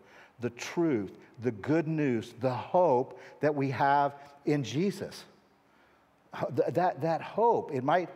the 0.41 0.51
truth, 0.51 1.12
the 1.43 1.51
good 1.51 1.89
news, 1.89 2.35
the 2.41 2.55
hope 2.55 3.20
that 3.41 3.55
we 3.55 3.70
have 3.70 4.14
in 4.45 4.62
Jesus. 4.64 5.24
That, 6.51 7.01
that 7.01 7.22
hope, 7.22 7.72
it 7.72 7.83
might, 7.83 8.11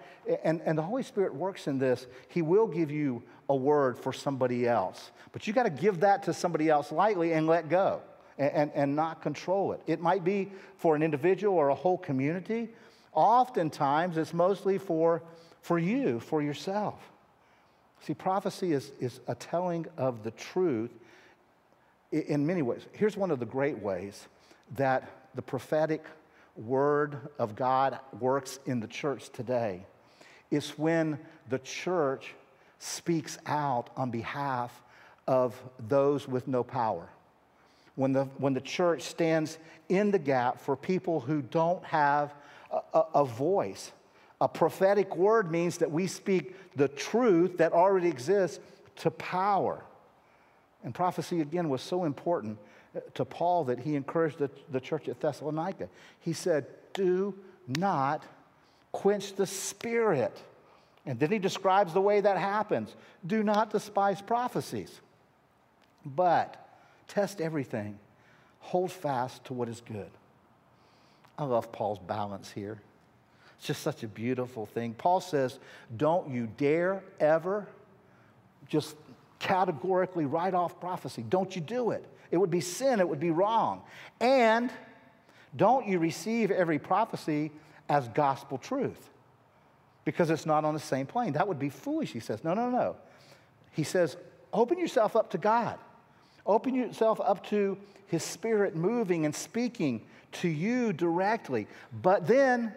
and, 0.44 0.60
and 0.66 0.76
the 0.76 0.82
Holy 0.82 1.02
Spirit 1.02 1.34
works 1.34 1.66
in 1.66 1.78
this. 1.78 2.06
He 2.28 2.42
will 2.42 2.66
give 2.66 2.90
you 2.90 3.22
a 3.48 3.56
word 3.56 3.98
for 3.98 4.12
somebody 4.12 4.68
else, 4.68 5.10
but 5.32 5.46
you 5.46 5.54
got 5.54 5.62
to 5.62 5.70
give 5.70 6.00
that 6.00 6.24
to 6.24 6.34
somebody 6.34 6.68
else 6.68 6.92
lightly 6.92 7.32
and 7.32 7.46
let 7.46 7.70
go 7.70 8.02
and, 8.38 8.52
and, 8.52 8.72
and 8.74 8.96
not 8.96 9.22
control 9.22 9.72
it. 9.72 9.80
It 9.86 10.00
might 10.00 10.22
be 10.22 10.52
for 10.76 10.94
an 10.94 11.02
individual 11.02 11.56
or 11.56 11.70
a 11.70 11.74
whole 11.74 11.96
community. 11.96 12.68
Oftentimes, 13.12 14.16
it's 14.16 14.32
mostly 14.32 14.78
for, 14.78 15.22
for 15.62 15.78
you, 15.78 16.20
for 16.20 16.42
yourself. 16.42 17.00
See, 18.02 18.14
prophecy 18.14 18.72
is, 18.72 18.92
is 19.00 19.20
a 19.26 19.34
telling 19.34 19.86
of 19.96 20.22
the 20.22 20.30
truth 20.30 20.90
in 22.12 22.46
many 22.46 22.62
ways. 22.62 22.82
Here's 22.92 23.16
one 23.16 23.30
of 23.30 23.38
the 23.38 23.46
great 23.46 23.78
ways 23.78 24.26
that 24.76 25.08
the 25.34 25.42
prophetic 25.42 26.04
word 26.56 27.16
of 27.38 27.56
God 27.56 27.98
works 28.18 28.58
in 28.66 28.80
the 28.80 28.86
church 28.86 29.30
today 29.30 29.84
It's 30.50 30.76
when 30.78 31.18
the 31.48 31.60
church 31.60 32.34
speaks 32.78 33.38
out 33.46 33.90
on 33.96 34.10
behalf 34.10 34.82
of 35.26 35.60
those 35.88 36.26
with 36.26 36.48
no 36.48 36.64
power. 36.64 37.08
When 37.94 38.12
the, 38.12 38.24
when 38.38 38.54
the 38.54 38.60
church 38.60 39.02
stands 39.02 39.58
in 39.88 40.10
the 40.10 40.18
gap 40.18 40.60
for 40.60 40.76
people 40.76 41.20
who 41.20 41.42
don't 41.42 41.84
have 41.84 42.32
a, 42.70 43.04
a, 43.14 43.24
voice. 43.24 43.92
A 44.40 44.48
prophetic 44.48 45.16
word 45.16 45.50
means 45.50 45.78
that 45.78 45.90
we 45.90 46.06
speak 46.06 46.54
the 46.76 46.88
truth 46.88 47.58
that 47.58 47.72
already 47.72 48.08
exists 48.08 48.60
to 48.96 49.10
power. 49.10 49.82
And 50.84 50.94
prophecy, 50.94 51.40
again, 51.40 51.68
was 51.68 51.82
so 51.82 52.04
important 52.04 52.58
uh, 52.96 53.00
to 53.14 53.24
Paul 53.24 53.64
that 53.64 53.80
he 53.80 53.96
encouraged 53.96 54.38
the, 54.38 54.50
the 54.70 54.80
church 54.80 55.08
at 55.08 55.20
Thessalonica. 55.20 55.88
He 56.20 56.32
said, 56.32 56.66
Do 56.92 57.34
not 57.66 58.24
quench 58.92 59.34
the 59.34 59.46
spirit. 59.46 60.36
And 61.06 61.18
then 61.18 61.30
he 61.30 61.38
describes 61.38 61.92
the 61.92 62.00
way 62.00 62.20
that 62.20 62.38
happens. 62.38 62.94
Do 63.26 63.42
not 63.42 63.70
despise 63.70 64.20
prophecies, 64.20 65.00
but 66.04 66.56
test 67.08 67.40
everything, 67.40 67.98
hold 68.60 68.92
fast 68.92 69.44
to 69.46 69.54
what 69.54 69.68
is 69.68 69.80
good. 69.80 70.10
I 71.40 71.44
love 71.44 71.72
Paul's 71.72 71.98
balance 71.98 72.50
here. 72.50 72.80
It's 73.56 73.66
just 73.66 73.82
such 73.82 74.02
a 74.02 74.08
beautiful 74.08 74.66
thing. 74.66 74.94
Paul 74.94 75.20
says, 75.20 75.58
Don't 75.96 76.30
you 76.30 76.48
dare 76.56 77.02
ever 77.18 77.66
just 78.68 78.94
categorically 79.38 80.26
write 80.26 80.54
off 80.54 80.78
prophecy. 80.80 81.24
Don't 81.28 81.56
you 81.56 81.62
do 81.62 81.90
it. 81.90 82.04
It 82.30 82.36
would 82.36 82.50
be 82.50 82.60
sin, 82.60 83.00
it 83.00 83.08
would 83.08 83.18
be 83.18 83.30
wrong. 83.30 83.82
And 84.20 84.70
don't 85.56 85.88
you 85.88 85.98
receive 85.98 86.50
every 86.50 86.78
prophecy 86.78 87.50
as 87.88 88.06
gospel 88.08 88.58
truth 88.58 89.10
because 90.04 90.30
it's 90.30 90.46
not 90.46 90.64
on 90.64 90.74
the 90.74 90.80
same 90.80 91.06
plane. 91.06 91.32
That 91.32 91.48
would 91.48 91.58
be 91.58 91.70
foolish, 91.70 92.12
he 92.12 92.20
says. 92.20 92.44
No, 92.44 92.54
no, 92.54 92.70
no. 92.70 92.96
He 93.72 93.82
says, 93.82 94.16
open 94.52 94.78
yourself 94.78 95.16
up 95.16 95.30
to 95.30 95.38
God. 95.38 95.78
Open 96.46 96.74
yourself 96.74 97.20
up 97.20 97.46
to 97.48 97.76
his 98.06 98.22
spirit 98.22 98.74
moving 98.74 99.24
and 99.24 99.34
speaking 99.34 100.02
to 100.32 100.48
you 100.48 100.92
directly. 100.92 101.66
But 102.02 102.26
then 102.26 102.74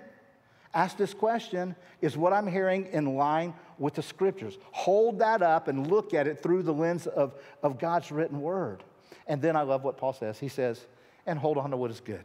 ask 0.74 0.98
this 0.98 1.14
question 1.14 1.76
Is 2.02 2.18
what 2.18 2.34
I'm 2.34 2.48
hearing 2.48 2.88
in 2.88 3.16
line 3.16 3.54
with 3.78 3.96
the 3.96 4.02
scriptures? 4.02 4.58
Hold 4.72 5.20
that 5.20 5.42
up 5.42 5.68
and 5.68 5.90
look 5.90 6.14
at 6.14 6.28
it 6.28 6.42
through 6.42 6.64
the 6.64 6.74
lens 6.74 7.08
of, 7.08 7.34
of 7.62 7.80
God's 7.80 8.12
written 8.12 8.42
word. 8.42 8.84
And 9.28 9.42
then 9.42 9.56
I 9.56 9.62
love 9.62 9.84
what 9.84 9.98
Paul 9.98 10.14
says. 10.14 10.40
He 10.40 10.50
says, 10.50 10.86
and 11.26 11.40
hold 11.40 11.58
on 11.58 11.72
to 11.72 11.78
what 11.78 11.92
is 11.92 12.00
good. 12.00 12.24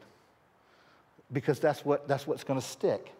Because 1.32 1.60
that's, 1.60 1.84
what, 1.84 2.08
that's 2.08 2.26
what's 2.26 2.42
going 2.42 2.58
to 2.58 2.66
stick, 2.66 3.12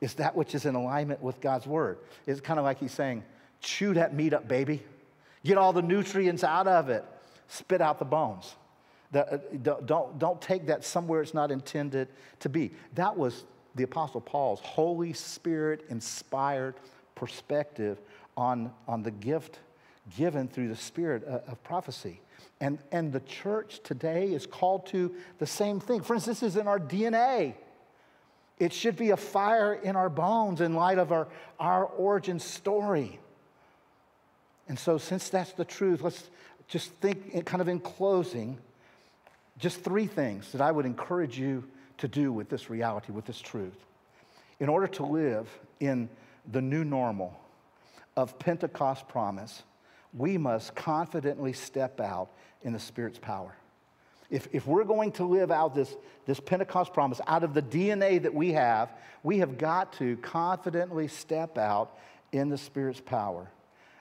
is 0.00 0.14
that 0.14 0.34
which 0.34 0.54
is 0.54 0.64
in 0.64 0.74
alignment 0.74 1.22
with 1.22 1.40
God's 1.40 1.66
word. 1.66 1.98
It's 2.26 2.40
kind 2.40 2.58
of 2.58 2.64
like 2.64 2.80
he's 2.80 2.92
saying, 2.92 3.22
chew 3.60 3.94
that 3.94 4.14
meat 4.14 4.32
up, 4.32 4.48
baby. 4.48 4.82
Get 5.44 5.58
all 5.58 5.72
the 5.72 5.82
nutrients 5.82 6.42
out 6.42 6.66
of 6.66 6.88
it. 6.88 7.04
Spit 7.50 7.80
out 7.80 7.98
the 7.98 8.04
bones. 8.04 8.54
The, 9.10 9.34
uh, 9.34 9.38
don't, 9.84 10.18
don't 10.20 10.40
take 10.40 10.66
that 10.66 10.84
somewhere 10.84 11.20
it's 11.20 11.34
not 11.34 11.50
intended 11.50 12.06
to 12.38 12.48
be. 12.48 12.70
That 12.94 13.16
was 13.16 13.44
the 13.74 13.82
Apostle 13.82 14.20
Paul's 14.20 14.60
Holy 14.60 15.12
Spirit 15.12 15.84
inspired 15.88 16.76
perspective 17.16 18.00
on, 18.36 18.72
on 18.86 19.02
the 19.02 19.10
gift 19.10 19.58
given 20.16 20.46
through 20.46 20.68
the 20.68 20.76
spirit 20.76 21.24
of, 21.24 21.42
of 21.48 21.64
prophecy. 21.64 22.20
And, 22.60 22.78
and 22.92 23.12
the 23.12 23.20
church 23.20 23.80
today 23.82 24.32
is 24.32 24.46
called 24.46 24.86
to 24.86 25.12
the 25.38 25.46
same 25.46 25.80
thing. 25.80 26.02
Friends, 26.02 26.24
this 26.24 26.44
is 26.44 26.56
in 26.56 26.68
our 26.68 26.78
DNA. 26.78 27.54
It 28.60 28.72
should 28.72 28.96
be 28.96 29.10
a 29.10 29.16
fire 29.16 29.74
in 29.74 29.96
our 29.96 30.08
bones 30.08 30.60
in 30.60 30.74
light 30.74 30.98
of 30.98 31.10
our, 31.10 31.26
our 31.58 31.84
origin 31.84 32.38
story. 32.38 33.18
And 34.68 34.78
so, 34.78 34.98
since 34.98 35.28
that's 35.30 35.52
the 35.52 35.64
truth, 35.64 36.02
let's 36.02 36.30
just 36.70 36.92
think, 36.94 37.44
kind 37.44 37.60
of 37.60 37.68
in 37.68 37.80
closing, 37.80 38.56
just 39.58 39.82
three 39.82 40.06
things 40.06 40.52
that 40.52 40.60
I 40.60 40.70
would 40.70 40.86
encourage 40.86 41.38
you 41.38 41.64
to 41.98 42.08
do 42.08 42.32
with 42.32 42.48
this 42.48 42.70
reality, 42.70 43.12
with 43.12 43.26
this 43.26 43.40
truth. 43.40 43.76
In 44.60 44.68
order 44.68 44.86
to 44.86 45.04
live 45.04 45.48
in 45.80 46.08
the 46.50 46.62
new 46.62 46.84
normal 46.84 47.38
of 48.16 48.38
Pentecost 48.38 49.08
promise, 49.08 49.64
we 50.14 50.38
must 50.38 50.76
confidently 50.76 51.52
step 51.52 52.00
out 52.00 52.30
in 52.62 52.72
the 52.72 52.78
Spirit's 52.78 53.18
power. 53.18 53.54
If, 54.30 54.46
if 54.52 54.64
we're 54.64 54.84
going 54.84 55.10
to 55.12 55.24
live 55.24 55.50
out 55.50 55.74
this, 55.74 55.92
this 56.24 56.38
Pentecost 56.38 56.94
promise 56.94 57.20
out 57.26 57.42
of 57.42 57.52
the 57.52 57.62
DNA 57.62 58.22
that 58.22 58.32
we 58.32 58.52
have, 58.52 58.92
we 59.24 59.38
have 59.38 59.58
got 59.58 59.94
to 59.94 60.16
confidently 60.18 61.08
step 61.08 61.58
out 61.58 61.98
in 62.30 62.48
the 62.48 62.58
Spirit's 62.58 63.00
power. 63.00 63.50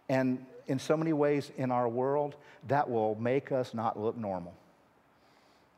And 0.10 0.46
in 0.68 0.80
so 0.80 0.98
many 0.98 1.14
ways 1.14 1.52
in 1.58 1.72
our 1.72 1.88
world, 1.88 2.36
that 2.68 2.90
will 2.90 3.16
make 3.16 3.52
us 3.52 3.74
not 3.74 4.00
look 4.00 4.18
normal. 4.18 4.54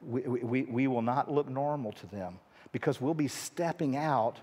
We, 0.02 0.22
we, 0.22 0.62
we 0.64 0.88
will 0.88 1.04
not 1.04 1.32
look 1.32 1.48
normal 1.48 1.92
to 1.94 2.08
them 2.08 2.40
because 2.72 3.00
we'll 3.00 3.14
be 3.14 3.28
stepping 3.28 3.96
out 3.96 4.38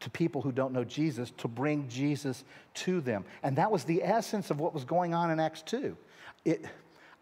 to 0.00 0.10
people 0.10 0.42
who 0.42 0.52
don't 0.52 0.72
know 0.72 0.84
Jesus 0.84 1.32
to 1.38 1.48
bring 1.48 1.88
Jesus 1.88 2.44
to 2.74 3.00
them. 3.00 3.24
And 3.42 3.56
that 3.56 3.70
was 3.70 3.84
the 3.84 4.02
essence 4.02 4.50
of 4.50 4.60
what 4.60 4.74
was 4.74 4.84
going 4.84 5.14
on 5.14 5.30
in 5.30 5.40
Acts 5.40 5.62
2. 5.62 5.96
It, 6.44 6.64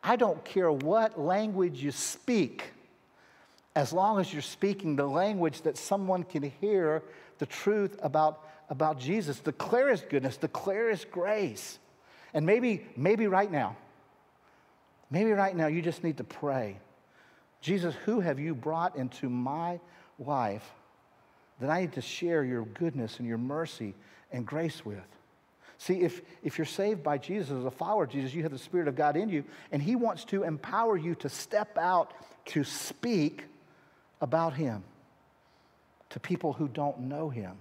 I 0.03 0.17
don't 0.17 0.45
care 0.45 0.71
what 0.71 1.19
language 1.19 1.83
you 1.83 1.93
speak, 1.93 2.73
as 3.77 3.93
long 3.93 4.19
as 4.19 4.33
you're 4.33 4.43
speaking 4.43 4.97
the 4.97 5.07
language 5.07 5.63
that 5.63 5.77
someone 5.77 6.25
can 6.25 6.43
hear 6.61 7.03
the 7.39 7.47
truth 7.47 7.99
about, 8.03 8.45
about 8.73 8.99
Jesus, 8.99 9.39
the 9.41 9.53
clearest 9.53 10.09
goodness, 10.09 10.39
the 10.39 10.49
clearest 10.49 11.11
grace. 11.11 11.79
And 12.33 12.47
maybe, 12.47 12.87
maybe 12.97 13.27
right 13.27 13.53
now, 13.53 13.77
maybe 15.11 15.33
right 15.33 15.55
now 15.55 15.67
you 15.67 15.83
just 15.83 16.03
need 16.03 16.17
to 16.17 16.25
pray 16.25 16.79
Jesus, 17.61 17.95
who 18.07 18.19
have 18.19 18.41
you 18.41 18.57
brought 18.57 18.97
into 18.97 19.29
my 19.31 19.79
life 20.19 20.69
that 21.61 21.71
I 21.71 21.83
need 21.83 21.93
to 21.93 22.01
share 22.01 22.43
your 22.43 22.65
goodness 22.65 23.19
and 23.19 23.29
your 23.29 23.39
mercy 23.39 23.95
and 24.33 24.45
grace 24.45 24.85
with? 24.85 24.99
See, 25.79 26.01
if, 26.01 26.23
if 26.43 26.59
you're 26.59 26.65
saved 26.65 27.05
by 27.05 27.19
Jesus, 27.19 27.53
as 27.53 27.65
a 27.65 27.71
follower 27.71 28.05
of 28.05 28.11
Jesus, 28.11 28.35
you 28.35 28.43
have 28.43 28.51
the 28.51 28.59
Spirit 28.59 28.89
of 28.89 28.97
God 28.97 29.17
in 29.17 29.29
you, 29.29 29.45
and 29.71 29.81
He 29.81 29.95
wants 29.95 30.25
to 30.27 30.43
empower 30.43 30.97
you 30.97 31.15
to 31.17 31.29
step 31.29 31.79
out 31.79 32.13
to 32.47 32.65
speak 32.65 33.45
about 34.21 34.55
Him 34.55 34.83
to 36.11 36.19
people 36.19 36.53
who 36.53 36.67
don't 36.67 37.01
know 37.01 37.29
Him. 37.29 37.53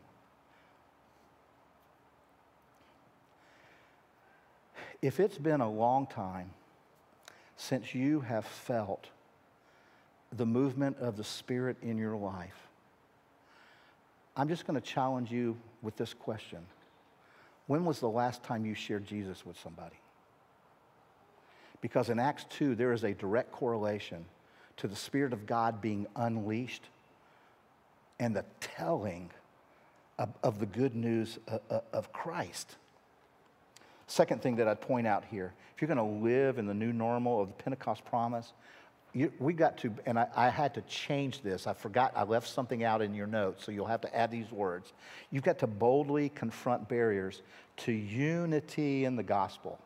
If 5.02 5.20
it's 5.20 5.38
been 5.38 5.62
a 5.62 5.70
long 5.70 6.08
time 6.08 6.52
since 7.58 7.96
you 7.96 8.22
have 8.22 8.46
felt 8.46 9.08
the 10.32 10.46
movement 10.46 10.98
of 10.98 11.18
the 11.18 11.24
Spirit 11.24 11.78
in 11.82 11.98
your 11.98 12.16
life, 12.16 12.68
I'm 14.36 14.48
just 14.48 14.66
going 14.66 14.80
to 14.80 14.86
challenge 14.86 15.32
you 15.32 15.58
with 15.82 15.98
this 15.98 16.14
question. 16.14 16.60
When 17.68 17.84
was 17.86 18.00
the 18.00 18.10
last 18.10 18.44
time 18.44 18.66
you 18.66 18.76
shared 18.76 19.06
Jesus 19.06 19.46
with 19.46 19.60
somebody? 19.60 19.96
Because 21.82 22.10
in 22.10 22.20
Acts 22.20 22.46
2, 22.50 22.76
there 22.76 22.94
is 22.94 23.04
a 23.04 23.14
direct 23.14 23.52
correlation 23.52 24.26
to 24.78 24.88
the 24.88 24.96
Spirit 24.96 25.34
of 25.34 25.46
God 25.46 25.82
being 25.82 26.06
unleashed 26.16 26.84
and 28.20 28.36
the 28.36 28.46
telling 28.60 29.32
of, 30.20 30.30
of 30.44 30.60
the 30.60 30.66
good 30.68 30.96
news 30.96 31.40
of, 31.48 31.82
of 31.92 32.14
Christ. 32.14 32.76
Second 34.12 34.42
thing 34.42 34.58
that 34.58 34.68
I'd 34.68 34.82
point 34.82 35.08
out 35.08 35.24
here 35.32 35.54
if 35.74 35.82
you're 35.82 35.88
going 35.88 35.98
to 35.98 36.26
live 36.26 36.58
in 36.58 36.66
the 36.66 36.74
new 36.74 36.92
normal 36.92 37.42
of 37.42 37.48
the 37.48 37.54
Pentecost 37.54 38.04
promise, 38.04 38.52
you, 39.14 39.32
we 39.40 39.54
got 39.54 39.78
to, 39.78 39.94
and 40.06 40.20
I, 40.20 40.28
I, 40.36 40.50
had 40.50 40.74
to 40.74 40.82
change 40.82 41.42
this. 41.42 41.66
I 41.66 41.72
forgot, 41.72 42.12
I 42.14 42.24
left 42.24 42.50
something 42.50 42.84
out 42.84 43.02
in 43.02 43.14
your 43.14 43.26
notes, 43.26 43.64
so 43.64 43.72
you'll 43.72 43.86
have 43.88 44.02
to 44.02 44.14
add 44.14 44.30
these 44.30 44.52
words. 44.52 44.92
You've 45.32 45.46
got 45.46 45.60
to 45.60 45.68
boldly 45.68 46.28
confront 46.28 46.90
barriers 46.90 47.42
to 47.78 47.94
unity 47.94 49.06
in 49.06 49.16
the 49.16 49.24
gospel. 49.24 49.80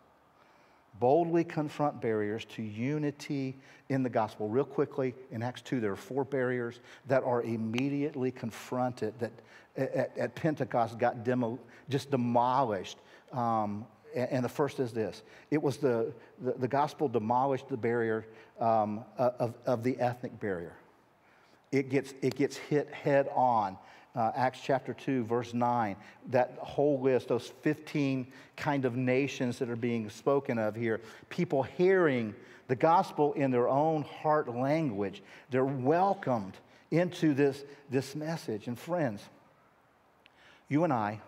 Boldly 0.99 1.43
confront 1.43 2.01
barriers 2.01 2.45
to 2.55 2.63
unity 2.63 3.55
in 3.89 4.01
the 4.01 4.09
gospel. 4.09 4.49
Real 4.49 4.65
quickly, 4.65 5.13
in 5.29 5.43
Acts 5.43 5.61
2, 5.61 5.79
there 5.79 5.91
are 5.91 5.95
four 5.95 6.23
barriers 6.23 6.79
that 7.07 7.23
are 7.23 7.43
immediately 7.43 8.31
confronted 8.31 9.13
that 9.19 9.33
at, 9.77 10.17
at 10.17 10.35
Pentecost 10.35 10.97
got 10.97 11.23
demo, 11.23 11.59
just 11.89 12.09
demolished. 12.09 12.97
Um, 13.31 13.85
and 14.15 14.43
the 14.43 14.49
first 14.49 14.79
is 14.79 14.91
this 14.91 15.21
it 15.51 15.61
was 15.61 15.77
the, 15.77 16.11
the, 16.41 16.53
the 16.53 16.67
gospel 16.67 17.07
demolished 17.07 17.67
the 17.69 17.77
barrier 17.77 18.25
um, 18.59 19.03
of, 19.17 19.53
of 19.65 19.83
the 19.83 19.99
ethnic 19.99 20.39
barrier. 20.39 20.73
It 21.71 21.89
gets, 21.89 22.13
it 22.21 22.35
gets 22.35 22.55
hit 22.55 22.89
head 22.91 23.29
on. 23.33 23.77
Uh, 24.15 24.31
Acts 24.33 24.61
chapter 24.63 24.93
2, 24.93 25.25
verse 25.25 25.53
9, 25.53 25.97
that 26.29 26.57
whole 26.59 27.01
list, 27.01 27.27
those 27.27 27.51
15 27.63 28.25
kind 28.55 28.85
of 28.85 28.95
nations 28.95 29.59
that 29.59 29.69
are 29.69 29.75
being 29.75 30.09
spoken 30.09 30.57
of 30.57 30.73
here, 30.73 31.01
people 31.27 31.63
hearing 31.63 32.33
the 32.69 32.77
gospel 32.77 33.33
in 33.33 33.51
their 33.51 33.67
own 33.67 34.03
heart 34.03 34.47
language, 34.55 35.21
they're 35.49 35.65
welcomed 35.65 36.53
into 36.91 37.33
this, 37.33 37.65
this 37.89 38.15
message. 38.15 38.67
And 38.67 38.79
friends, 38.79 39.21
you 40.69 40.85
and 40.85 40.93
I, 40.93 41.19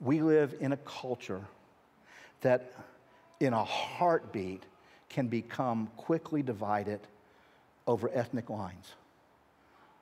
we 0.00 0.22
live 0.22 0.54
in 0.60 0.72
a 0.72 0.78
culture 0.78 1.44
that 2.44 2.72
in 3.40 3.52
a 3.52 3.64
heartbeat 3.64 4.62
can 5.10 5.28
become 5.28 5.88
quickly 5.96 6.42
divided 6.42 7.00
over 7.86 8.10
ethnic 8.14 8.48
lines. 8.48 8.94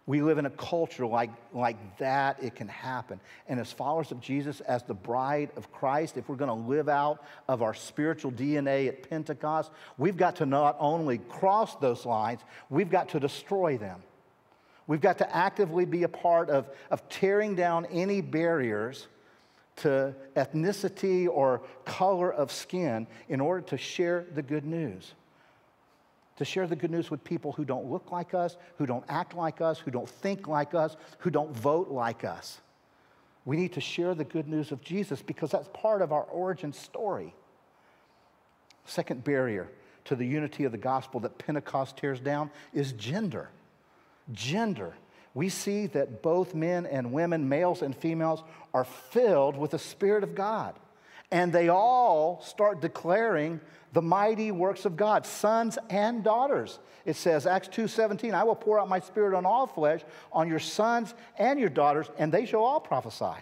We 0.04 0.20
live 0.20 0.38
in 0.38 0.46
a 0.46 0.50
culture 0.50 1.06
like, 1.06 1.30
like 1.52 1.98
that, 1.98 2.42
it 2.42 2.56
can 2.56 2.66
happen. 2.66 3.20
And 3.48 3.60
as 3.60 3.70
followers 3.70 4.10
of 4.10 4.20
Jesus, 4.20 4.60
as 4.60 4.82
the 4.82 4.94
bride 4.94 5.50
of 5.56 5.70
Christ, 5.72 6.16
if 6.16 6.28
we're 6.28 6.36
going 6.36 6.48
to 6.48 6.68
live 6.68 6.88
out 6.88 7.24
of 7.46 7.62
our 7.62 7.72
spiritual 7.72 8.32
DNA 8.32 8.88
at 8.88 9.08
Pentecost, 9.08 9.70
we've 9.98 10.16
got 10.16 10.36
to 10.36 10.46
not 10.46 10.76
only 10.80 11.18
cross 11.18 11.76
those 11.76 12.04
lines, 12.04 12.40
we've 12.68 12.90
got 12.90 13.10
to 13.10 13.20
destroy 13.20 13.78
them. 13.78 14.02
We've 14.88 15.00
got 15.00 15.18
to 15.18 15.36
actively 15.36 15.84
be 15.84 16.02
a 16.02 16.08
part 16.08 16.50
of, 16.50 16.68
of 16.90 17.08
tearing 17.08 17.54
down 17.54 17.86
any 17.86 18.20
barriers 18.20 19.06
to 19.76 20.14
ethnicity 20.36 21.28
or 21.28 21.62
color 21.84 22.32
of 22.32 22.52
skin 22.52 23.06
in 23.28 23.40
order 23.40 23.62
to 23.62 23.78
share 23.78 24.26
the 24.34 24.42
good 24.42 24.64
news. 24.64 25.14
To 26.36 26.44
share 26.44 26.66
the 26.66 26.76
good 26.76 26.90
news 26.90 27.10
with 27.10 27.22
people 27.24 27.52
who 27.52 27.64
don't 27.64 27.90
look 27.90 28.10
like 28.10 28.34
us, 28.34 28.56
who 28.78 28.86
don't 28.86 29.04
act 29.08 29.34
like 29.34 29.60
us, 29.60 29.78
who 29.78 29.90
don't 29.90 30.08
think 30.08 30.48
like 30.48 30.74
us, 30.74 30.96
who 31.18 31.30
don't 31.30 31.54
vote 31.56 31.88
like 31.88 32.24
us. 32.24 32.60
We 33.44 33.56
need 33.56 33.72
to 33.72 33.80
share 33.80 34.14
the 34.14 34.24
good 34.24 34.48
news 34.48 34.72
of 34.72 34.80
Jesus 34.82 35.20
because 35.20 35.50
that's 35.50 35.68
part 35.72 36.00
of 36.00 36.12
our 36.12 36.22
origin 36.24 36.72
story. 36.72 37.34
Second 38.84 39.24
barrier 39.24 39.68
to 40.04 40.16
the 40.16 40.26
unity 40.26 40.64
of 40.64 40.72
the 40.72 40.78
gospel 40.78 41.20
that 41.20 41.38
Pentecost 41.38 41.96
tears 41.96 42.20
down 42.20 42.50
is 42.72 42.92
gender. 42.92 43.50
Gender 44.32 44.94
we 45.34 45.48
see 45.48 45.86
that 45.88 46.22
both 46.22 46.54
men 46.54 46.86
and 46.86 47.12
women, 47.12 47.48
males 47.48 47.82
and 47.82 47.96
females, 47.96 48.42
are 48.74 48.84
filled 48.84 49.56
with 49.56 49.70
the 49.70 49.78
Spirit 49.78 50.24
of 50.24 50.34
God. 50.34 50.78
And 51.30 51.52
they 51.52 51.68
all 51.68 52.42
start 52.42 52.82
declaring 52.82 53.60
the 53.92 54.02
mighty 54.02 54.50
works 54.50 54.84
of 54.84 54.96
God, 54.96 55.24
sons 55.24 55.78
and 55.88 56.22
daughters. 56.22 56.78
It 57.04 57.16
says, 57.16 57.46
Acts 57.46 57.68
2:17, 57.68 58.34
I 58.34 58.44
will 58.44 58.54
pour 58.54 58.78
out 58.78 58.88
my 58.88 59.00
spirit 59.00 59.34
on 59.34 59.46
all 59.46 59.66
flesh, 59.66 60.02
on 60.32 60.48
your 60.48 60.58
sons 60.58 61.14
and 61.38 61.58
your 61.58 61.68
daughters, 61.68 62.10
and 62.18 62.30
they 62.30 62.46
shall 62.46 62.62
all 62.62 62.80
prophesy. 62.80 63.40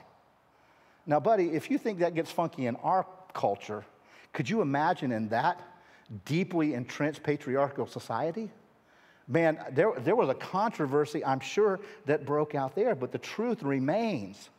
Now, 1.07 1.21
buddy, 1.21 1.51
if 1.51 1.71
you 1.71 1.79
think 1.79 1.99
that 1.99 2.15
gets 2.15 2.31
funky 2.31 2.67
in 2.67 2.77
our 2.77 3.07
culture, 3.33 3.85
could 4.33 4.49
you 4.49 4.61
imagine 4.61 5.13
in 5.13 5.29
that 5.31 5.61
deeply 6.25 6.75
entrenched 6.75 7.23
patriarchal 7.23 7.87
society? 7.87 8.51
Man, 9.31 9.59
there, 9.71 9.93
there 9.99 10.17
was 10.17 10.29
a 10.29 10.35
controversy, 10.35 11.25
I'm 11.25 11.41
sure, 11.41 11.81
that 12.07 12.27
broke 12.27 12.55
out 12.55 12.75
there, 12.75 12.95
but 12.95 13.13
the 13.13 13.19
truth 13.19 13.63
remains 13.63 14.51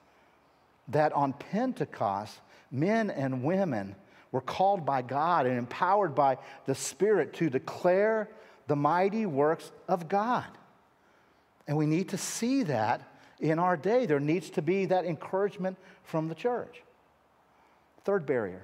that 0.88 1.12
on 1.14 1.34
Pentecost, 1.34 2.40
men 2.72 3.10
and 3.10 3.44
women 3.44 3.96
were 4.32 4.42
called 4.42 4.86
by 4.86 5.02
God 5.02 5.46
and 5.46 5.58
empowered 5.58 6.16
by 6.16 6.38
the 6.66 6.74
Spirit 6.74 7.34
to 7.34 7.50
declare 7.50 8.30
the 8.68 8.76
mighty 8.76 9.26
works 9.26 9.72
of 9.90 10.08
God. 10.08 10.46
And 11.68 11.78
we 11.78 11.86
need 11.86 12.10
to 12.10 12.18
see 12.18 12.64
that 12.64 13.02
in 13.40 13.60
our 13.60 13.76
day. 13.76 14.06
There 14.06 14.20
needs 14.20 14.50
to 14.52 14.62
be 14.62 14.86
that 14.86 15.06
encouragement 15.06 15.78
from 16.04 16.30
the 16.30 16.36
church. 16.36 16.82
Third 18.06 18.26
barrier 18.26 18.64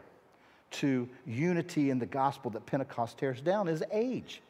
to 0.69 1.07
unity 1.25 1.89
in 1.89 1.99
the 1.99 2.05
gospel 2.05 2.51
that 2.51 2.65
Pentecost 2.65 3.17
tears 3.17 3.41
down 3.41 3.67
is 3.67 3.83
age. 3.91 4.41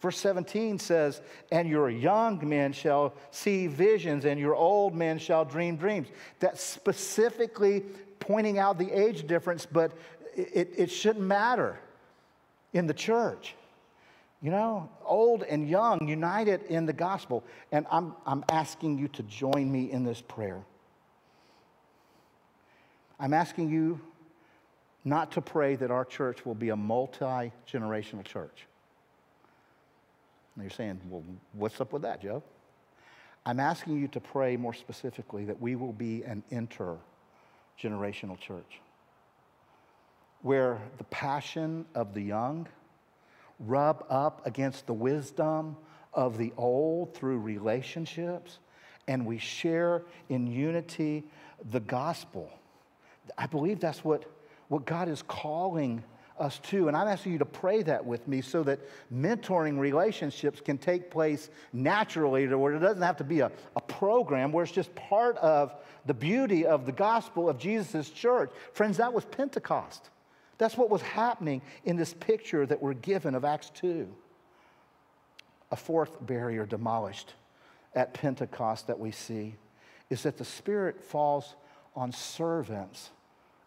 Verse 0.00 0.18
17 0.18 0.78
says, 0.78 1.20
And 1.50 1.68
your 1.68 1.88
young 1.88 2.46
men 2.46 2.72
shall 2.72 3.14
see 3.30 3.66
visions, 3.66 4.24
and 4.24 4.38
your 4.38 4.54
old 4.54 4.94
men 4.94 5.18
shall 5.18 5.44
dream 5.44 5.76
dreams. 5.76 6.08
That's 6.38 6.62
specifically 6.62 7.82
pointing 8.20 8.58
out 8.58 8.78
the 8.78 8.90
age 8.90 9.26
difference, 9.26 9.66
but 9.66 9.92
it, 10.34 10.72
it 10.76 10.90
shouldn't 10.90 11.24
matter 11.24 11.78
in 12.72 12.86
the 12.86 12.94
church. 12.94 13.54
You 14.42 14.50
know, 14.50 14.90
old 15.04 15.42
and 15.44 15.68
young, 15.68 16.06
united 16.06 16.62
in 16.64 16.84
the 16.84 16.92
gospel. 16.92 17.42
And 17.72 17.86
I'm, 17.90 18.14
I'm 18.26 18.44
asking 18.50 18.98
you 18.98 19.08
to 19.08 19.22
join 19.22 19.72
me 19.72 19.90
in 19.90 20.04
this 20.04 20.20
prayer. 20.20 20.62
I'm 23.18 23.32
asking 23.32 23.70
you 23.70 23.98
not 25.04 25.32
to 25.32 25.40
pray 25.40 25.76
that 25.76 25.90
our 25.90 26.04
church 26.04 26.44
will 26.44 26.54
be 26.54 26.68
a 26.68 26.76
multi 26.76 27.50
generational 27.66 28.24
church. 28.24 28.66
And 30.56 30.64
you're 30.64 30.70
saying, 30.70 31.00
well, 31.08 31.22
what's 31.52 31.80
up 31.80 31.92
with 31.92 32.02
that, 32.02 32.20
Joe? 32.22 32.42
I'm 33.44 33.60
asking 33.60 34.00
you 34.00 34.08
to 34.08 34.20
pray 34.20 34.56
more 34.56 34.74
specifically 34.74 35.44
that 35.44 35.60
we 35.60 35.76
will 35.76 35.92
be 35.92 36.24
an 36.24 36.42
intergenerational 36.50 38.40
church 38.40 38.80
where 40.42 40.80
the 40.98 41.04
passion 41.04 41.84
of 41.94 42.14
the 42.14 42.20
young 42.20 42.66
rub 43.60 44.04
up 44.08 44.46
against 44.46 44.86
the 44.86 44.92
wisdom 44.92 45.76
of 46.12 46.38
the 46.38 46.52
old 46.56 47.14
through 47.14 47.38
relationships 47.38 48.58
and 49.08 49.24
we 49.24 49.38
share 49.38 50.02
in 50.28 50.46
unity 50.46 51.24
the 51.70 51.80
gospel. 51.80 52.50
I 53.38 53.46
believe 53.46 53.80
that's 53.80 54.04
what, 54.04 54.24
what 54.68 54.84
God 54.84 55.08
is 55.08 55.22
calling 55.22 56.02
us 56.38 56.58
too. 56.58 56.88
And 56.88 56.96
I'm 56.96 57.08
asking 57.08 57.32
you 57.32 57.38
to 57.38 57.44
pray 57.44 57.82
that 57.82 58.04
with 58.04 58.26
me 58.28 58.40
so 58.40 58.62
that 58.64 58.80
mentoring 59.12 59.78
relationships 59.78 60.60
can 60.60 60.78
take 60.78 61.10
place 61.10 61.50
naturally 61.72 62.46
to 62.46 62.58
where 62.58 62.74
it 62.74 62.80
doesn't 62.80 63.02
have 63.02 63.16
to 63.18 63.24
be 63.24 63.40
a, 63.40 63.50
a 63.74 63.80
program, 63.80 64.52
where 64.52 64.64
it's 64.64 64.72
just 64.72 64.94
part 64.94 65.36
of 65.38 65.74
the 66.06 66.14
beauty 66.14 66.66
of 66.66 66.86
the 66.86 66.92
gospel 66.92 67.48
of 67.48 67.58
Jesus' 67.58 68.10
church. 68.10 68.50
Friends, 68.72 68.98
that 68.98 69.12
was 69.12 69.24
Pentecost. 69.24 70.10
That's 70.58 70.76
what 70.76 70.90
was 70.90 71.02
happening 71.02 71.62
in 71.84 71.96
this 71.96 72.14
picture 72.14 72.64
that 72.66 72.80
we're 72.80 72.94
given 72.94 73.34
of 73.34 73.44
Acts 73.44 73.70
2. 73.70 74.08
A 75.70 75.76
fourth 75.76 76.24
barrier 76.24 76.64
demolished 76.64 77.34
at 77.94 78.14
Pentecost 78.14 78.86
that 78.86 78.98
we 78.98 79.10
see 79.10 79.56
is 80.10 80.22
that 80.22 80.38
the 80.38 80.44
Spirit 80.44 81.02
falls 81.02 81.56
on 81.94 82.12
servants 82.12 83.10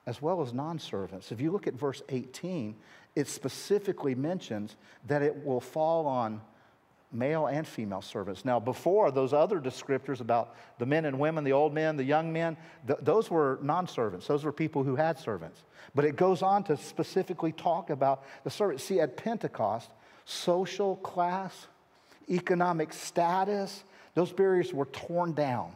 as 0.10 0.24
well 0.24 0.42
as 0.42 0.54
non 0.54 0.80
servants. 0.80 1.32
If 1.32 1.40
you 1.40 1.52
look 1.52 1.68
at 1.68 1.76
verse 1.76 2.02
18, 2.10 2.76
it 3.16 3.28
specifically 3.28 4.16
mentions 4.16 4.76
that 5.06 5.22
it 5.22 5.46
will 5.46 5.62
fall 5.62 6.08
on 6.08 6.42
male 7.12 7.46
and 7.46 7.68
female 7.68 8.02
servants. 8.02 8.44
Now, 8.44 8.60
before 8.60 9.12
those 9.12 9.34
other 9.34 9.60
descriptors 9.60 10.20
about 10.20 10.56
the 10.80 10.88
men 10.88 11.06
and 11.06 11.20
women, 11.20 11.44
the 11.44 11.54
old 11.54 11.76
men, 11.76 11.96
the 11.96 12.04
young 12.04 12.34
men, 12.34 12.58
th- 12.88 12.98
those 13.04 13.30
were 13.30 13.60
non 13.62 13.88
servants. 13.88 14.26
Those 14.26 14.44
were 14.44 14.52
people 14.52 14.84
who 14.84 14.96
had 14.96 15.20
servants. 15.20 15.62
But 15.94 16.06
it 16.06 16.16
goes 16.16 16.42
on 16.42 16.64
to 16.64 16.78
specifically 16.78 17.52
talk 17.52 17.92
about 17.92 18.24
the 18.44 18.50
servants. 18.50 18.84
See, 18.84 19.00
at 19.00 19.16
Pentecost, 19.16 19.92
social 20.26 20.96
class, 20.98 21.68
economic 22.28 22.94
status, 22.94 23.84
those 24.16 24.34
barriers 24.34 24.74
were 24.74 24.86
torn 24.86 25.34
down 25.34 25.72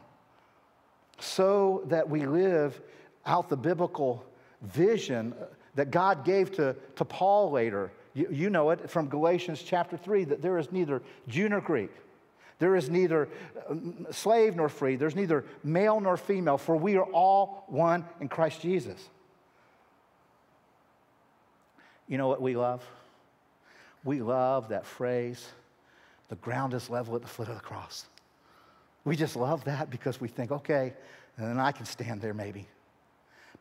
so 1.20 1.84
that 1.86 2.10
we 2.10 2.26
live 2.26 2.82
out 3.26 3.50
the 3.50 3.58
biblical 3.58 4.24
vision 4.62 5.34
that 5.76 5.92
God 5.92 6.26
gave 6.26 6.52
to, 6.54 6.76
to 6.96 7.06
Paul 7.06 7.52
later. 7.52 7.92
You, 8.14 8.28
you 8.32 8.50
know 8.50 8.70
it 8.70 8.90
from 8.90 9.08
Galatians 9.08 9.64
chapter 9.64 9.98
3 9.98 10.26
that 10.26 10.42
there 10.42 10.58
is 10.58 10.72
neither 10.72 11.02
Jew 11.28 11.50
nor 11.50 11.62
Greek. 11.62 11.92
There 12.60 12.76
is 12.76 12.90
neither 12.90 13.28
um, 13.68 14.06
slave 14.12 14.56
nor 14.56 14.70
free. 14.70 14.96
There's 14.96 15.16
neither 15.16 15.44
male 15.64 16.00
nor 16.00 16.18
female, 16.18 16.58
for 16.58 16.76
we 16.76 16.96
are 16.96 17.06
all 17.06 17.66
one 17.68 18.06
in 18.22 18.30
Christ 18.30 18.62
Jesus. 18.62 19.10
You 22.08 22.18
know 22.18 22.28
what 22.28 22.42
we 22.42 22.56
love? 22.56 22.84
we 24.04 24.22
love 24.22 24.70
that 24.70 24.86
phrase 24.86 25.48
the 26.30 26.36
ground 26.36 26.74
is 26.74 26.90
level 26.90 27.16
at 27.16 27.22
the 27.22 27.28
foot 27.28 27.48
of 27.48 27.56
the 27.56 27.62
cross. 27.62 28.06
We 29.06 29.16
just 29.16 29.36
love 29.36 29.66
that 29.66 29.90
because 29.90 30.20
we 30.20 30.28
think, 30.28 30.52
okay, 30.52 30.94
and 31.38 31.48
then 31.48 31.60
I 31.60 31.72
can 31.72 31.86
stand 31.86 32.22
there 32.22 32.34
maybe. 32.34 32.68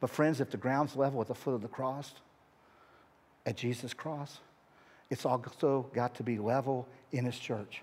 But, 0.03 0.11
friends, 0.11 0.40
if 0.40 0.50
the 0.50 0.57
ground's 0.57 0.96
level 0.96 1.20
at 1.20 1.28
the 1.28 1.34
foot 1.36 1.55
of 1.55 1.62
the 1.62 1.68
cross, 1.68 2.12
at 3.46 3.57
Jesus' 3.57 3.94
cross, 3.94 4.40
it's 5.11 5.24
also 5.24 5.88
got 5.94 6.16
to 6.16 6.24
be 6.24 6.40
level 6.40 6.88
in 7.12 7.24
His 7.24 7.38
church. 7.38 7.82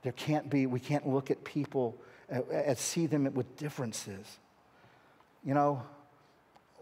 There 0.00 0.12
can't 0.12 0.48
be, 0.48 0.64
we 0.64 0.80
can't 0.80 1.06
look 1.06 1.30
at 1.30 1.44
people 1.44 1.94
and 2.30 2.78
see 2.78 3.04
them 3.04 3.30
with 3.34 3.58
differences. 3.58 4.38
You 5.44 5.52
know, 5.52 5.82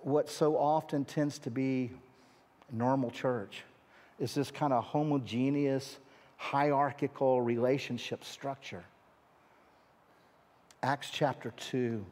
what 0.03 0.31
so 0.31 0.57
often 0.57 1.05
tends 1.05 1.41
to 1.41 1.51
be 1.51 1.91
normal 2.71 3.11
church 3.11 3.65
is 4.21 4.33
this 4.33 4.53
kind 4.53 4.73
of 4.73 4.85
homogeneous, 4.85 5.99
hierarchical 6.37 7.43
relationship 7.43 8.23
structure. 8.23 8.85
Acts 10.85 11.11
chapter 11.11 11.53
2, 11.57 12.07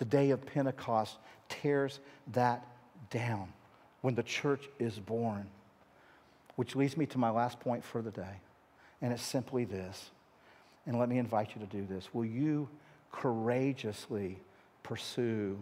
the 0.00 0.06
day 0.06 0.30
of 0.30 0.44
Pentecost, 0.44 1.16
tears 1.48 2.00
that 2.32 2.66
down 3.10 3.52
when 4.00 4.14
the 4.14 4.22
church 4.22 4.68
is 4.80 4.98
born. 4.98 5.46
Which 6.56 6.74
leads 6.74 6.96
me 6.96 7.06
to 7.06 7.18
my 7.18 7.30
last 7.30 7.60
point 7.60 7.84
for 7.84 8.02
the 8.02 8.10
day, 8.10 8.40
and 9.00 9.12
it's 9.12 9.22
simply 9.22 9.64
this. 9.64 10.10
And 10.86 10.98
let 10.98 11.08
me 11.08 11.18
invite 11.18 11.50
you 11.54 11.60
to 11.60 11.66
do 11.66 11.86
this. 11.86 12.12
Will 12.12 12.24
you 12.24 12.68
courageously 13.12 14.38
pursue 14.82 15.58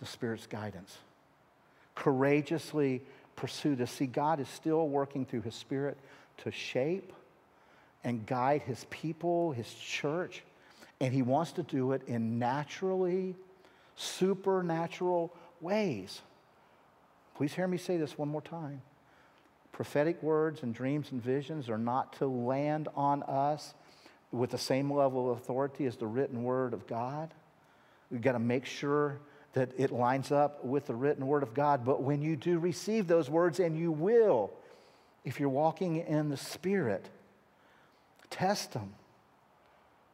the 0.00 0.06
Spirit's 0.06 0.46
guidance? 0.46 0.98
Courageously 1.94 3.00
pursue 3.36 3.76
this. 3.76 3.92
See, 3.92 4.06
God 4.06 4.40
is 4.40 4.48
still 4.48 4.88
working 4.88 5.24
through 5.24 5.42
His 5.42 5.54
Spirit 5.54 5.96
to 6.38 6.50
shape 6.50 7.12
and 8.02 8.26
guide 8.26 8.62
His 8.62 8.86
people, 8.90 9.52
His 9.52 9.72
church, 9.72 10.42
and 11.00 11.14
He 11.14 11.22
wants 11.22 11.52
to 11.52 11.62
do 11.62 11.92
it 11.92 12.02
in 12.08 12.40
naturally 12.40 13.36
supernatural 13.96 15.34
ways. 15.60 16.20
Please 17.34 17.54
hear 17.54 17.66
me 17.66 17.78
say 17.78 17.96
this 17.96 18.16
one 18.18 18.28
more 18.28 18.42
time. 18.42 18.82
Prophetic 19.72 20.22
words 20.22 20.62
and 20.62 20.74
dreams 20.74 21.12
and 21.12 21.22
visions 21.22 21.68
are 21.68 21.78
not 21.78 22.12
to 22.14 22.26
land 22.26 22.88
on 22.94 23.22
us 23.22 23.74
with 24.30 24.50
the 24.50 24.58
same 24.58 24.92
level 24.92 25.30
of 25.30 25.38
authority 25.38 25.86
as 25.86 25.96
the 25.96 26.06
written 26.06 26.42
word 26.42 26.74
of 26.74 26.86
God. 26.86 27.32
We've 28.10 28.20
got 28.20 28.32
to 28.32 28.38
make 28.38 28.66
sure 28.66 29.18
that 29.54 29.70
it 29.76 29.90
lines 29.90 30.32
up 30.32 30.64
with 30.64 30.86
the 30.86 30.94
written 30.94 31.26
word 31.26 31.42
of 31.42 31.54
God. 31.54 31.84
But 31.84 32.02
when 32.02 32.22
you 32.22 32.36
do 32.36 32.58
receive 32.58 33.06
those 33.06 33.28
words, 33.28 33.60
and 33.60 33.78
you 33.78 33.92
will, 33.92 34.50
if 35.24 35.40
you're 35.40 35.48
walking 35.48 35.96
in 35.96 36.28
the 36.30 36.36
Spirit, 36.36 37.08
test 38.30 38.72
them. 38.72 38.94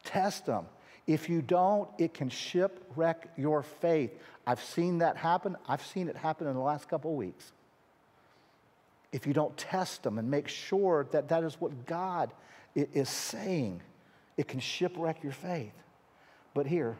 Test 0.04 0.46
them. 0.46 0.66
If 1.08 1.30
you 1.30 1.40
don't, 1.40 1.88
it 1.96 2.12
can 2.12 2.28
shipwreck 2.28 3.30
your 3.38 3.62
faith. 3.62 4.12
I've 4.46 4.62
seen 4.62 4.98
that 4.98 5.16
happen. 5.16 5.56
I've 5.66 5.84
seen 5.84 6.08
it 6.08 6.16
happen 6.16 6.46
in 6.46 6.52
the 6.52 6.60
last 6.60 6.86
couple 6.86 7.12
of 7.12 7.16
weeks. 7.16 7.50
If 9.10 9.26
you 9.26 9.32
don't 9.32 9.56
test 9.56 10.02
them 10.02 10.18
and 10.18 10.30
make 10.30 10.48
sure 10.48 11.06
that 11.12 11.28
that 11.30 11.44
is 11.44 11.58
what 11.58 11.86
God 11.86 12.30
is 12.74 13.08
saying, 13.08 13.80
it 14.36 14.48
can 14.48 14.60
shipwreck 14.60 15.22
your 15.22 15.32
faith. 15.32 15.72
But 16.52 16.66
here, 16.66 16.98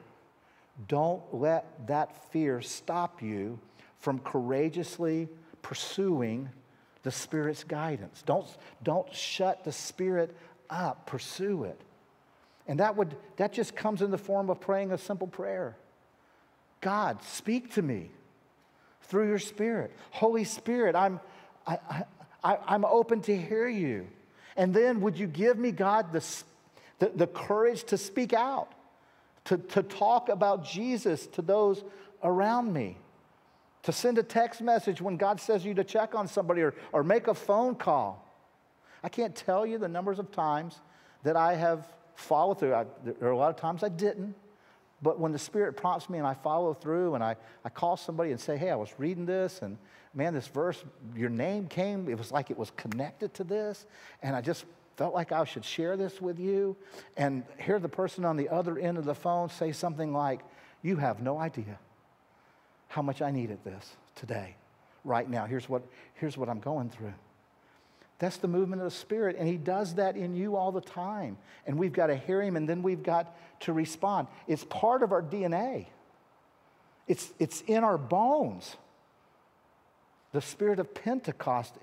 don't 0.89 1.23
let 1.35 1.87
that 1.89 2.33
fear 2.33 2.63
stop 2.63 3.21
you 3.21 3.59
from 3.99 4.21
courageously 4.21 5.29
pursuing 5.61 6.49
the 7.03 7.11
Spirit's 7.11 7.63
guidance. 7.63 8.23
Don't, 8.25 8.47
don't 8.83 9.13
shut 9.15 9.65
the 9.65 9.73
Spirit 9.73 10.35
up, 10.71 11.05
pursue 11.07 11.65
it. 11.65 11.79
And 12.69 12.79
that 12.81 12.97
would 12.97 13.17
that 13.37 13.53
just 13.53 13.75
comes 13.75 14.03
in 14.03 14.11
the 14.11 14.19
form 14.19 14.51
of 14.51 14.61
praying 14.61 14.93
a 14.93 14.99
simple 14.99 15.27
prayer. 15.27 15.77
God, 16.81 17.23
speak 17.25 17.75
to 17.75 17.83
me 17.83 18.11
through 19.03 19.27
your 19.29 19.39
spirit. 19.39 19.91
Holy 20.11 20.45
Spirit, 20.45 20.95
I'm 20.95 21.19
I, 21.67 22.05
I, 22.45 22.59
I'm 22.67 22.85
open 22.85 23.21
to 23.23 23.37
hear 23.37 23.69
you. 23.69 24.07
And 24.57 24.75
then 24.75 25.01
would 25.01 25.19
you 25.19 25.27
give 25.27 25.59
me, 25.59 25.71
God, 25.71 26.13
the, 26.13 26.25
the, 26.99 27.13
the 27.15 27.27
courage 27.27 27.85
to 27.85 27.97
speak 27.97 28.33
out, 28.33 28.73
to, 29.45 29.59
to 29.59 29.83
talk 29.83 30.29
about 30.29 30.65
Jesus 30.65 31.27
to 31.29 31.43
those 31.43 31.85
around 32.23 32.73
me, 32.73 32.97
to 33.85 33.93
send 33.93 34.19
a 34.19 34.23
text 34.23 34.61
message 34.61 35.01
when 35.01 35.17
God 35.17 35.41
says 35.41 35.65
you 35.65 35.75
to 35.75 35.85
check 35.85 36.15
on 36.15 36.27
somebody 36.27 36.63
or, 36.63 36.75
or 36.93 37.05
make 37.05 37.29
a 37.29 37.35
phone 37.35 37.75
call. 37.75 38.25
I 39.03 39.09
can't 39.09 39.35
tell 39.37 39.65
you 39.65 39.79
the 39.79 39.89
numbers 39.89 40.19
of 40.19 40.33
times 40.33 40.81
that 41.23 41.37
I 41.37 41.55
have 41.55 41.87
follow 42.19 42.55
through. 42.55 42.75
I, 42.75 42.85
there 43.05 43.29
are 43.29 43.33
a 43.33 43.37
lot 43.37 43.51
of 43.51 43.57
times 43.57 43.83
I 43.83 43.89
didn't. 43.89 44.35
But 45.01 45.21
when 45.21 45.31
the 45.31 45.39
Spirit 45.39 45.77
prompts 45.77 46.11
me 46.11 46.19
and 46.19 46.27
I 46.27 46.35
follow 46.35 46.75
through 46.75 47.15
and 47.15 47.23
I, 47.23 47.37
I 47.65 47.69
call 47.69 47.97
somebody 47.97 48.33
and 48.33 48.41
say, 48.41 48.57
hey, 48.57 48.71
I 48.71 48.75
was 48.75 48.93
reading 48.99 49.25
this 49.25 49.61
and 49.63 49.79
man, 50.13 50.35
this 50.35 50.49
verse, 50.49 50.83
your 51.15 51.31
name 51.31 51.69
came, 51.69 52.09
it 52.09 52.19
was 52.19 52.33
like 52.33 52.51
it 52.51 52.59
was 52.59 52.73
connected 52.77 53.33
to 53.35 53.45
this. 53.45 53.87
And 54.23 54.35
I 54.35 54.41
just 54.41 54.65
felt 54.97 55.15
like 55.15 55.31
I 55.31 55.45
should 55.45 55.65
share 55.65 55.97
this 55.97 56.21
with 56.21 56.41
you. 56.41 56.77
And 57.17 57.45
hear 57.61 57.79
the 57.79 57.89
person 57.89 58.25
on 58.25 58.37
the 58.37 58.49
other 58.49 58.77
end 58.77 58.99
of 58.99 59.05
the 59.05 59.15
phone 59.15 59.49
say 59.49 59.71
something 59.71 60.13
like, 60.13 60.41
you 60.83 60.97
have 60.97 61.23
no 61.23 61.39
idea 61.39 61.79
how 62.89 63.03
much 63.03 63.23
I 63.23 63.31
needed 63.31 63.59
this 63.65 63.97
today, 64.17 64.57
right 65.05 65.29
now. 65.31 65.47
Here's 65.47 65.69
what, 65.69 65.83
here's 66.15 66.37
what 66.37 66.49
I'm 66.49 66.61
going 66.61 66.91
through. 66.91 67.15
That's 68.19 68.39
the 68.39 68.49
movement 68.49 68.83
of 68.83 68.87
the 68.87 68.97
Spirit, 68.97 69.37
and 69.39 69.49
He 69.49 69.57
does 69.57 69.95
that 69.95 70.17
in 70.17 70.35
you 70.35 70.57
all 70.57 70.73
the 70.73 70.81
time. 70.81 71.39
And 71.67 71.79
we've 71.79 71.93
got 71.93 72.09
to 72.09 72.17
hear 72.17 72.43
Him, 72.43 72.57
and 72.57 72.69
then 72.69 72.83
we've 72.83 73.03
got 73.03 73.37
to 73.61 73.73
respond. 73.73 74.29
It's 74.47 74.65
part 74.65 75.03
of 75.03 75.13
our 75.13 75.23
DNA, 75.23 75.87
it's, 77.07 77.33
it's 77.39 77.63
in 77.63 77.85
our 77.85 77.99
bones. 77.99 78.77
The 80.33 80.43
Spirit 80.43 80.79
of 80.79 80.93
Pentecost 80.93 81.75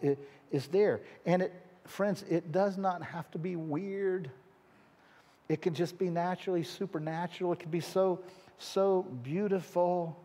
is 0.52 0.68
there. 0.68 1.02
And 1.26 1.42
it, 1.42 1.54
friends, 1.86 2.24
it 2.30 2.52
does 2.52 2.78
not 2.78 3.02
have 3.02 3.30
to 3.32 3.40
be 3.40 3.56
weird. 3.56 4.30
It 5.50 5.64
can 5.64 5.74
just 5.74 5.98
be 5.98 6.10
naturally 6.10 6.64
supernatural. 6.64 7.54
It 7.54 7.60
can 7.60 7.72
be 7.72 7.80
so, 7.80 8.20
so 8.60 9.02
beautiful, 9.24 10.16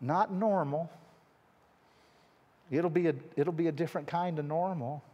not 0.00 0.32
normal. 0.32 0.90
It'll 2.68 2.90
be 2.90 3.06
a, 3.08 3.14
it'll 3.36 3.52
be 3.52 3.68
a 3.68 3.72
different 3.72 4.08
kind 4.08 4.38
of 4.40 4.44
normal. 4.44 5.04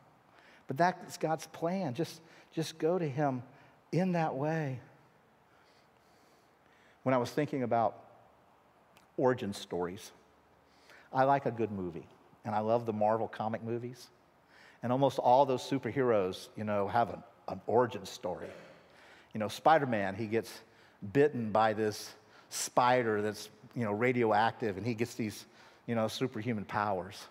But 0.68 0.76
that's 0.76 1.16
God's 1.16 1.46
plan. 1.48 1.94
Just, 1.94 2.20
just 2.52 2.78
go 2.78 2.98
to 2.98 3.08
Him 3.08 3.42
in 3.90 4.12
that 4.12 4.36
way. 4.36 4.78
When 7.02 7.14
I 7.14 7.18
was 7.18 7.30
thinking 7.30 7.62
about 7.64 7.96
origin 9.16 9.52
stories, 9.52 10.12
I 11.12 11.24
like 11.24 11.46
a 11.46 11.50
good 11.50 11.72
movie, 11.72 12.06
and 12.44 12.54
I 12.54 12.60
love 12.60 12.86
the 12.86 12.92
Marvel 12.92 13.26
comic 13.26 13.64
movies. 13.64 14.08
And 14.82 14.92
almost 14.92 15.18
all 15.18 15.46
those 15.46 15.62
superheroes, 15.62 16.48
you 16.54 16.64
know, 16.64 16.86
have 16.86 17.10
an, 17.10 17.22
an 17.48 17.60
origin 17.66 18.04
story. 18.04 18.48
You 19.32 19.40
know, 19.40 19.48
Spider 19.48 19.86
Man, 19.86 20.14
he 20.14 20.26
gets 20.26 20.52
bitten 21.12 21.50
by 21.50 21.72
this 21.72 22.12
spider 22.50 23.22
that's, 23.22 23.48
you 23.74 23.84
know, 23.84 23.92
radioactive, 23.92 24.76
and 24.76 24.86
he 24.86 24.94
gets 24.94 25.14
these, 25.14 25.46
you 25.86 25.94
know, 25.94 26.08
superhuman 26.08 26.64
powers. 26.64 27.26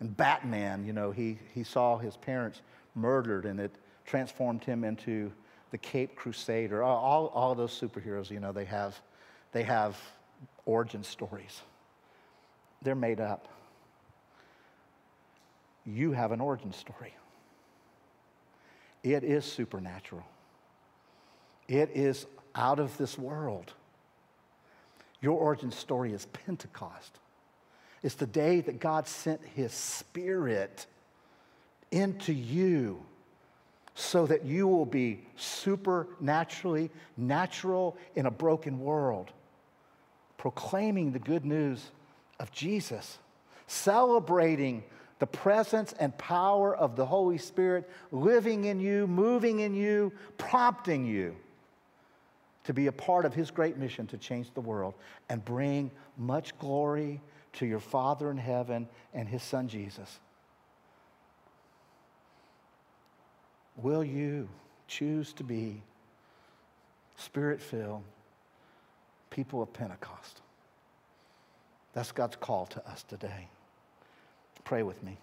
And 0.00 0.16
Batman, 0.16 0.84
you 0.84 0.92
know, 0.92 1.10
he, 1.10 1.38
he 1.54 1.64
saw 1.64 1.98
his 1.98 2.16
parents 2.16 2.62
murdered 2.94 3.44
and 3.44 3.58
it 3.58 3.74
transformed 4.04 4.64
him 4.64 4.84
into 4.84 5.32
the 5.70 5.78
Cape 5.78 6.16
Crusader. 6.16 6.82
All, 6.82 7.28
all, 7.34 7.54
those 7.54 7.78
superheroes, 7.78 8.30
you 8.30 8.40
know, 8.40 8.52
they 8.52 8.64
have, 8.64 9.00
they 9.52 9.64
have 9.64 9.96
origin 10.64 11.02
stories. 11.02 11.62
They're 12.82 12.94
made 12.94 13.20
up. 13.20 13.48
You 15.84 16.12
have 16.12 16.32
an 16.32 16.40
origin 16.40 16.72
story. 16.72 17.14
It 19.02 19.24
is 19.24 19.44
supernatural. 19.44 20.24
It 21.66 21.90
is 21.94 22.26
out 22.54 22.78
of 22.78 22.96
this 22.98 23.18
world. 23.18 23.72
Your 25.20 25.38
origin 25.38 25.70
story 25.70 26.12
is 26.12 26.26
Pentecost. 26.26 27.18
It's 28.02 28.14
the 28.14 28.26
day 28.26 28.60
that 28.60 28.80
God 28.80 29.06
sent 29.08 29.40
his 29.54 29.72
spirit 29.72 30.86
into 31.90 32.32
you 32.32 33.04
so 33.94 34.26
that 34.26 34.44
you 34.44 34.68
will 34.68 34.86
be 34.86 35.20
supernaturally 35.36 36.90
natural 37.16 37.96
in 38.14 38.26
a 38.26 38.30
broken 38.30 38.78
world, 38.78 39.32
proclaiming 40.36 41.10
the 41.10 41.18
good 41.18 41.44
news 41.44 41.90
of 42.38 42.52
Jesus, 42.52 43.18
celebrating 43.66 44.84
the 45.18 45.26
presence 45.26 45.92
and 45.98 46.16
power 46.16 46.76
of 46.76 46.94
the 46.94 47.04
Holy 47.04 47.38
Spirit 47.38 47.90
living 48.12 48.66
in 48.66 48.78
you, 48.78 49.08
moving 49.08 49.60
in 49.60 49.74
you, 49.74 50.12
prompting 50.36 51.04
you 51.04 51.34
to 52.62 52.72
be 52.72 52.86
a 52.86 52.92
part 52.92 53.24
of 53.24 53.34
His 53.34 53.50
great 53.50 53.78
mission 53.78 54.06
to 54.08 54.16
change 54.16 54.52
the 54.54 54.60
world 54.60 54.94
and 55.28 55.44
bring 55.44 55.90
much 56.16 56.56
glory 56.60 57.20
to 57.58 57.66
your 57.66 57.80
Father 57.80 58.30
in 58.30 58.38
heaven 58.38 58.88
and 59.14 59.28
his 59.28 59.42
Son 59.42 59.68
Jesus. 59.68 60.18
will 63.82 64.04
you 64.04 64.48
choose 64.86 65.32
to 65.34 65.44
be 65.44 65.82
spirit 67.16 67.60
filled 67.60 68.02
people 69.30 69.62
of 69.62 69.72
Pentecost? 69.72 70.40
That's 71.94 72.12
God's 72.12 72.36
call 72.36 72.66
to 72.66 72.86
us 72.88 73.02
today. 73.04 73.48
Pray 74.64 74.82
with 74.82 75.02
me. 75.02 75.16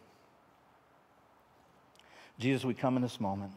Jesus, 2.39 2.65
we 2.65 2.73
come 2.73 2.95
in 2.95 3.01
this 3.01 3.19
moment. 3.19 3.51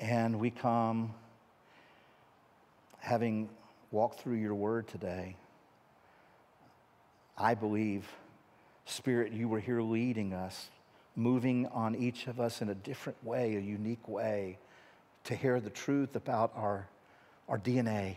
And 0.00 0.40
we 0.40 0.50
come 0.50 1.12
having 2.98 3.48
walked 3.90 4.20
through 4.20 4.36
your 4.36 4.54
word 4.54 4.88
today. 4.88 5.36
I 7.36 7.54
believe, 7.54 8.06
Spirit, 8.84 9.32
you 9.32 9.48
were 9.48 9.60
here 9.60 9.82
leading 9.82 10.32
us, 10.32 10.70
moving 11.16 11.66
on 11.68 11.94
each 11.94 12.26
of 12.26 12.40
us 12.40 12.62
in 12.62 12.68
a 12.68 12.74
different 12.74 13.22
way, 13.24 13.56
a 13.56 13.60
unique 13.60 14.06
way, 14.08 14.58
to 15.24 15.34
hear 15.34 15.60
the 15.60 15.70
truth 15.70 16.16
about 16.16 16.52
our, 16.54 16.86
our 17.48 17.58
DNA, 17.58 18.16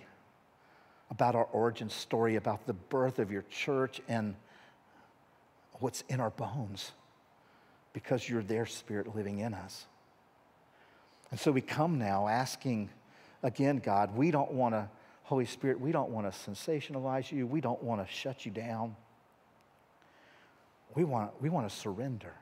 about 1.09 1.35
our 1.35 1.45
origin 1.45 1.89
story, 1.89 2.35
about 2.35 2.67
the 2.67 2.73
birth 2.73 3.17
of 3.17 3.31
your 3.31 3.43
church 3.49 4.01
and 4.07 4.35
what's 5.79 6.03
in 6.09 6.19
our 6.19 6.31
bones, 6.31 6.91
because 7.93 8.27
you're 8.27 8.43
there, 8.43 8.65
Spirit, 8.65 9.15
living 9.15 9.39
in 9.39 9.53
us. 9.53 9.85
And 11.31 11.39
so 11.39 11.51
we 11.51 11.61
come 11.61 11.97
now 11.97 12.27
asking, 12.27 12.89
again, 13.43 13.79
God, 13.79 14.15
we 14.15 14.31
don't 14.31 14.51
want 14.51 14.75
to, 14.75 14.89
Holy 15.23 15.45
Spirit, 15.45 15.79
we 15.79 15.91
don't 15.91 16.09
want 16.09 16.31
to 16.31 16.51
sensationalize 16.51 17.31
you. 17.31 17.45
We 17.45 17.61
don't 17.61 17.81
want 17.83 18.05
to 18.05 18.13
shut 18.13 18.45
you 18.45 18.51
down. 18.51 18.95
We 20.95 21.03
want, 21.03 21.31
we 21.41 21.49
want 21.49 21.69
to 21.69 21.75
surrender. 21.75 22.33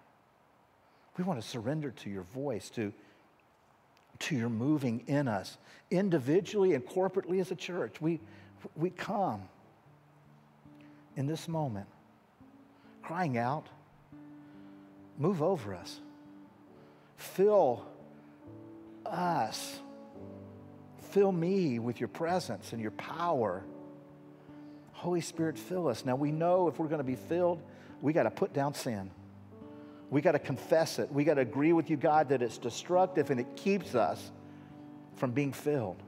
We 1.17 1.23
want 1.23 1.41
to 1.41 1.47
surrender 1.47 1.91
to 1.91 2.09
your 2.09 2.23
voice, 2.23 2.69
to, 2.71 2.93
to 4.19 4.35
your 4.35 4.49
moving 4.49 5.03
in 5.07 5.27
us, 5.27 5.57
individually 5.91 6.73
and 6.73 6.85
corporately 6.85 7.39
as 7.39 7.51
a 7.51 7.55
church. 7.55 8.01
We, 8.01 8.19
we 8.75 8.89
come 8.89 9.41
in 11.15 11.27
this 11.27 11.47
moment 11.47 11.87
crying 13.01 13.37
out, 13.37 13.67
move 15.17 15.41
over 15.41 15.75
us, 15.75 15.99
fill 17.17 17.85
us, 19.05 19.79
fill 21.11 21.31
me 21.31 21.77
with 21.77 21.99
your 21.99 22.07
presence 22.07 22.73
and 22.73 22.81
your 22.81 22.91
power. 22.91 23.63
Holy 24.93 25.21
Spirit, 25.21 25.57
fill 25.57 25.87
us. 25.87 26.03
Now 26.03 26.15
we 26.15 26.31
know 26.31 26.67
if 26.67 26.79
we're 26.79 26.87
going 26.87 26.97
to 26.97 27.03
be 27.03 27.15
filled, 27.15 27.61
we 28.01 28.13
got 28.13 28.23
to 28.23 28.31
put 28.31 28.53
down 28.53 28.73
sin. 28.73 29.11
We 30.09 30.21
got 30.21 30.33
to 30.33 30.39
confess 30.39 30.99
it. 30.99 31.11
We 31.11 31.23
got 31.23 31.35
to 31.35 31.41
agree 31.41 31.73
with 31.73 31.89
you, 31.89 31.97
God, 31.97 32.29
that 32.29 32.41
it's 32.41 32.57
destructive 32.57 33.31
and 33.31 33.39
it 33.39 33.55
keeps 33.55 33.95
us 33.95 34.31
from 35.15 35.31
being 35.31 35.51
filled. 35.51 36.01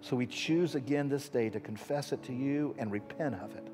So 0.00 0.16
we 0.16 0.26
choose 0.26 0.74
again 0.74 1.08
this 1.08 1.28
day 1.28 1.48
to 1.50 1.60
confess 1.60 2.12
it 2.12 2.22
to 2.24 2.32
you 2.32 2.74
and 2.78 2.90
repent 2.90 3.36
of 3.36 3.54
it. 3.56 3.66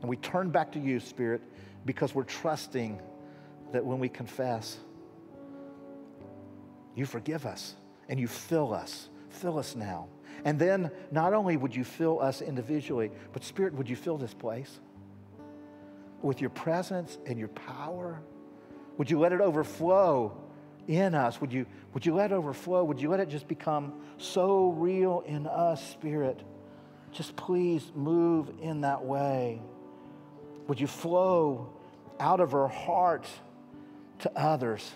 And 0.00 0.08
we 0.08 0.16
turn 0.16 0.50
back 0.50 0.72
to 0.72 0.78
you, 0.78 1.00
Spirit, 1.00 1.42
because 1.84 2.14
we're 2.14 2.22
trusting 2.22 3.00
that 3.72 3.84
when 3.84 3.98
we 3.98 4.08
confess, 4.08 4.78
you 6.94 7.04
forgive 7.06 7.44
us 7.44 7.74
and 8.08 8.18
you 8.18 8.28
fill 8.28 8.72
us. 8.72 9.08
Fill 9.30 9.58
us 9.58 9.76
now. 9.76 10.08
And 10.44 10.58
then 10.58 10.90
not 11.10 11.34
only 11.34 11.56
would 11.56 11.74
you 11.74 11.84
fill 11.84 12.20
us 12.20 12.40
individually, 12.40 13.10
but 13.32 13.42
Spirit, 13.44 13.74
would 13.74 13.88
you 13.88 13.96
fill 13.96 14.16
this 14.16 14.34
place 14.34 14.80
with 16.22 16.40
your 16.40 16.50
presence 16.50 17.18
and 17.26 17.38
your 17.38 17.48
power? 17.48 18.20
Would 18.96 19.10
you 19.10 19.18
let 19.18 19.32
it 19.32 19.40
overflow 19.40 20.36
in 20.86 21.14
us? 21.14 21.40
Would 21.40 21.52
you, 21.52 21.66
would 21.94 22.04
you 22.04 22.14
let 22.14 22.32
it 22.32 22.34
overflow? 22.34 22.84
Would 22.84 23.00
you 23.00 23.10
let 23.10 23.20
it 23.20 23.28
just 23.28 23.46
become 23.46 23.94
so 24.16 24.70
real 24.70 25.22
in 25.26 25.46
us, 25.46 25.86
Spirit? 25.90 26.42
Just 27.12 27.36
please 27.36 27.90
move 27.94 28.50
in 28.60 28.82
that 28.82 29.04
way. 29.04 29.62
Would 30.66 30.80
you 30.80 30.86
flow 30.86 31.72
out 32.20 32.40
of 32.40 32.54
our 32.54 32.68
heart 32.68 33.26
to 34.20 34.32
others? 34.36 34.90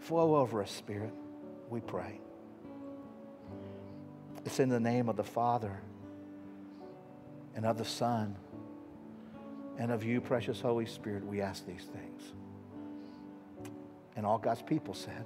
Flow 0.00 0.36
over 0.36 0.62
us, 0.62 0.70
Spirit, 0.70 1.12
we 1.68 1.80
pray. 1.80 2.20
It's 4.44 4.60
in 4.60 4.70
the 4.70 4.80
name 4.80 5.08
of 5.08 5.16
the 5.16 5.24
Father 5.24 5.78
and 7.54 7.66
of 7.66 7.76
the 7.76 7.84
Son 7.84 8.36
and 9.78 9.92
of 9.92 10.04
you, 10.04 10.20
precious 10.20 10.60
Holy 10.60 10.86
Spirit, 10.86 11.24
we 11.24 11.40
ask 11.40 11.64
these 11.64 11.84
things. 11.84 12.22
And 14.16 14.26
all 14.26 14.38
God's 14.38 14.62
people 14.62 14.92
said, 14.92 15.24